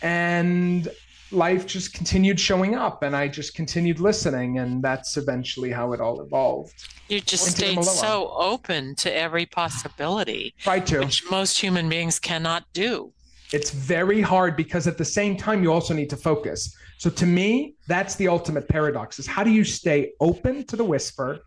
And 0.01 0.89
life 1.31 1.65
just 1.65 1.93
continued 1.93 2.39
showing 2.39 2.75
up 2.75 3.03
and 3.03 3.15
I 3.15 3.27
just 3.27 3.55
continued 3.55 3.99
listening. 3.99 4.59
And 4.59 4.83
that's 4.83 5.17
eventually 5.17 5.71
how 5.71 5.93
it 5.93 6.01
all 6.01 6.21
evolved. 6.21 6.73
You 7.07 7.21
just 7.21 7.45
stayed 7.45 7.83
so 7.83 8.33
open 8.35 8.95
to 8.95 9.15
every 9.15 9.45
possibility. 9.45 10.53
Try 10.59 10.79
to. 10.81 10.99
Which 10.99 11.29
most 11.29 11.59
human 11.59 11.89
beings 11.89 12.19
cannot 12.19 12.65
do. 12.73 13.11
It's 13.53 13.71
very 13.71 14.21
hard 14.21 14.55
because 14.55 14.87
at 14.87 14.97
the 14.97 15.05
same 15.05 15.35
time, 15.35 15.61
you 15.61 15.73
also 15.73 15.93
need 15.93 16.09
to 16.11 16.17
focus. 16.17 16.75
So 16.97 17.09
to 17.09 17.25
me, 17.25 17.75
that's 17.87 18.15
the 18.15 18.27
ultimate 18.27 18.69
paradox 18.69 19.19
is 19.19 19.27
how 19.27 19.43
do 19.43 19.49
you 19.49 19.63
stay 19.63 20.11
open 20.19 20.65
to 20.67 20.75
the 20.75 20.85
whisper, 20.85 21.39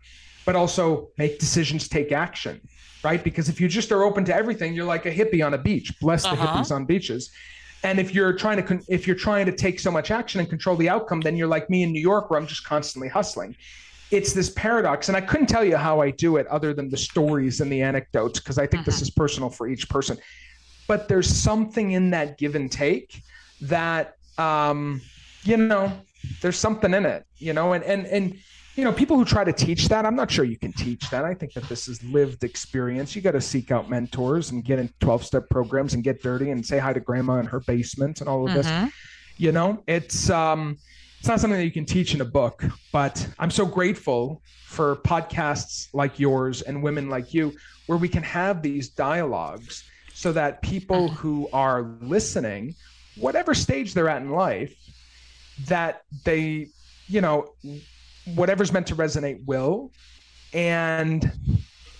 but 0.45 0.55
also 0.55 1.09
make 1.17 1.39
decisions, 1.39 1.87
take 1.87 2.11
action, 2.11 2.61
right? 3.03 3.23
Because 3.23 3.49
if 3.49 3.59
you 3.59 3.67
just 3.67 3.91
are 3.91 4.03
open 4.03 4.23
to 4.25 4.35
everything, 4.35 4.73
you're 4.73 4.85
like 4.85 5.07
a 5.07 5.11
hippie 5.11 5.43
on 5.43 5.55
a 5.55 5.57
beach. 5.57 5.99
Bless 5.99 6.25
uh-huh. 6.25 6.35
the 6.35 6.41
hippies 6.41 6.75
on 6.75 6.85
beaches 6.85 7.31
and 7.85 7.99
if 7.99 8.13
you're 8.13 8.33
trying 8.33 8.63
to 8.63 8.81
if 8.87 9.07
you're 9.07 9.15
trying 9.15 9.45
to 9.45 9.51
take 9.51 9.79
so 9.79 9.91
much 9.91 10.11
action 10.11 10.39
and 10.39 10.49
control 10.49 10.75
the 10.75 10.89
outcome 10.89 11.21
then 11.21 11.35
you're 11.35 11.47
like 11.47 11.69
me 11.69 11.83
in 11.83 11.91
new 11.91 12.01
york 12.01 12.29
where 12.29 12.39
i'm 12.39 12.47
just 12.47 12.65
constantly 12.65 13.07
hustling. 13.07 13.55
It's 14.11 14.33
this 14.33 14.51
paradox 14.51 15.07
and 15.07 15.17
i 15.17 15.21
couldn't 15.21 15.47
tell 15.47 15.65
you 15.65 15.77
how 15.77 15.99
i 15.99 16.11
do 16.11 16.37
it 16.37 16.45
other 16.47 16.73
than 16.73 16.89
the 16.89 16.97
stories 16.97 17.61
and 17.61 17.71
the 17.71 17.81
anecdotes 17.81 18.39
because 18.39 18.57
i 18.57 18.67
think 18.67 18.81
mm-hmm. 18.81 18.91
this 18.91 19.01
is 19.01 19.09
personal 19.09 19.49
for 19.49 19.67
each 19.67 19.89
person. 19.89 20.17
But 20.87 21.07
there's 21.07 21.27
something 21.27 21.91
in 21.91 22.11
that 22.11 22.37
give 22.37 22.55
and 22.55 22.71
take 22.71 23.21
that 23.61 24.15
um 24.37 25.01
you 25.43 25.57
know 25.57 25.91
there's 26.41 26.57
something 26.57 26.93
in 26.93 27.05
it 27.05 27.25
you 27.37 27.53
know? 27.53 27.73
And 27.73 27.83
and 27.83 28.05
and 28.07 28.37
you 28.75 28.83
know, 28.83 28.91
people 28.91 29.17
who 29.17 29.23
try 29.23 29.43
to 29.43 29.53
teach 29.53 29.87
that, 29.87 30.05
I'm 30.05 30.15
not 30.15 30.29
sure 30.29 30.43
you 30.43 30.57
can 30.57 30.73
teach 30.73 31.09
that. 31.09 31.23
I 31.23 31.33
think 31.33 31.53
that 31.53 31.63
this 31.69 31.87
is 31.87 32.03
lived 32.03 32.43
experience. 32.43 33.15
You 33.15 33.21
got 33.21 33.31
to 33.31 33.41
seek 33.41 33.71
out 33.71 33.89
mentors 33.89 34.51
and 34.51 34.63
get 34.63 34.79
in 34.79 34.89
12 34.99 35.23
step 35.23 35.49
programs 35.49 35.93
and 35.93 36.03
get 36.03 36.21
dirty 36.21 36.51
and 36.51 36.65
say 36.65 36.77
hi 36.77 36.91
to 36.91 36.99
grandma 36.99 37.37
in 37.37 37.45
her 37.45 37.61
basement 37.61 38.19
and 38.19 38.27
all 38.29 38.43
of 38.43 38.53
mm-hmm. 38.53 38.85
this. 38.85 38.93
You 39.37 39.53
know, 39.53 39.81
it's, 39.87 40.29
um, 40.29 40.77
it's 41.19 41.27
not 41.27 41.39
something 41.39 41.57
that 41.57 41.65
you 41.65 41.71
can 41.71 41.85
teach 41.85 42.13
in 42.13 42.21
a 42.21 42.25
book, 42.25 42.65
but 42.91 43.25
I'm 43.39 43.51
so 43.51 43.65
grateful 43.65 44.41
for 44.65 44.97
podcasts 44.97 45.87
like 45.93 46.19
yours 46.19 46.61
and 46.61 46.83
women 46.83 47.09
like 47.09 47.33
you, 47.33 47.53
where 47.87 47.97
we 47.97 48.09
can 48.09 48.23
have 48.23 48.61
these 48.61 48.89
dialogues 48.89 49.85
so 50.13 50.33
that 50.33 50.61
people 50.61 51.07
mm-hmm. 51.07 51.15
who 51.15 51.49
are 51.53 51.95
listening, 52.01 52.75
whatever 53.15 53.53
stage 53.53 53.93
they're 53.93 54.09
at 54.09 54.21
in 54.21 54.31
life, 54.31 54.75
that 55.67 56.01
they, 56.25 56.67
you 57.07 57.21
know, 57.21 57.53
whatever's 58.33 58.71
meant 58.71 58.87
to 58.87 58.95
resonate 58.95 59.45
will. 59.45 59.91
And 60.53 61.31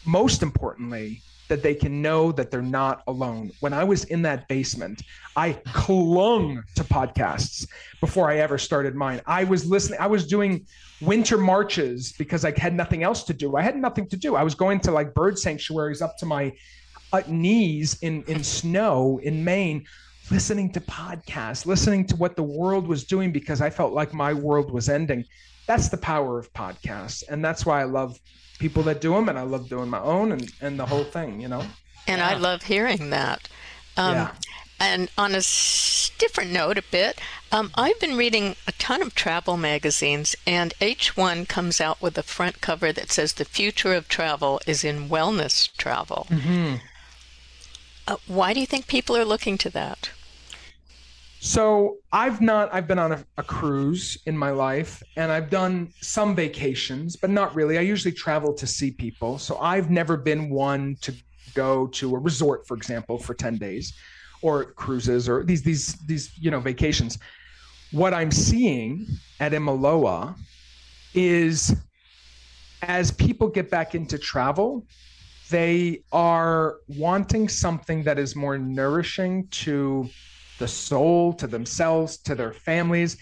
most 0.06 0.42
importantly, 0.42 1.22
that 1.48 1.62
they 1.62 1.76
can 1.76 2.02
know 2.02 2.32
that 2.32 2.50
they're 2.50 2.62
not 2.62 3.04
alone. 3.08 3.52
When 3.60 3.74
I 3.74 3.84
was 3.84 4.06
in 4.06 4.24
that 4.24 4.48
basement, 4.48 5.04
I 5.36 5.54
clung 5.74 6.64
to 6.76 6.84
podcasts 6.84 7.68
before 8.02 8.32
I 8.32 8.38
ever 8.38 8.58
started 8.58 8.96
mine. 8.96 9.22
I 9.28 9.44
was 9.44 9.66
listening, 9.66 10.00
I 10.00 10.08
was 10.08 10.26
doing 10.26 10.66
winter 11.02 11.38
marches 11.38 12.14
because 12.14 12.46
I 12.46 12.58
had 12.58 12.74
nothing 12.74 13.04
else 13.04 13.24
to 13.26 13.34
do. 13.34 13.56
I 13.56 13.62
had 13.62 13.76
nothing 13.76 14.08
to 14.10 14.18
do. 14.18 14.36
I 14.36 14.44
was 14.44 14.56
going 14.56 14.80
to 14.82 14.92
like 14.92 15.14
bird 15.14 15.38
sanctuaries 15.38 16.02
up 16.02 16.18
to 16.18 16.26
my 16.26 16.52
uh, 17.14 17.22
knees 17.28 18.00
in 18.02 18.24
in 18.24 18.44
snow 18.44 19.20
in 19.22 19.44
Maine 19.44 19.86
listening 20.32 20.72
to 20.72 20.82
podcasts, 20.82 21.68
listening 21.68 22.06
to 22.08 22.16
what 22.16 22.36
the 22.36 22.44
world 22.44 22.88
was 22.88 23.04
doing 23.04 23.32
because 23.32 23.62
I 23.62 23.70
felt 23.70 23.94
like 23.94 24.14
my 24.14 24.34
world 24.34 24.72
was 24.72 24.90
ending. 24.90 25.24
That's 25.68 25.90
the 25.90 25.98
power 25.98 26.38
of 26.38 26.54
podcasts. 26.54 27.24
And 27.28 27.44
that's 27.44 27.66
why 27.66 27.82
I 27.82 27.86
love 27.86 28.20
people 28.60 28.84
that 28.84 29.02
do 29.02 29.14
them 29.14 29.30
and 29.30 29.38
I 29.38 29.44
love 29.44 29.70
doing 29.70 29.90
my 29.90 30.00
own 30.00 30.32
and, 30.32 30.52
and 30.62 30.80
the 30.80 30.86
whole 30.86 31.04
thing, 31.04 31.42
you 31.42 31.48
know? 31.48 31.64
And 32.08 32.20
yeah. 32.20 32.30
I 32.30 32.34
love 32.36 32.64
hearing 32.64 33.10
that. 33.10 33.50
Um, 33.98 34.14
yeah. 34.14 34.32
And 34.80 35.10
on 35.18 35.34
a 35.34 35.42
different 36.18 36.52
note, 36.52 36.78
a 36.78 36.84
bit, 36.92 37.20
um, 37.52 37.72
I've 37.76 38.00
been 38.00 38.18
reading 38.18 38.56
a 38.68 38.74
ton 38.74 39.02
of 39.02 39.16
travel 39.16 39.56
magazines, 39.56 40.36
and 40.46 40.74
H1 40.82 41.48
comes 41.48 41.80
out 41.80 42.02
with 42.02 42.18
a 42.18 42.24
front 42.24 42.60
cover 42.60 42.92
that 42.92 43.10
says 43.10 43.34
the 43.34 43.46
future 43.46 43.94
of 43.94 44.10
travel 44.10 44.60
is 44.68 44.84
in 44.84 45.08
wellness 45.08 45.76
travel. 45.78 46.28
Mm-hmm. 46.30 46.76
Uh, 48.08 48.18
why 48.28 48.54
do 48.54 48.60
you 48.60 48.66
think 48.66 48.88
people 48.88 49.16
are 49.16 49.26
looking 49.26 49.58
to 49.60 49.70
that? 49.70 50.10
So 51.46 51.98
I've 52.12 52.42
not 52.42 52.74
I've 52.74 52.88
been 52.88 52.98
on 52.98 53.12
a, 53.12 53.24
a, 53.38 53.44
cruise 53.44 54.18
in 54.26 54.36
my 54.36 54.50
life 54.50 55.04
and 55.16 55.32
I've 55.32 55.52
done 55.52 55.94
some 56.02 56.36
vacations, 56.36 57.16
but 57.16 57.30
not 57.30 57.54
really. 57.54 57.78
I 57.78 57.82
usually 57.82 58.16
travel 58.16 58.52
to 58.56 58.66
see 58.66 58.90
people. 58.90 59.38
So 59.38 59.60
I've 59.60 59.92
never 59.92 60.18
been 60.18 60.50
one 60.50 60.98
to 61.02 61.14
go 61.54 61.86
to 61.86 62.16
a 62.16 62.18
resort, 62.18 62.66
for 62.68 62.76
example, 62.76 63.20
for 63.20 63.36
10 63.36 63.58
days 63.58 63.94
or 64.42 64.74
cruises 64.74 65.30
or 65.30 65.44
these 65.44 65.62
these 65.62 65.94
these 66.08 66.36
you 66.40 66.50
know 66.50 66.60
vacations. 66.60 67.20
What 67.92 68.12
I'm 68.12 68.32
seeing 68.32 69.06
at 69.40 69.52
Imiloa 69.52 70.36
is 71.14 71.76
as 72.82 73.12
people 73.12 73.50
get 73.50 73.70
back 73.70 73.94
into 73.94 74.18
travel, 74.18 74.84
they 75.52 76.02
are 76.12 76.78
wanting 76.88 77.50
something 77.50 78.02
that 78.02 78.18
is 78.18 78.36
more 78.36 78.58
nourishing 78.58 79.48
to 79.64 80.10
the 80.60 80.68
soul, 80.68 81.34
to 81.34 81.48
themselves, 81.48 82.18
to 82.18 82.36
their 82.36 82.54
families. 82.54 83.18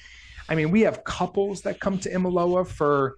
I 0.49 0.55
mean, 0.55 0.71
we 0.71 0.81
have 0.81 1.03
couples 1.03 1.61
that 1.61 1.79
come 1.79 1.97
to 1.99 2.11
Imiloa 2.11 2.67
for 2.67 3.17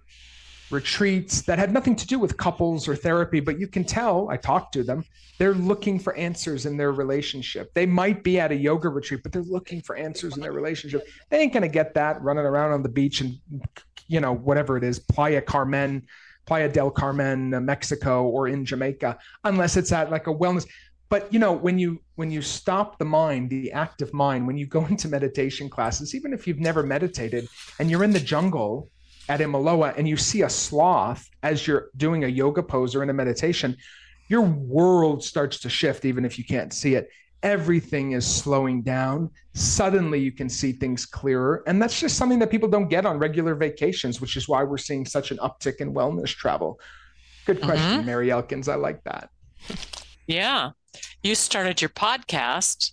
retreats 0.70 1.42
that 1.42 1.58
have 1.58 1.70
nothing 1.70 1.94
to 1.94 2.06
do 2.06 2.18
with 2.18 2.36
couples 2.36 2.88
or 2.88 2.96
therapy, 2.96 3.40
but 3.40 3.58
you 3.58 3.68
can 3.68 3.84
tell, 3.84 4.28
I 4.28 4.36
talk 4.36 4.72
to 4.72 4.82
them, 4.82 5.04
they're 5.38 5.54
looking 5.54 5.98
for 5.98 6.14
answers 6.16 6.66
in 6.66 6.76
their 6.76 6.92
relationship. 6.92 7.72
They 7.74 7.86
might 7.86 8.24
be 8.24 8.40
at 8.40 8.50
a 8.50 8.56
yoga 8.56 8.88
retreat, 8.88 9.20
but 9.22 9.32
they're 9.32 9.42
looking 9.42 9.80
for 9.82 9.96
answers 9.96 10.34
in 10.34 10.42
their 10.42 10.52
relationship. 10.52 11.06
They 11.30 11.38
ain't 11.40 11.52
going 11.52 11.62
to 11.62 11.68
get 11.68 11.94
that 11.94 12.20
running 12.22 12.44
around 12.44 12.72
on 12.72 12.82
the 12.82 12.88
beach 12.88 13.20
and, 13.20 13.38
you 14.08 14.20
know, 14.20 14.32
whatever 14.34 14.76
it 14.76 14.82
is, 14.82 14.98
Playa 14.98 15.42
Carmen, 15.42 16.06
Playa 16.46 16.68
del 16.68 16.90
Carmen, 16.90 17.54
uh, 17.54 17.60
Mexico, 17.60 18.24
or 18.24 18.48
in 18.48 18.64
Jamaica, 18.64 19.18
unless 19.44 19.76
it's 19.76 19.92
at 19.92 20.10
like 20.10 20.26
a 20.26 20.34
wellness 20.34 20.66
but 21.08 21.32
you 21.32 21.38
know 21.38 21.52
when 21.52 21.78
you 21.78 22.00
when 22.16 22.30
you 22.30 22.42
stop 22.42 22.98
the 22.98 23.04
mind 23.04 23.50
the 23.50 23.72
active 23.72 24.12
mind 24.12 24.46
when 24.46 24.56
you 24.56 24.66
go 24.66 24.84
into 24.92 25.08
meditation 25.08 25.68
classes 25.68 26.14
even 26.14 26.32
if 26.32 26.46
you've 26.46 26.60
never 26.60 26.82
meditated 26.82 27.48
and 27.78 27.90
you're 27.90 28.04
in 28.04 28.12
the 28.12 28.20
jungle 28.20 28.90
at 29.28 29.40
Imiloa 29.40 29.96
and 29.96 30.08
you 30.08 30.16
see 30.16 30.42
a 30.42 30.48
sloth 30.48 31.28
as 31.42 31.66
you're 31.66 31.90
doing 31.96 32.24
a 32.24 32.28
yoga 32.28 32.62
pose 32.62 32.94
or 32.94 33.02
in 33.02 33.10
a 33.10 33.12
meditation 33.12 33.76
your 34.28 34.42
world 34.42 35.22
starts 35.22 35.60
to 35.60 35.68
shift 35.68 36.04
even 36.04 36.24
if 36.24 36.38
you 36.38 36.44
can't 36.44 36.72
see 36.72 36.94
it. 36.94 37.08
Everything 37.42 38.12
is 38.12 38.26
slowing 38.26 38.82
down. 38.82 39.30
Suddenly 39.54 40.18
you 40.18 40.32
can 40.32 40.48
see 40.48 40.72
things 40.72 41.06
clearer. 41.06 41.62
And 41.66 41.80
that's 41.80 42.00
just 42.00 42.16
something 42.16 42.40
that 42.40 42.50
people 42.50 42.68
don't 42.68 42.88
get 42.88 43.06
on 43.06 43.18
regular 43.18 43.54
vacations 43.54 44.20
which 44.20 44.36
is 44.36 44.48
why 44.48 44.64
we're 44.64 44.78
seeing 44.78 45.04
such 45.04 45.30
an 45.30 45.38
uptick 45.38 45.76
in 45.76 45.94
wellness 45.94 46.28
travel. 46.28 46.80
Good 47.44 47.60
question 47.60 47.98
mm-hmm. 47.98 48.06
mary 48.06 48.30
elkins. 48.30 48.68
I 48.68 48.74
like 48.74 49.02
that. 49.04 49.30
Yeah 50.26 50.70
you 51.22 51.34
started 51.34 51.80
your 51.80 51.90
podcast, 51.90 52.92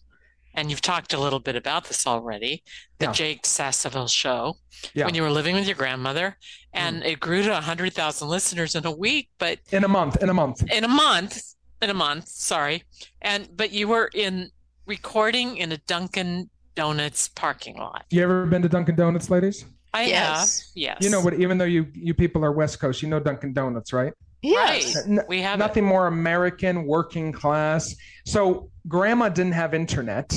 and 0.54 0.70
you've 0.70 0.82
talked 0.82 1.14
a 1.14 1.20
little 1.20 1.39
bit 1.39 1.56
about 1.56 1.86
this 1.86 2.06
already, 2.06 2.64
the 2.99 3.06
yeah. 3.06 3.12
Jake 3.12 3.45
Sasseville 3.45 4.08
Show, 4.08 4.56
yeah. 4.93 5.06
when 5.06 5.16
you 5.16 5.22
were 5.22 5.32
living 5.32 5.56
with 5.56 5.66
your 5.66 5.76
grandmother, 5.76 6.38
and 6.74 7.01
mm. 7.01 7.06
it 7.06 7.20
grew 7.20 7.43
to 7.43 7.49
100,000 7.49 8.28
listeners 8.28 8.76
in 8.76 8.86
a 8.86 8.91
week, 8.91 9.30
but 9.39 9.60
in 9.72 9.84
a 9.84 9.88
month, 9.88 10.22
in 10.22 10.30
a 10.30 10.34
month, 10.34 10.64
in 10.72 10.84
a 10.84 10.88
month, 10.88 11.41
in 11.82 11.89
a 11.89 11.93
month, 11.93 12.28
sorry. 12.28 12.84
And, 13.22 13.49
but 13.56 13.72
you 13.72 13.88
were 13.88 14.10
in 14.14 14.51
recording 14.86 15.58
in 15.58 15.72
a 15.72 15.78
Dunkin' 15.78 16.49
Donuts 16.76 17.30
parking 17.30 17.78
lot. 17.78 18.06
You 18.10 18.24
ever 18.24 18.45
been 18.45 18.62
to 18.62 18.70
Dunkin' 18.70 18.95
Donuts, 18.95 19.30
ladies? 19.30 19.66
I 19.93 20.06
yes. 20.06 20.60
have. 20.60 20.68
Yes. 20.76 20.97
You 21.01 21.10
know 21.10 21.22
what? 21.22 21.36
Even 21.36 21.58
though 21.58 21.66
you 21.66 21.86
you 21.93 22.14
people 22.16 22.43
are 22.43 22.51
West 22.51 22.80
Coast, 22.80 23.04
you 23.04 23.10
know 23.10 23.20
Dunkin' 23.20 23.54
Donuts, 23.54 23.93
right? 23.93 24.14
Yes, 24.43 25.07
right. 25.07 25.27
we 25.27 25.41
have 25.41 25.57
nothing 25.57 25.85
it. 25.85 25.87
more 25.87 26.07
American, 26.07 26.85
working 26.85 27.31
class. 27.31 27.95
So 28.25 28.69
grandma 28.87 29.29
didn't 29.29 29.53
have 29.53 29.73
internet. 29.73 30.29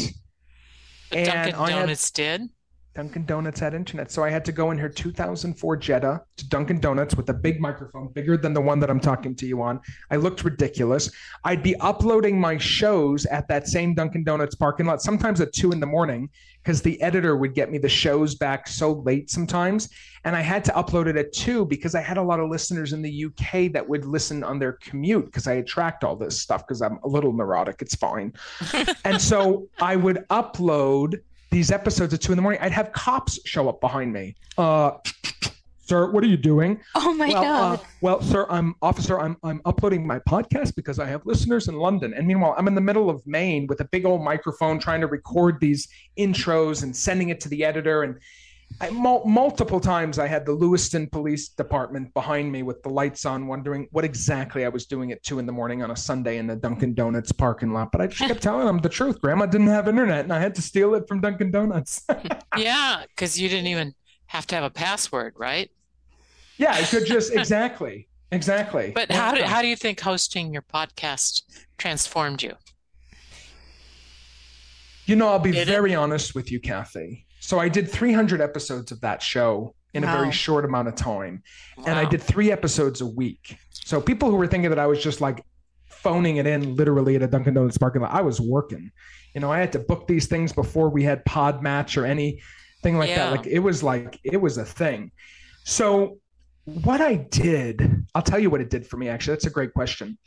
But 1.11 1.18
and 1.18 1.26
Dunkin' 1.26 1.52
Donuts 1.54 2.09
had, 2.09 2.14
did. 2.14 2.50
Dunkin' 2.97 3.26
Donuts 3.26 3.61
had 3.61 3.74
internet. 3.74 4.11
So 4.11 4.24
I 4.24 4.30
had 4.30 4.42
to 4.47 4.53
go 4.53 4.70
in 4.70 4.78
her 4.78 4.88
2004 4.88 5.76
Jetta 5.76 6.22
to 6.38 6.49
Dunkin' 6.49 6.80
Donuts 6.80 7.14
with 7.14 7.28
a 7.28 7.34
big 7.34 7.61
microphone, 7.61 8.09
bigger 8.09 8.38
than 8.38 8.55
the 8.55 8.61
one 8.62 8.80
that 8.80 8.88
I'm 8.88 9.01
talking 9.01 9.34
to 9.36 9.47
you 9.47 9.61
on. 9.61 9.82
I 10.11 10.16
looked 10.16 10.44
ridiculous. 10.44 11.12
I'd 11.44 11.62
be 11.62 11.76
uploading 11.80 12.40
my 12.40 12.57
shows 12.57 13.26
at 13.26 13.49
that 13.49 13.68
same 13.68 13.92
Dunkin' 13.92 14.24
Donuts 14.24 14.55
parking 14.55 14.86
lot, 14.86 15.03
sometimes 15.03 15.42
at 15.42 15.53
two 15.53 15.72
in 15.72 15.80
the 15.80 15.86
morning, 15.86 16.30
because 16.62 16.80
the 16.80 16.99
editor 17.03 17.36
would 17.36 17.55
get 17.55 17.70
me 17.70 17.76
the 17.76 17.86
shows 17.86 18.34
back 18.34 18.66
so 18.66 18.92
late 18.92 19.30
sometimes. 19.30 19.90
And 20.24 20.34
I 20.34 20.40
had 20.40 20.64
to 20.64 20.72
upload 20.72 21.07
it 21.07 21.18
at 21.18 21.34
two 21.34 21.66
because 21.66 21.94
I 21.94 22.01
had 22.01 22.16
a 22.16 22.22
lot 22.22 22.40
of 22.40 22.49
listeners 22.49 22.94
in 22.94 23.03
the 23.03 23.26
UK 23.26 23.72
that 23.72 23.86
would 23.86 24.07
listen 24.07 24.42
on 24.42 24.59
their 24.59 24.72
commute 24.72 25.26
because 25.26 25.47
I 25.47 25.55
attract 25.55 26.03
all 26.03 26.16
this 26.16 26.40
stuff 26.40 26.66
because 26.66 26.80
I'm 26.80 26.99
a 27.05 27.09
little 27.09 27.34
neurotic. 27.34 27.82
It's 27.82 27.94
fine. 27.94 28.32
and 29.05 29.20
so 29.20 29.68
I 29.82 29.97
would 29.97 30.24
upload 30.30 31.20
these 31.51 31.70
episodes 31.70 32.12
at 32.12 32.20
two 32.20 32.32
in 32.32 32.36
the 32.36 32.42
morning, 32.42 32.61
I'd 32.61 32.72
have 32.72 32.92
cops 32.92 33.38
show 33.47 33.68
up 33.68 33.80
behind 33.80 34.12
me. 34.12 34.34
Uh, 34.59 34.92
sir, 35.80 36.11
what 36.11 36.24
are 36.24 36.26
you 36.26 36.36
doing? 36.36 36.80
Oh 36.94 37.14
my 37.14 37.28
well, 37.28 37.42
god! 37.42 37.80
Uh, 37.80 37.84
well, 38.01 38.22
sir, 38.22 38.47
I'm 38.51 38.74
officer. 38.82 39.18
I'm 39.20 39.36
I'm 39.42 39.61
uploading 39.64 40.07
my 40.07 40.18
podcast 40.20 40.74
because 40.74 40.99
I 40.99 41.07
have 41.07 41.24
listeners 41.24 41.68
in 41.68 41.76
London, 41.76 42.14
and 42.14 42.26
meanwhile, 42.26 42.55
I'm 42.59 42.68
in 42.68 42.74
the 42.74 42.80
middle 42.80 43.09
of 43.09 43.26
Maine 43.26 43.66
with 43.66 43.80
a 43.80 43.84
big 43.86 44.05
old 44.05 44.22
microphone 44.22 44.78
trying 44.78 45.01
to 45.01 45.07
record 45.07 45.61
these 45.61 45.88
intros 46.18 46.82
and 46.82 46.94
sending 46.94 47.28
it 47.28 47.40
to 47.40 47.49
the 47.49 47.64
editor. 47.64 48.03
And 48.03 48.16
I, 48.81 48.91
mul- 48.91 49.25
multiple 49.25 49.81
times 49.81 50.19
I 50.19 50.27
had 50.27 50.45
the 50.45 50.53
Lewiston 50.53 51.07
Police 51.07 51.49
Department 51.49 52.12
behind 52.12 52.53
me 52.53 52.62
with 52.62 52.83
the 52.83 52.91
lights 52.91 53.25
on, 53.25 53.47
wondering 53.47 53.89
what 53.91 54.05
exactly 54.05 54.67
I 54.67 54.69
was 54.69 54.85
doing 54.85 55.12
at 55.12 55.23
two 55.23 55.39
in 55.39 55.47
the 55.47 55.53
morning 55.53 55.83
on 55.83 55.91
a 55.91 55.97
Sunday 55.97 56.37
in 56.37 56.47
the 56.47 56.57
Dunkin' 56.57 56.95
Donuts 56.95 57.33
parking 57.33 57.73
lot. 57.73 57.91
But 57.91 58.03
I 58.03 58.07
just 58.09 58.29
kept 58.29 58.43
telling 58.43 58.67
them 58.67 58.79
the 58.79 58.89
truth. 58.89 59.21
Grandma 59.21 59.47
didn't 59.47 59.69
have 59.69 59.89
internet, 59.89 60.25
and 60.25 60.33
I 60.33 60.41
had 60.41 60.55
to 60.57 60.62
steal 60.62 60.95
it 60.95 61.09
from 61.09 61.21
Dunkin' 61.21 61.51
Donuts. 61.51 62.05
yeah, 62.57 63.05
because 63.09 63.41
you 63.41 63.49
didn't 63.49 63.69
even 63.69 63.95
have 64.27 64.47
to 64.49 64.55
have 64.55 64.64
a 64.64 64.71
password, 64.71 65.35
right? 65.37 65.71
Yeah, 66.59 66.73
I 66.73 66.83
could 66.83 67.07
just 67.07 67.33
exactly, 67.33 68.09
exactly. 68.31 68.93
But 68.95 69.11
how 69.11 69.35
do, 69.35 69.43
how 69.43 69.62
do 69.62 69.69
you 69.69 69.77
think 69.77 70.01
hosting 70.01 70.53
your 70.53 70.62
podcast 70.62 71.43
transformed 71.79 72.43
you? 72.43 72.55
You 75.07 75.17
know, 75.17 75.29
I'll 75.29 75.39
be 75.39 75.53
Did 75.53 75.69
very 75.69 75.93
it? 75.93 75.97
honest 75.97 76.35
with 76.35 76.51
you, 76.51 76.61
Kathy 76.61 77.26
so 77.47 77.61
I 77.61 77.68
did 77.68 77.88
300 77.88 78.40
episodes 78.40 78.90
of 78.90 79.01
that 79.03 79.22
show 79.22 79.72
in 79.94 80.03
wow. 80.03 80.12
a 80.12 80.18
very 80.18 80.32
short 80.32 80.64
amount 80.64 80.88
of 80.88 80.97
time. 80.97 81.44
Wow. 81.78 81.84
And 81.86 81.97
I 81.97 82.05
did 82.05 82.20
three 82.20 82.51
episodes 82.51 83.03
a 83.03 83.07
week. 83.07 83.57
So 83.70 84.01
people 84.01 84.32
who 84.32 84.36
were 84.36 84.49
thinking 84.49 84.70
that 84.70 84.80
I 84.80 84.86
was 84.86 85.01
just 85.01 85.20
like 85.20 85.44
phoning 85.88 86.38
it 86.38 86.47
in 86.49 86.74
literally 86.74 87.14
at 87.14 87.22
a 87.22 87.28
Dunkin' 87.28 87.55
Donuts 87.55 87.78
parking 87.78 88.03
lot, 88.03 88.11
I 88.11 88.20
was 88.20 88.40
working. 88.40 88.90
You 89.32 89.40
know, 89.40 89.53
I 89.53 89.61
had 89.61 89.70
to 89.74 89.78
book 89.78 90.09
these 90.09 90.26
things 90.26 90.53
before 90.53 90.88
we 90.88 91.05
had 91.05 91.24
Podmatch 91.24 91.97
or 91.97 92.05
anything 92.05 92.99
like 92.99 93.11
yeah. 93.11 93.30
that. 93.30 93.36
Like 93.36 93.47
it 93.47 93.61
was 93.61 93.80
like, 93.80 94.18
it 94.24 94.38
was 94.38 94.59
a 94.59 94.64
thing. 94.64 95.12
So 95.62 96.18
what 96.64 97.01
I 97.01 97.14
did, 97.14 98.09
I'll 98.16 98.22
tell 98.22 98.40
you 98.40 98.51
what 98.51 98.61
it 98.61 98.70
did 98.70 98.84
for 98.88 98.97
me, 98.97 99.09
actually. 99.09 99.34
That's 99.34 99.47
a 99.47 99.51
great 99.51 99.72
question. 99.72 100.18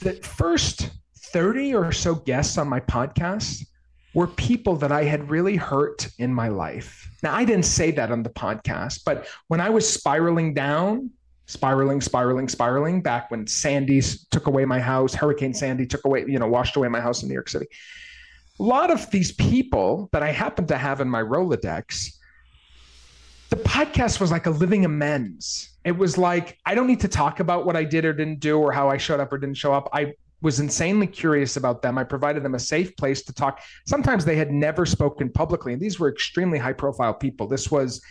The 0.00 0.14
first 0.14 0.90
30 1.18 1.74
or 1.74 1.92
so 1.92 2.14
guests 2.14 2.56
on 2.56 2.66
my 2.66 2.80
podcast 2.80 3.66
were 4.14 4.28
people 4.28 4.76
that 4.76 4.92
I 4.92 5.04
had 5.04 5.28
really 5.28 5.56
hurt 5.56 6.08
in 6.18 6.32
my 6.32 6.48
life. 6.48 7.10
Now, 7.22 7.34
I 7.34 7.44
didn't 7.44 7.64
say 7.64 7.90
that 7.92 8.10
on 8.10 8.22
the 8.22 8.30
podcast, 8.30 9.00
but 9.04 9.26
when 9.48 9.60
I 9.60 9.70
was 9.70 9.88
spiraling 9.88 10.54
down, 10.54 11.10
spiraling, 11.46 12.00
spiraling, 12.00 12.48
spiraling, 12.48 13.02
back 13.02 13.30
when 13.30 13.46
Sandy 13.46 14.00
took 14.30 14.46
away 14.46 14.64
my 14.64 14.80
house, 14.80 15.14
Hurricane 15.14 15.52
Sandy 15.52 15.86
took 15.86 16.04
away, 16.04 16.24
you 16.26 16.38
know, 16.38 16.46
washed 16.46 16.76
away 16.76 16.88
my 16.88 17.00
house 17.00 17.22
in 17.22 17.28
New 17.28 17.34
York 17.34 17.48
City. 17.48 17.66
A 18.60 18.62
lot 18.62 18.90
of 18.90 19.10
these 19.10 19.32
people 19.32 20.08
that 20.12 20.22
I 20.22 20.30
happened 20.30 20.68
to 20.68 20.78
have 20.78 21.00
in 21.00 21.08
my 21.08 21.20
Rolodex, 21.20 22.16
the 23.50 23.56
podcast 23.56 24.20
was 24.20 24.30
like 24.30 24.46
a 24.46 24.50
living 24.50 24.84
amends. 24.84 25.70
It 25.84 25.96
was 25.96 26.16
like, 26.16 26.58
I 26.64 26.74
don't 26.74 26.86
need 26.86 27.00
to 27.00 27.08
talk 27.08 27.40
about 27.40 27.66
what 27.66 27.76
I 27.76 27.84
did 27.84 28.04
or 28.04 28.12
didn't 28.12 28.40
do 28.40 28.58
or 28.58 28.72
how 28.72 28.88
I 28.88 28.96
showed 28.96 29.20
up 29.20 29.32
or 29.32 29.38
didn't 29.38 29.56
show 29.56 29.72
up. 29.72 29.88
I 29.92 30.14
was 30.44 30.60
insanely 30.60 31.06
curious 31.06 31.56
about 31.56 31.80
them. 31.80 31.96
I 31.96 32.04
provided 32.04 32.42
them 32.42 32.54
a 32.54 32.58
safe 32.58 32.94
place 32.96 33.22
to 33.22 33.32
talk. 33.32 33.62
Sometimes 33.86 34.26
they 34.26 34.36
had 34.36 34.52
never 34.52 34.84
spoken 34.84 35.30
publicly, 35.30 35.72
and 35.72 35.80
these 35.80 35.98
were 35.98 36.10
extremely 36.10 36.58
high 36.58 36.74
profile 36.74 37.14
people. 37.14 37.48
This 37.48 37.70
was 37.70 38.02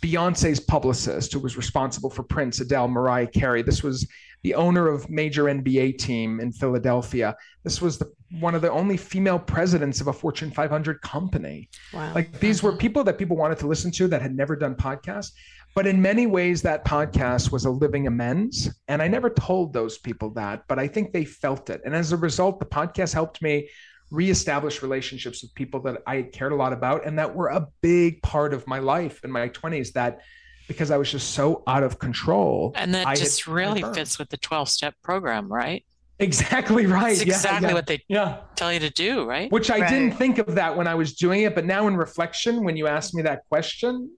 Beyonce's 0.00 0.60
publicist, 0.60 1.32
who 1.32 1.40
was 1.40 1.56
responsible 1.56 2.10
for 2.10 2.22
Prince, 2.22 2.60
Adele, 2.60 2.86
Mariah 2.88 3.26
Carey. 3.26 3.62
This 3.62 3.82
was 3.82 4.06
the 4.44 4.54
owner 4.54 4.86
of 4.86 5.10
major 5.10 5.44
NBA 5.44 5.98
team 5.98 6.38
in 6.38 6.52
Philadelphia. 6.52 7.34
This 7.64 7.82
was 7.82 7.98
the, 7.98 8.12
one 8.38 8.54
of 8.54 8.62
the 8.62 8.70
only 8.70 8.96
female 8.96 9.38
presidents 9.38 10.00
of 10.00 10.06
a 10.06 10.12
Fortune 10.12 10.52
500 10.52 11.00
company. 11.00 11.70
Wow. 11.92 12.12
Like 12.14 12.38
these 12.38 12.62
were 12.62 12.70
uh-huh. 12.70 12.78
people 12.78 13.02
that 13.04 13.18
people 13.18 13.36
wanted 13.36 13.58
to 13.60 13.66
listen 13.66 13.90
to 13.92 14.06
that 14.08 14.22
had 14.22 14.36
never 14.36 14.54
done 14.54 14.76
podcasts. 14.76 15.32
But 15.74 15.88
in 15.88 16.00
many 16.00 16.26
ways, 16.26 16.62
that 16.62 16.84
podcast 16.84 17.50
was 17.50 17.64
a 17.64 17.70
living 17.70 18.06
amends. 18.06 18.70
And 18.86 19.02
I 19.02 19.08
never 19.08 19.28
told 19.28 19.72
those 19.72 19.98
people 19.98 20.30
that, 20.30 20.62
but 20.68 20.78
I 20.78 20.86
think 20.86 21.12
they 21.12 21.24
felt 21.24 21.68
it. 21.68 21.82
And 21.84 21.94
as 21.94 22.12
a 22.12 22.16
result, 22.16 22.60
the 22.60 22.66
podcast 22.66 23.12
helped 23.12 23.42
me 23.42 23.68
reestablish 24.10 24.82
relationships 24.82 25.42
with 25.42 25.52
people 25.54 25.80
that 25.80 26.02
I 26.06 26.16
had 26.16 26.32
cared 26.32 26.52
a 26.52 26.54
lot 26.54 26.72
about 26.72 27.04
and 27.04 27.18
that 27.18 27.34
were 27.34 27.48
a 27.48 27.66
big 27.80 28.22
part 28.22 28.54
of 28.54 28.66
my 28.68 28.78
life 28.78 29.20
in 29.24 29.32
my 29.32 29.48
20s 29.48 29.92
that 29.94 30.20
because 30.68 30.92
I 30.92 30.96
was 30.96 31.10
just 31.10 31.32
so 31.32 31.64
out 31.66 31.82
of 31.82 31.98
control. 31.98 32.72
And 32.76 32.94
that 32.94 33.06
I 33.06 33.16
just 33.16 33.46
really 33.46 33.82
fits 33.94 34.18
with 34.18 34.30
the 34.30 34.36
12 34.36 34.68
step 34.68 34.94
program, 35.02 35.52
right? 35.52 35.84
Exactly 36.20 36.86
right. 37.00 37.12
It's 37.12 37.22
exactly 37.22 37.66
yeah, 37.66 37.68
yeah. 37.68 37.74
what 37.74 37.86
they 37.86 38.02
yeah. 38.08 38.36
tell 38.54 38.72
you 38.72 38.78
to 38.78 38.90
do, 38.90 39.24
right? 39.24 39.50
Which 39.50 39.70
I 39.70 39.80
right. 39.80 39.90
didn't 39.90 40.12
think 40.12 40.38
of 40.38 40.54
that 40.54 40.76
when 40.76 40.86
I 40.86 40.94
was 40.94 41.14
doing 41.14 41.42
it, 41.42 41.54
but 41.54 41.64
now 41.64 41.88
in 41.88 41.96
reflection, 41.96 42.64
when 42.64 42.76
you 42.76 42.86
asked 42.86 43.14
me 43.14 43.22
that 43.22 43.42
question, 43.48 44.10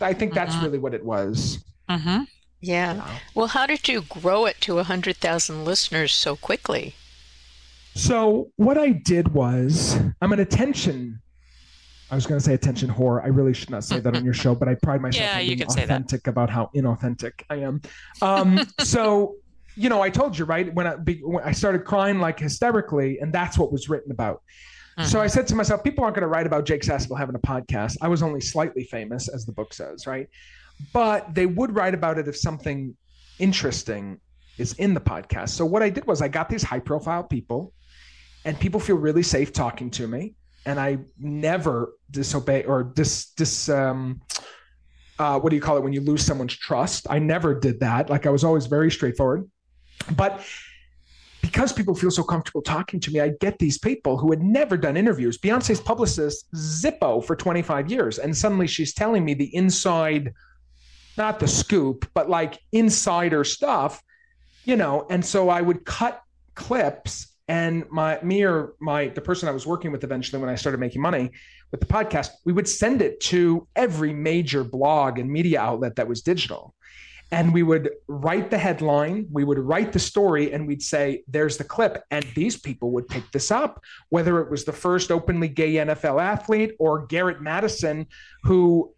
I 0.00 0.12
think 0.12 0.34
that's 0.34 0.54
mm-hmm. 0.54 0.64
really 0.64 0.78
what 0.78 0.94
it 0.94 1.04
was. 1.04 1.64
Mm-hmm. 1.88 2.24
Yeah. 2.60 2.94
yeah. 2.94 3.18
Well, 3.34 3.48
how 3.48 3.66
did 3.66 3.88
you 3.88 4.02
grow 4.02 4.46
it 4.46 4.60
to 4.62 4.76
100,000 4.76 5.64
listeners 5.64 6.12
so 6.12 6.36
quickly? 6.36 6.94
So 7.94 8.50
what 8.56 8.76
I 8.76 8.90
did 8.90 9.28
was 9.28 9.98
I'm 10.20 10.32
an 10.32 10.40
attention. 10.40 11.20
I 12.10 12.14
was 12.14 12.26
going 12.26 12.38
to 12.38 12.44
say 12.44 12.54
attention 12.54 12.90
whore. 12.90 13.22
I 13.22 13.28
really 13.28 13.54
should 13.54 13.70
not 13.70 13.84
say 13.84 14.00
that 14.00 14.16
on 14.16 14.24
your 14.24 14.34
show, 14.34 14.54
but 14.54 14.68
I 14.68 14.74
pride 14.74 15.00
myself 15.00 15.24
yeah, 15.24 15.40
on 15.40 15.46
being 15.46 15.62
authentic 15.62 16.26
about 16.26 16.50
how 16.50 16.70
inauthentic 16.74 17.42
I 17.50 17.56
am. 17.56 17.82
Um, 18.20 18.60
so 18.80 19.36
you 19.76 19.88
know, 19.88 20.00
I 20.00 20.10
told 20.10 20.38
you 20.38 20.44
right 20.44 20.72
when 20.72 20.86
I, 20.86 20.92
when 20.92 21.44
I 21.44 21.52
started 21.52 21.84
crying 21.84 22.20
like 22.20 22.38
hysterically, 22.38 23.18
and 23.18 23.32
that's 23.32 23.58
what 23.58 23.72
was 23.72 23.88
written 23.88 24.12
about. 24.12 24.42
Mm-hmm. 24.98 25.08
So 25.08 25.20
I 25.20 25.26
said 25.26 25.46
to 25.48 25.54
myself, 25.54 25.82
people 25.82 26.04
aren't 26.04 26.16
going 26.16 26.22
to 26.22 26.28
write 26.28 26.46
about 26.46 26.64
Jake 26.66 26.84
Sasseville 26.84 27.16
having 27.16 27.34
a 27.34 27.40
podcast. 27.40 27.96
I 28.00 28.08
was 28.08 28.22
only 28.22 28.40
slightly 28.40 28.84
famous, 28.84 29.28
as 29.28 29.44
the 29.44 29.52
book 29.52 29.74
says, 29.74 30.06
right? 30.06 30.28
But 30.92 31.34
they 31.34 31.46
would 31.46 31.74
write 31.74 31.94
about 31.94 32.18
it 32.18 32.28
if 32.28 32.36
something 32.36 32.96
interesting 33.38 34.20
is 34.58 34.74
in 34.74 34.94
the 34.94 35.00
podcast. 35.00 35.50
So 35.50 35.64
what 35.66 35.82
I 35.82 35.90
did 35.90 36.06
was 36.06 36.22
I 36.22 36.28
got 36.28 36.48
these 36.48 36.62
high 36.62 36.78
profile 36.78 37.24
people 37.24 37.72
and 38.44 38.58
people 38.58 38.78
feel 38.78 38.96
really 38.96 39.22
safe 39.22 39.52
talking 39.52 39.90
to 39.90 40.06
me 40.06 40.34
and 40.66 40.78
i 40.78 40.98
never 41.18 41.94
disobey 42.10 42.64
or 42.64 42.82
dis 42.82 43.26
dis 43.36 43.68
um 43.68 44.20
uh, 45.16 45.38
what 45.38 45.50
do 45.50 45.56
you 45.56 45.62
call 45.62 45.76
it 45.76 45.82
when 45.84 45.92
you 45.92 46.00
lose 46.00 46.24
someone's 46.24 46.56
trust 46.56 47.06
i 47.08 47.18
never 47.18 47.58
did 47.58 47.80
that 47.80 48.10
like 48.10 48.26
i 48.26 48.30
was 48.30 48.44
always 48.44 48.66
very 48.66 48.90
straightforward 48.90 49.48
but 50.16 50.44
because 51.44 51.74
people 51.74 51.94
feel 51.94 52.10
so 52.10 52.22
comfortable 52.22 52.62
talking 52.62 52.98
to 52.98 53.10
me, 53.10 53.20
I 53.20 53.28
get 53.38 53.58
these 53.58 53.76
people 53.76 54.16
who 54.16 54.30
had 54.30 54.40
never 54.40 54.78
done 54.78 54.96
interviews. 54.96 55.36
Beyonce's 55.36 55.78
publicist, 55.78 56.50
Zippo, 56.54 57.22
for 57.22 57.36
25 57.36 57.90
years. 57.90 58.18
And 58.18 58.34
suddenly 58.34 58.66
she's 58.66 58.94
telling 58.94 59.26
me 59.26 59.34
the 59.34 59.54
inside, 59.54 60.32
not 61.18 61.38
the 61.40 61.46
scoop, 61.46 62.08
but 62.14 62.30
like 62.30 62.58
insider 62.72 63.44
stuff, 63.44 64.02
you 64.64 64.74
know. 64.74 65.06
And 65.10 65.22
so 65.22 65.50
I 65.50 65.60
would 65.60 65.84
cut 65.84 66.22
clips 66.54 67.34
and 67.46 67.84
my 67.90 68.18
me 68.22 68.42
or 68.42 68.72
my 68.80 69.08
the 69.08 69.20
person 69.20 69.46
I 69.46 69.52
was 69.52 69.66
working 69.66 69.92
with 69.92 70.02
eventually 70.02 70.40
when 70.40 70.48
I 70.48 70.54
started 70.54 70.80
making 70.80 71.02
money 71.02 71.30
with 71.70 71.80
the 71.80 71.86
podcast, 71.86 72.30
we 72.46 72.54
would 72.54 72.66
send 72.66 73.02
it 73.02 73.20
to 73.20 73.68
every 73.76 74.14
major 74.14 74.64
blog 74.64 75.18
and 75.18 75.30
media 75.30 75.60
outlet 75.60 75.96
that 75.96 76.08
was 76.08 76.22
digital. 76.22 76.74
And 77.32 77.52
we 77.52 77.62
would 77.62 77.90
write 78.06 78.50
the 78.50 78.58
headline, 78.58 79.26
we 79.30 79.44
would 79.44 79.58
write 79.58 79.92
the 79.92 79.98
story, 79.98 80.52
and 80.52 80.66
we'd 80.66 80.82
say, 80.82 81.24
There's 81.26 81.56
the 81.56 81.64
clip. 81.64 82.04
And 82.10 82.24
these 82.34 82.56
people 82.56 82.90
would 82.92 83.08
pick 83.08 83.30
this 83.32 83.50
up, 83.50 83.82
whether 84.10 84.40
it 84.40 84.50
was 84.50 84.64
the 84.64 84.72
first 84.72 85.10
openly 85.10 85.48
gay 85.48 85.74
NFL 85.74 86.22
athlete 86.22 86.72
or 86.78 87.06
Garrett 87.06 87.40
Madison, 87.40 88.06
who 88.44 88.94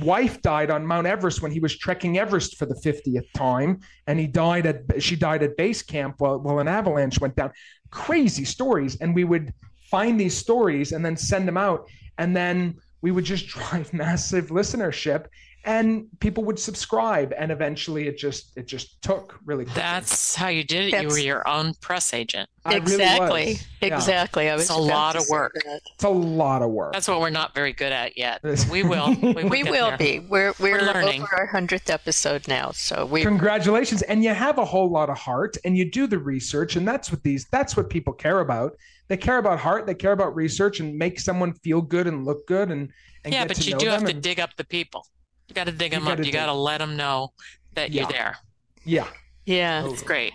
wife 0.00 0.40
died 0.42 0.70
on 0.70 0.86
Mount 0.86 1.06
Everest 1.06 1.42
when 1.42 1.50
he 1.50 1.60
was 1.60 1.76
trekking 1.76 2.18
Everest 2.18 2.56
for 2.56 2.66
the 2.66 2.74
50th 2.74 3.26
time, 3.34 3.80
and 4.06 4.18
he 4.18 4.26
died 4.26 4.66
at 4.66 5.02
she 5.02 5.16
died 5.16 5.42
at 5.42 5.56
base 5.56 5.82
camp 5.82 6.16
while, 6.18 6.38
while 6.38 6.58
an 6.58 6.68
avalanche 6.68 7.20
went 7.20 7.36
down. 7.36 7.50
Crazy 7.90 8.44
stories, 8.44 8.96
and 9.00 9.14
we 9.14 9.24
would 9.24 9.52
find 9.90 10.20
these 10.20 10.36
stories 10.36 10.92
and 10.92 11.04
then 11.04 11.16
send 11.16 11.48
them 11.48 11.56
out, 11.56 11.88
and 12.18 12.36
then 12.36 12.76
we 13.02 13.10
would 13.10 13.24
just 13.24 13.46
drive 13.54 13.92
massive 13.92 14.48
listenership 14.48 15.26
and 15.64 16.06
people 16.20 16.42
would 16.44 16.58
subscribe 16.58 17.34
and 17.36 17.52
eventually 17.52 18.08
it 18.08 18.16
just 18.16 18.56
it 18.56 18.66
just 18.66 19.02
took 19.02 19.38
really 19.44 19.64
quickly. 19.64 19.82
that's 19.82 20.34
how 20.34 20.48
you 20.48 20.64
did 20.64 20.86
it. 20.86 20.92
That's, 20.92 21.02
you 21.02 21.08
were 21.08 21.18
your 21.18 21.46
own 21.46 21.74
press 21.80 22.14
agent. 22.14 22.48
I 22.64 22.76
exactly. 22.76 23.28
really 23.28 23.58
exactly. 23.82 24.48
I 24.48 24.54
was 24.54 24.62
it's 24.62 24.70
a 24.70 24.76
lot 24.76 25.16
of 25.16 25.24
work. 25.28 25.54
it's 25.64 26.04
a 26.04 26.08
lot 26.08 26.62
of 26.62 26.70
work. 26.70 26.94
That's 26.94 27.08
what 27.08 27.20
we're 27.20 27.30
not 27.30 27.54
very 27.54 27.72
good 27.72 27.92
at 27.92 28.16
yet. 28.16 28.40
We 28.70 28.82
will. 28.82 29.14
We 29.20 29.32
will, 29.32 29.48
we 29.48 29.62
will 29.64 29.96
be. 29.96 30.20
We're, 30.20 30.52
we're, 30.60 30.78
we're 30.78 30.82
learning. 30.82 31.22
over 31.22 31.36
our 31.36 31.48
100th 31.48 31.90
episode 31.90 32.46
now 32.46 32.70
so 32.70 33.04
we 33.04 33.22
congratulations. 33.22 34.02
And 34.02 34.22
you 34.22 34.30
have 34.30 34.58
a 34.58 34.64
whole 34.64 34.90
lot 34.90 35.10
of 35.10 35.18
heart 35.18 35.56
and 35.64 35.76
you 35.76 35.90
do 35.90 36.06
the 36.06 36.18
research 36.18 36.76
and 36.76 36.86
that's 36.86 37.10
what 37.10 37.22
these 37.22 37.46
that's 37.50 37.76
what 37.76 37.90
people 37.90 38.12
care 38.12 38.40
about. 38.40 38.76
They 39.08 39.16
care 39.16 39.38
about 39.38 39.58
heart. 39.58 39.86
They 39.86 39.94
care 39.94 40.12
about 40.12 40.34
research 40.36 40.80
and 40.80 40.96
make 40.96 41.18
someone 41.18 41.52
feel 41.52 41.82
good 41.82 42.06
and 42.06 42.24
look 42.24 42.46
good 42.46 42.70
and, 42.70 42.90
and 43.24 43.34
yeah 43.34 43.44
but 43.44 43.66
you 43.66 43.76
do 43.76 43.88
have 43.88 44.04
to 44.04 44.12
dig 44.12 44.40
up 44.40 44.56
the 44.56 44.64
people 44.64 45.04
you 45.50 45.54
got 45.54 45.66
to 45.66 45.72
dig 45.72 45.90
them 45.90 46.04
you 46.06 46.10
up. 46.10 46.24
You 46.24 46.32
got 46.32 46.46
to 46.46 46.52
let 46.52 46.78
them 46.78 46.96
know 46.96 47.32
that 47.74 47.90
yeah. 47.90 48.02
you're 48.02 48.10
there. 48.10 48.36
Yeah. 48.84 49.08
Yeah. 49.44 49.86
It's 49.88 50.02
great. 50.02 50.32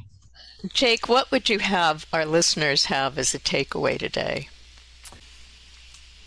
Jake, 0.73 1.07
what 1.07 1.31
would 1.31 1.49
you 1.49 1.59
have 1.59 2.05
our 2.11 2.25
listeners 2.25 2.85
have 2.85 3.17
as 3.17 3.33
a 3.33 3.39
takeaway 3.39 3.97
today? 3.97 4.49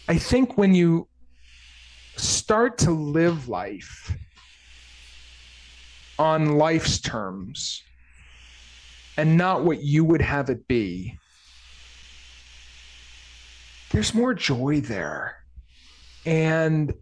I 0.08 0.16
think 0.16 0.56
when 0.56 0.74
you 0.74 1.08
start 2.16 2.78
to 2.78 2.90
live 2.90 3.48
life 3.48 4.16
on 6.18 6.56
life's 6.56 7.00
terms 7.00 7.82
and 9.16 9.36
not 9.36 9.64
what 9.64 9.82
you 9.82 10.04
would 10.04 10.22
have 10.22 10.48
it 10.48 10.66
be, 10.66 11.18
there's 13.90 14.14
more 14.14 14.34
joy 14.34 14.80
there. 14.80 15.36
And 16.24 16.92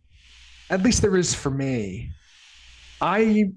at 0.70 0.82
least 0.82 1.02
there 1.02 1.16
is 1.16 1.34
for 1.34 1.50
me. 1.50 2.10
I 3.00 3.52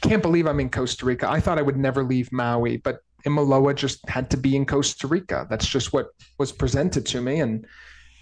can't 0.00 0.22
believe 0.22 0.46
I'm 0.46 0.60
in 0.60 0.70
Costa 0.70 1.06
Rica. 1.06 1.30
I 1.30 1.40
thought 1.40 1.58
I 1.58 1.62
would 1.62 1.76
never 1.76 2.04
leave 2.04 2.30
Maui, 2.32 2.76
but 2.78 2.98
Imiloa 3.26 3.74
just 3.74 4.06
had 4.08 4.30
to 4.30 4.36
be 4.36 4.54
in 4.54 4.66
Costa 4.66 5.06
Rica. 5.06 5.46
That's 5.48 5.66
just 5.66 5.92
what 5.92 6.08
was 6.38 6.52
presented 6.52 7.06
to 7.06 7.20
me 7.20 7.40
and 7.40 7.66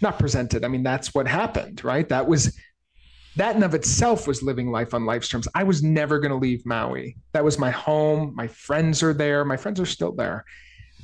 not 0.00 0.18
presented. 0.18 0.64
I 0.64 0.68
mean, 0.68 0.82
that's 0.82 1.14
what 1.14 1.26
happened, 1.26 1.82
right? 1.84 2.08
That 2.08 2.26
was 2.26 2.56
that 3.36 3.56
in 3.56 3.62
of 3.62 3.74
itself 3.74 4.26
was 4.26 4.42
living 4.42 4.70
life 4.70 4.92
on 4.92 5.06
life's 5.06 5.28
terms. 5.28 5.48
I 5.54 5.62
was 5.62 5.82
never 5.82 6.18
going 6.18 6.30
to 6.32 6.36
leave 6.36 6.66
Maui. 6.66 7.16
That 7.32 7.44
was 7.44 7.58
my 7.58 7.70
home. 7.70 8.34
My 8.36 8.46
friends 8.46 9.02
are 9.02 9.14
there. 9.14 9.44
My 9.44 9.56
friends 9.56 9.80
are 9.80 9.86
still 9.86 10.12
there. 10.12 10.44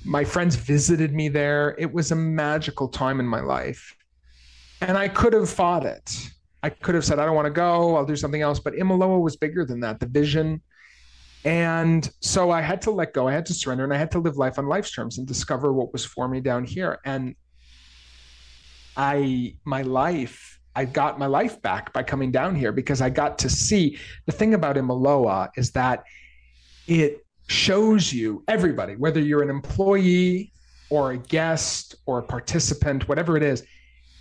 My 0.04 0.24
friends 0.24 0.54
visited 0.54 1.14
me 1.14 1.28
there. 1.28 1.74
It 1.78 1.92
was 1.92 2.12
a 2.12 2.16
magical 2.16 2.88
time 2.88 3.18
in 3.18 3.26
my 3.26 3.40
life. 3.40 3.96
And 4.80 4.96
I 4.96 5.08
could 5.08 5.32
have 5.32 5.48
fought 5.48 5.86
it. 5.86 6.30
I 6.62 6.70
could 6.70 6.94
have 6.94 7.04
said, 7.04 7.18
I 7.18 7.24
don't 7.24 7.34
want 7.34 7.46
to 7.46 7.52
go, 7.52 7.96
I'll 7.96 8.04
do 8.04 8.16
something 8.16 8.42
else. 8.42 8.58
But 8.58 8.74
Imiloa 8.74 9.20
was 9.20 9.36
bigger 9.36 9.64
than 9.64 9.80
that, 9.80 10.00
the 10.00 10.06
vision. 10.06 10.60
And 11.44 12.08
so 12.20 12.50
I 12.50 12.60
had 12.60 12.82
to 12.82 12.90
let 12.90 13.12
go, 13.12 13.28
I 13.28 13.32
had 13.32 13.46
to 13.46 13.54
surrender, 13.54 13.84
and 13.84 13.94
I 13.94 13.96
had 13.96 14.10
to 14.12 14.18
live 14.18 14.36
life 14.36 14.58
on 14.58 14.66
life's 14.66 14.90
terms 14.92 15.18
and 15.18 15.26
discover 15.26 15.72
what 15.72 15.92
was 15.92 16.04
for 16.04 16.26
me 16.26 16.40
down 16.40 16.64
here. 16.64 16.98
And 17.04 17.36
I, 18.96 19.54
my 19.64 19.82
life, 19.82 20.58
I 20.74 20.84
got 20.84 21.18
my 21.18 21.26
life 21.26 21.62
back 21.62 21.92
by 21.92 22.02
coming 22.02 22.32
down 22.32 22.56
here 22.56 22.72
because 22.72 23.00
I 23.00 23.10
got 23.10 23.38
to 23.38 23.48
see 23.48 23.98
the 24.26 24.32
thing 24.32 24.54
about 24.54 24.76
Imiloa 24.76 25.50
is 25.56 25.70
that 25.72 26.04
it 26.88 27.24
shows 27.46 28.12
you 28.12 28.44
everybody, 28.48 28.96
whether 28.96 29.20
you're 29.20 29.42
an 29.42 29.50
employee 29.50 30.52
or 30.90 31.12
a 31.12 31.18
guest 31.18 31.94
or 32.06 32.18
a 32.18 32.22
participant, 32.22 33.08
whatever 33.08 33.36
it 33.36 33.42
is, 33.42 33.64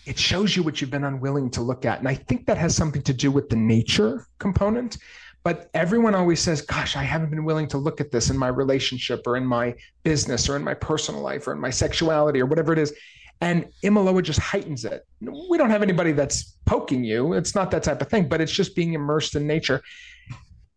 it 0.08 0.18
shows 0.18 0.56
you 0.56 0.64
what 0.64 0.80
you've 0.80 0.90
been 0.90 1.04
unwilling 1.04 1.50
to 1.52 1.62
look 1.62 1.86
at. 1.86 2.00
And 2.00 2.08
I 2.08 2.16
think 2.16 2.46
that 2.48 2.58
has 2.58 2.76
something 2.76 3.02
to 3.04 3.14
do 3.14 3.30
with 3.30 3.50
the 3.50 3.58
nature 3.58 4.26
component. 4.40 4.98
But 5.44 5.70
everyone 5.74 6.16
always 6.16 6.40
says, 6.40 6.62
gosh, 6.62 6.96
I 6.96 7.04
haven't 7.04 7.30
been 7.30 7.44
willing 7.44 7.68
to 7.70 7.78
look 7.78 8.00
at 8.00 8.12
this 8.12 8.30
in 8.30 8.38
my 8.38 8.48
relationship 8.48 9.28
or 9.28 9.38
in 9.38 9.46
my 9.46 9.76
business 10.04 10.48
or 10.48 10.56
in 10.56 10.64
my 10.64 10.74
personal 10.74 11.22
life 11.22 11.48
or 11.48 11.52
in 11.54 11.60
my 11.60 11.70
sexuality 11.70 12.42
or 12.42 12.46
whatever 12.46 12.72
it 12.72 12.80
is. 12.80 12.94
And 13.42 13.66
Imiloa 13.84 14.24
just 14.24 14.40
heightens 14.40 14.86
it. 14.86 15.06
We 15.22 15.58
don't 15.58 15.70
have 15.70 15.84
anybody 15.84 16.14
that's 16.14 16.58
poking 16.66 17.04
you. 17.04 17.34
It's 17.34 17.54
not 17.54 17.70
that 17.72 17.84
type 17.84 18.02
of 18.02 18.10
thing, 18.10 18.28
but 18.30 18.42
it's 18.42 18.52
just 18.52 18.76
being 18.76 18.94
immersed 18.94 19.36
in 19.36 19.46
nature. 19.46 19.82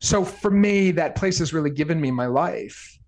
So 0.00 0.24
for 0.24 0.50
me, 0.50 0.90
that 0.92 1.14
place 1.14 1.38
has 1.38 1.54
really 1.54 1.70
given 1.70 2.00
me 2.00 2.10
my 2.10 2.26
life. 2.26 2.98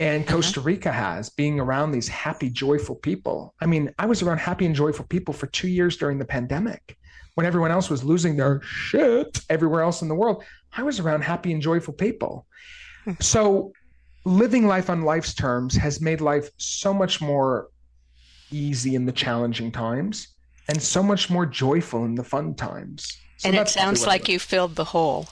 And 0.00 0.24
mm-hmm. 0.24 0.34
Costa 0.34 0.60
Rica 0.60 0.92
has 0.92 1.28
being 1.28 1.58
around 1.60 1.92
these 1.92 2.08
happy, 2.08 2.50
joyful 2.50 2.94
people. 2.94 3.54
I 3.60 3.66
mean, 3.66 3.92
I 3.98 4.06
was 4.06 4.22
around 4.22 4.38
happy 4.38 4.66
and 4.66 4.74
joyful 4.74 5.06
people 5.06 5.34
for 5.34 5.46
two 5.48 5.68
years 5.68 5.96
during 5.96 6.18
the 6.18 6.24
pandemic 6.24 6.96
when 7.34 7.46
everyone 7.46 7.70
else 7.70 7.88
was 7.88 8.02
losing 8.04 8.36
their 8.36 8.60
shit 8.62 9.40
everywhere 9.48 9.82
else 9.82 10.02
in 10.02 10.08
the 10.08 10.14
world. 10.14 10.42
I 10.76 10.82
was 10.82 11.00
around 11.00 11.22
happy 11.22 11.52
and 11.52 11.62
joyful 11.62 11.94
people. 11.94 12.46
Hmm. 13.04 13.12
So 13.20 13.72
living 14.24 14.66
life 14.66 14.90
on 14.90 15.02
life's 15.02 15.34
terms 15.34 15.74
has 15.76 16.00
made 16.00 16.20
life 16.20 16.50
so 16.58 16.92
much 16.92 17.20
more 17.20 17.68
easy 18.50 18.94
in 18.94 19.06
the 19.06 19.12
challenging 19.12 19.70
times 19.70 20.34
and 20.68 20.80
so 20.80 21.02
much 21.02 21.30
more 21.30 21.46
joyful 21.46 22.04
in 22.04 22.14
the 22.14 22.24
fun 22.24 22.54
times. 22.54 23.06
So 23.38 23.48
and 23.48 23.56
it 23.56 23.68
sounds 23.68 24.06
like 24.06 24.28
you 24.28 24.38
filled 24.38 24.74
the 24.74 24.84
hole. 24.84 25.28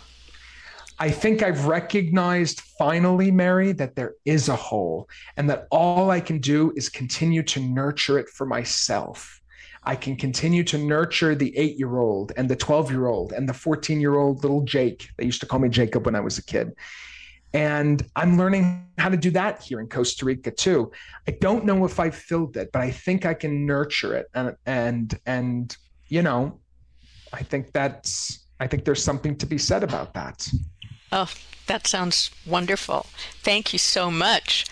I 0.99 1.11
think 1.11 1.43
I've 1.43 1.67
recognized 1.67 2.63
finally, 2.79 3.31
Mary, 3.31 3.73
that 3.73 3.97
there 3.97 4.15
is 4.25 4.49
a 4.49 4.57
hole 4.57 5.09
and 5.37 5.49
that 5.51 5.67
all 5.71 6.11
I 6.11 6.21
can 6.21 6.39
do 6.39 6.73
is 6.75 6.89
continue 6.89 7.43
to 7.45 7.61
nurture 7.61 8.19
it 8.19 8.31
for 8.31 8.47
myself. 8.47 9.41
I 9.85 9.95
can 9.95 10.17
continue 10.17 10.65
to 10.65 10.79
nurture 10.79 11.35
the 11.35 11.57
eight 11.57 11.79
year 11.79 11.99
old 11.99 12.33
and 12.37 12.49
the 12.49 12.57
12 12.57 12.91
year 12.91 13.07
old 13.07 13.33
and 13.33 13.49
the 13.49 13.53
14 13.53 14.01
year 14.01 14.17
old 14.17 14.43
little 14.43 14.63
Jake. 14.63 15.09
They 15.17 15.25
used 15.25 15.41
to 15.41 15.47
call 15.47 15.61
me 15.61 15.69
Jacob 15.69 16.07
when 16.07 16.17
I 16.17 16.21
was 16.21 16.39
a 16.39 16.45
kid. 16.45 16.73
And 17.53 18.05
I'm 18.17 18.37
learning 18.37 18.87
how 18.99 19.09
to 19.09 19.17
do 19.17 19.31
that 19.31 19.63
here 19.63 19.81
in 19.81 19.89
Costa 19.89 20.25
Rica 20.25 20.51
too. 20.51 20.91
I 21.29 21.33
don't 21.33 21.65
know 21.65 21.85
if 21.85 22.01
I've 22.01 22.17
filled 22.17 22.57
it, 22.57 22.71
but 22.73 22.83
I 22.83 22.91
think 22.91 23.25
I 23.25 23.35
can 23.35 23.65
nurture 23.65 24.15
it. 24.17 24.27
And, 24.35 24.57
and, 24.67 25.19
and, 25.25 25.77
you 26.09 26.23
know, 26.23 26.59
I 27.33 27.43
think 27.43 27.73
that's, 27.73 28.47
I 28.59 28.67
think 28.67 28.85
there's 28.85 29.03
something 29.03 29.37
to 29.37 29.47
be 29.47 29.59
said 29.59 29.85
about 29.85 30.15
that. 30.15 30.49
Oh, 31.19 31.33
that 31.67 31.87
sounds 31.87 32.31
wonderful. 32.45 33.07
Thank 33.43 33.73
you 33.73 33.79
so 33.79 34.11
much. 34.11 34.67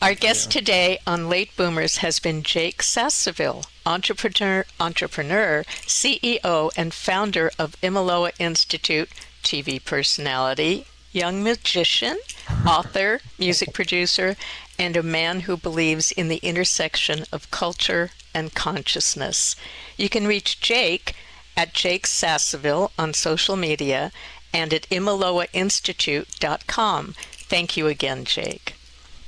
Our 0.00 0.14
guest 0.14 0.46
yeah. 0.46 0.60
today 0.60 0.98
on 1.04 1.28
Late 1.28 1.50
Boomers 1.56 1.96
has 1.96 2.20
been 2.20 2.44
Jake 2.44 2.80
Sasseville, 2.80 3.64
entrepreneur, 3.84 4.66
entrepreneur, 4.78 5.64
CEO, 5.88 6.70
and 6.76 6.94
founder 6.94 7.50
of 7.58 7.74
Imiloa 7.82 8.30
Institute, 8.38 9.08
TV 9.42 9.84
personality, 9.84 10.86
young 11.10 11.42
magician, 11.42 12.18
author, 12.64 13.20
music 13.36 13.72
producer, 13.72 14.36
and 14.78 14.96
a 14.96 15.02
man 15.02 15.40
who 15.40 15.56
believes 15.56 16.12
in 16.12 16.28
the 16.28 16.36
intersection 16.36 17.24
of 17.32 17.50
culture 17.50 18.10
and 18.32 18.54
consciousness. 18.54 19.56
You 19.96 20.08
can 20.08 20.28
reach 20.28 20.60
Jake 20.60 21.16
at 21.56 21.74
Jake 21.74 22.06
Sasseville 22.06 22.92
on 22.96 23.12
social 23.12 23.56
media 23.56 24.12
and 24.52 24.74
at 24.74 24.88
imiloainstitute.com. 24.90 27.14
Thank 27.16 27.76
you 27.76 27.86
again, 27.86 28.24
Jake. 28.24 28.74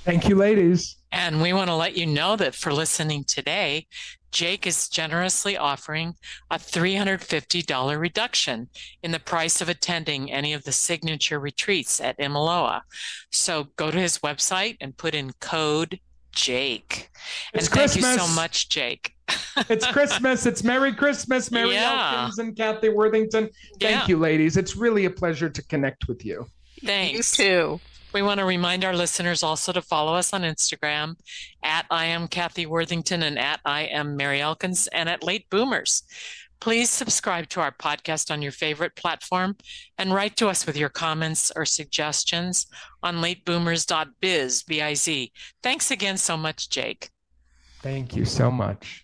Thank 0.05 0.29
you, 0.29 0.35
ladies. 0.35 0.97
And 1.12 1.43
we 1.43 1.53
want 1.53 1.68
to 1.68 1.75
let 1.75 1.97
you 1.97 2.07
know 2.07 2.37
that 2.37 2.55
for 2.55 2.73
listening 2.73 3.25
today, 3.25 3.87
Jake 4.33 4.66
is 4.66 4.89
generously 4.89 5.59
offering 5.59 6.14
a 6.51 6.57
$350 6.57 8.01
reduction 8.01 8.68
in 9.03 9.12
the 9.12 9.20
price 9.20 9.61
of 9.61 9.68
attending 9.68 10.33
any 10.33 10.55
of 10.55 10.64
the 10.64 10.73
signature 10.73 11.39
retreats 11.39 12.01
at 12.01 12.18
Imiloa. 12.18 12.81
So 13.31 13.68
go 13.77 13.91
to 13.91 13.99
his 13.99 14.18
website 14.18 14.79
and 14.81 14.97
put 14.97 15.14
in 15.14 15.35
code 15.35 16.01
Jake. 16.33 17.11
It's 17.53 17.66
and 17.66 17.73
Christmas. 17.73 18.05
thank 18.05 18.20
you 18.20 18.27
so 18.27 18.35
much, 18.35 18.70
Jake. 18.70 19.14
It's 19.68 19.87
Christmas. 19.87 20.47
It's 20.47 20.62
Merry 20.62 20.93
Christmas, 20.93 21.51
Mary 21.51 21.72
yeah. 21.72 22.12
Elkins 22.14 22.39
and 22.39 22.57
Kathy 22.57 22.89
Worthington. 22.89 23.49
Thank 23.80 23.80
yeah. 23.80 24.07
you, 24.07 24.18
ladies. 24.18 24.57
It's 24.57 24.76
really 24.76 25.05
a 25.05 25.11
pleasure 25.11 25.49
to 25.49 25.62
connect 25.64 26.09
with 26.09 26.24
you. 26.24 26.47
Thanks. 26.85 27.39
You 27.39 27.45
too. 27.45 27.80
We 28.12 28.20
want 28.20 28.41
to 28.41 28.45
remind 28.45 28.85
our 28.85 28.95
listeners 28.95 29.43
also 29.43 29.72
to 29.72 29.80
follow 29.80 30.14
us 30.14 30.35
on 30.35 30.43
Instagram 30.43 31.14
at 31.62 31.87
I 31.91 32.07
am 32.07 32.28
Kathy 32.28 32.66
Worthington 32.66 33.22
and 33.22 33.39
at 33.39 33.61
I 33.64 33.83
am 33.83 34.16
Mary 34.16 34.41
Elkins 34.41 34.87
and 34.89 35.09
at 35.09 35.22
Late 35.22 35.49
Boomers. 35.49 36.03
Please 36.61 36.91
subscribe 36.91 37.49
to 37.49 37.61
our 37.61 37.72
podcast 37.72 38.30
on 38.30 38.43
your 38.43 38.53
favorite 38.53 38.95
platform 38.95 39.57
and 39.99 40.14
write 40.14 40.37
to 40.37 40.49
us 40.49 40.66
with 40.66 40.76
your 40.76 40.91
comments 40.91 41.51
or 41.57 41.64
suggestions 41.64 42.66
on 43.03 43.16
lateboomers.biz, 43.16 44.62
B-I-Z. 44.62 45.33
Thanks 45.62 45.91
again 45.91 46.16
so 46.16 46.37
much, 46.37 46.68
Jake. 46.68 47.11
Thank 47.80 48.14
you 48.14 48.24
so 48.24 48.51
much. 48.51 49.01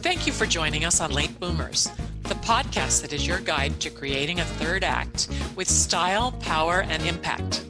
Thank 0.00 0.26
you 0.26 0.32
for 0.32 0.46
joining 0.46 0.84
us 0.84 1.00
on 1.00 1.10
Late 1.10 1.38
Boomers, 1.40 1.90
the 2.24 2.34
podcast 2.34 3.02
that 3.02 3.12
is 3.12 3.26
your 3.26 3.40
guide 3.40 3.80
to 3.80 3.90
creating 3.90 4.38
a 4.40 4.44
third 4.44 4.84
act 4.84 5.28
with 5.56 5.68
style, 5.68 6.30
power, 6.32 6.82
and 6.82 7.02
impact. 7.04 7.64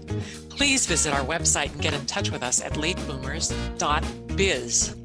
Please 0.51 0.87
visit 0.87 1.14
our 1.14 1.24
website 1.24 1.72
and 1.72 1.81
get 1.81 1.95
in 1.95 2.05
touch 2.07 2.31
with 2.31 2.43
us 2.43 2.61
at 2.61 2.74
lateboomers.biz. 2.74 4.97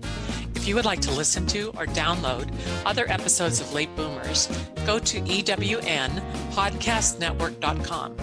If 0.64 0.70
you 0.70 0.76
would 0.76 0.86
like 0.86 1.01
to 1.01 1.11
listen 1.11 1.45
to 1.47 1.72
or 1.72 1.86
download 1.88 2.49
other 2.86 3.05
episodes 3.11 3.59
of 3.59 3.74
Late 3.74 3.93
Boomers, 3.97 4.47
go 4.86 4.97
to 4.97 5.20
ewnpodcastnetwork.com. 5.20 8.16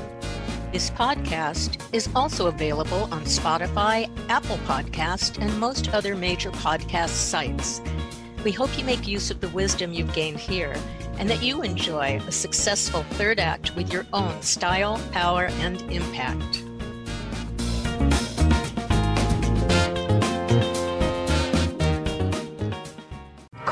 This 0.72 0.88
podcast 0.88 1.82
is 1.92 2.08
also 2.14 2.46
available 2.46 3.12
on 3.12 3.24
Spotify, 3.24 4.08
Apple 4.30 4.56
Podcast, 4.66 5.38
and 5.38 5.60
most 5.60 5.92
other 5.92 6.16
major 6.16 6.50
podcast 6.50 7.10
sites. 7.10 7.82
We 8.42 8.52
hope 8.52 8.78
you 8.78 8.86
make 8.86 9.06
use 9.06 9.30
of 9.30 9.42
the 9.42 9.50
wisdom 9.50 9.92
you've 9.92 10.14
gained 10.14 10.40
here 10.40 10.74
and 11.18 11.28
that 11.28 11.42
you 11.42 11.60
enjoy 11.60 12.22
a 12.26 12.32
successful 12.32 13.02
third 13.02 13.38
act 13.38 13.76
with 13.76 13.92
your 13.92 14.06
own 14.14 14.40
style, 14.40 14.98
power, 15.12 15.48
and 15.60 15.82
impact. 15.92 16.64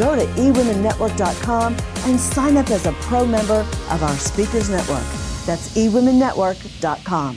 go 0.00 0.16
to 0.16 0.24
eWomenNetwork.com 0.24 1.76
and 2.06 2.18
sign 2.18 2.56
up 2.56 2.70
as 2.70 2.86
a 2.86 2.92
pro 2.92 3.26
member 3.26 3.66
of 3.90 4.02
our 4.02 4.16
Speakers 4.16 4.70
Network. 4.70 5.04
That's 5.44 5.76
eWomenNetwork.com. 5.76 7.36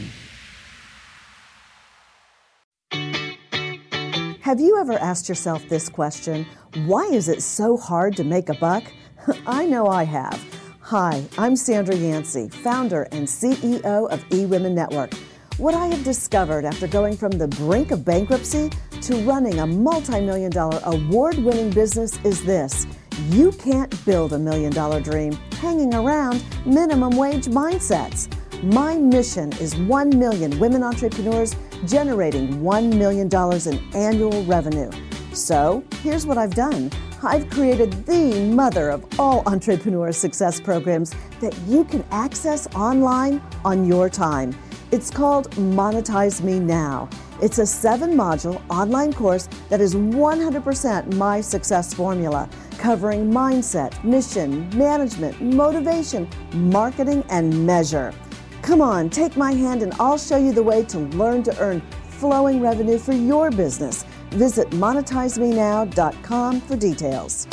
Have 4.39 4.61
you 4.61 4.79
ever 4.79 4.93
asked 4.93 5.27
yourself 5.27 5.67
this 5.67 5.89
question? 5.89 6.45
Why 6.85 7.03
is 7.05 7.27
it 7.27 7.41
so 7.41 7.75
hard 7.75 8.15
to 8.15 8.23
make 8.23 8.47
a 8.47 8.53
buck? 8.53 8.83
I 9.45 9.65
know 9.65 9.87
I 9.87 10.03
have. 10.05 10.41
Hi, 10.79 11.21
I'm 11.37 11.57
Sandra 11.57 11.95
Yancey, 11.95 12.47
founder 12.47 13.09
and 13.11 13.27
CEO 13.27 14.09
of 14.09 14.23
eWomen 14.29 14.73
Network. 14.73 15.13
What 15.57 15.73
I 15.73 15.87
have 15.87 16.03
discovered 16.05 16.63
after 16.63 16.87
going 16.87 17.17
from 17.17 17.31
the 17.31 17.47
brink 17.47 17.91
of 17.91 18.05
bankruptcy 18.05 18.69
to 19.03 19.17
running 19.23 19.59
a 19.59 19.67
multi 19.67 20.21
million 20.21 20.49
dollar 20.49 20.79
award 20.85 21.37
winning 21.37 21.69
business 21.69 22.17
is 22.23 22.41
this 22.45 22.87
you 23.31 23.51
can't 23.51 24.05
build 24.05 24.31
a 24.31 24.39
million 24.39 24.71
dollar 24.71 25.01
dream 25.01 25.33
hanging 25.59 25.93
around 25.93 26.41
minimum 26.65 27.17
wage 27.17 27.47
mindsets. 27.47 28.33
My 28.63 28.95
mission 28.95 29.51
is 29.53 29.75
1 29.75 30.17
million 30.17 30.57
women 30.57 30.83
entrepreneurs 30.83 31.53
generating 31.85 32.61
$1 32.61 32.97
million 32.97 33.27
in 33.67 33.93
annual 33.93 34.41
revenue. 34.45 34.89
So 35.33 35.83
here's 36.01 36.25
what 36.25 36.37
I've 36.37 36.55
done 36.55 36.89
I've 37.23 37.49
created 37.49 38.05
the 38.05 38.49
mother 38.53 38.89
of 38.89 39.19
all 39.19 39.43
entrepreneur 39.47 40.13
success 40.13 40.61
programs 40.61 41.13
that 41.41 41.53
you 41.67 41.83
can 41.83 42.05
access 42.11 42.73
online 42.73 43.41
on 43.65 43.85
your 43.85 44.09
time. 44.09 44.55
It's 44.91 45.09
called 45.09 45.51
Monetize 45.51 46.41
Me 46.41 46.57
Now. 46.57 47.09
It's 47.41 47.57
a 47.57 47.65
seven 47.65 48.11
module 48.11 48.61
online 48.69 49.13
course 49.13 49.47
that 49.69 49.81
is 49.81 49.95
100% 49.95 51.15
my 51.15 51.41
success 51.41 51.93
formula, 51.93 52.49
covering 52.77 53.31
mindset, 53.31 54.03
mission, 54.03 54.69
management, 54.77 55.41
motivation, 55.41 56.27
marketing, 56.53 57.23
and 57.29 57.65
measure. 57.65 58.13
Come 58.61 58.81
on, 58.81 59.09
take 59.09 59.35
my 59.35 59.51
hand 59.51 59.83
and 59.83 59.93
I'll 59.99 60.17
show 60.17 60.37
you 60.37 60.53
the 60.53 60.63
way 60.63 60.85
to 60.85 60.99
learn 60.99 61.43
to 61.43 61.59
earn 61.59 61.81
flowing 62.07 62.61
revenue 62.61 62.97
for 62.97 63.13
your 63.13 63.51
business. 63.51 64.05
Visit 64.29 64.69
monetizemenow.com 64.69 66.61
for 66.61 66.75
details. 66.77 67.47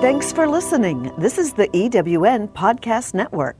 Thanks 0.00 0.32
for 0.32 0.46
listening. 0.46 1.10
This 1.18 1.38
is 1.38 1.54
the 1.54 1.68
EWN 1.68 2.52
Podcast 2.52 3.14
Network. 3.14 3.52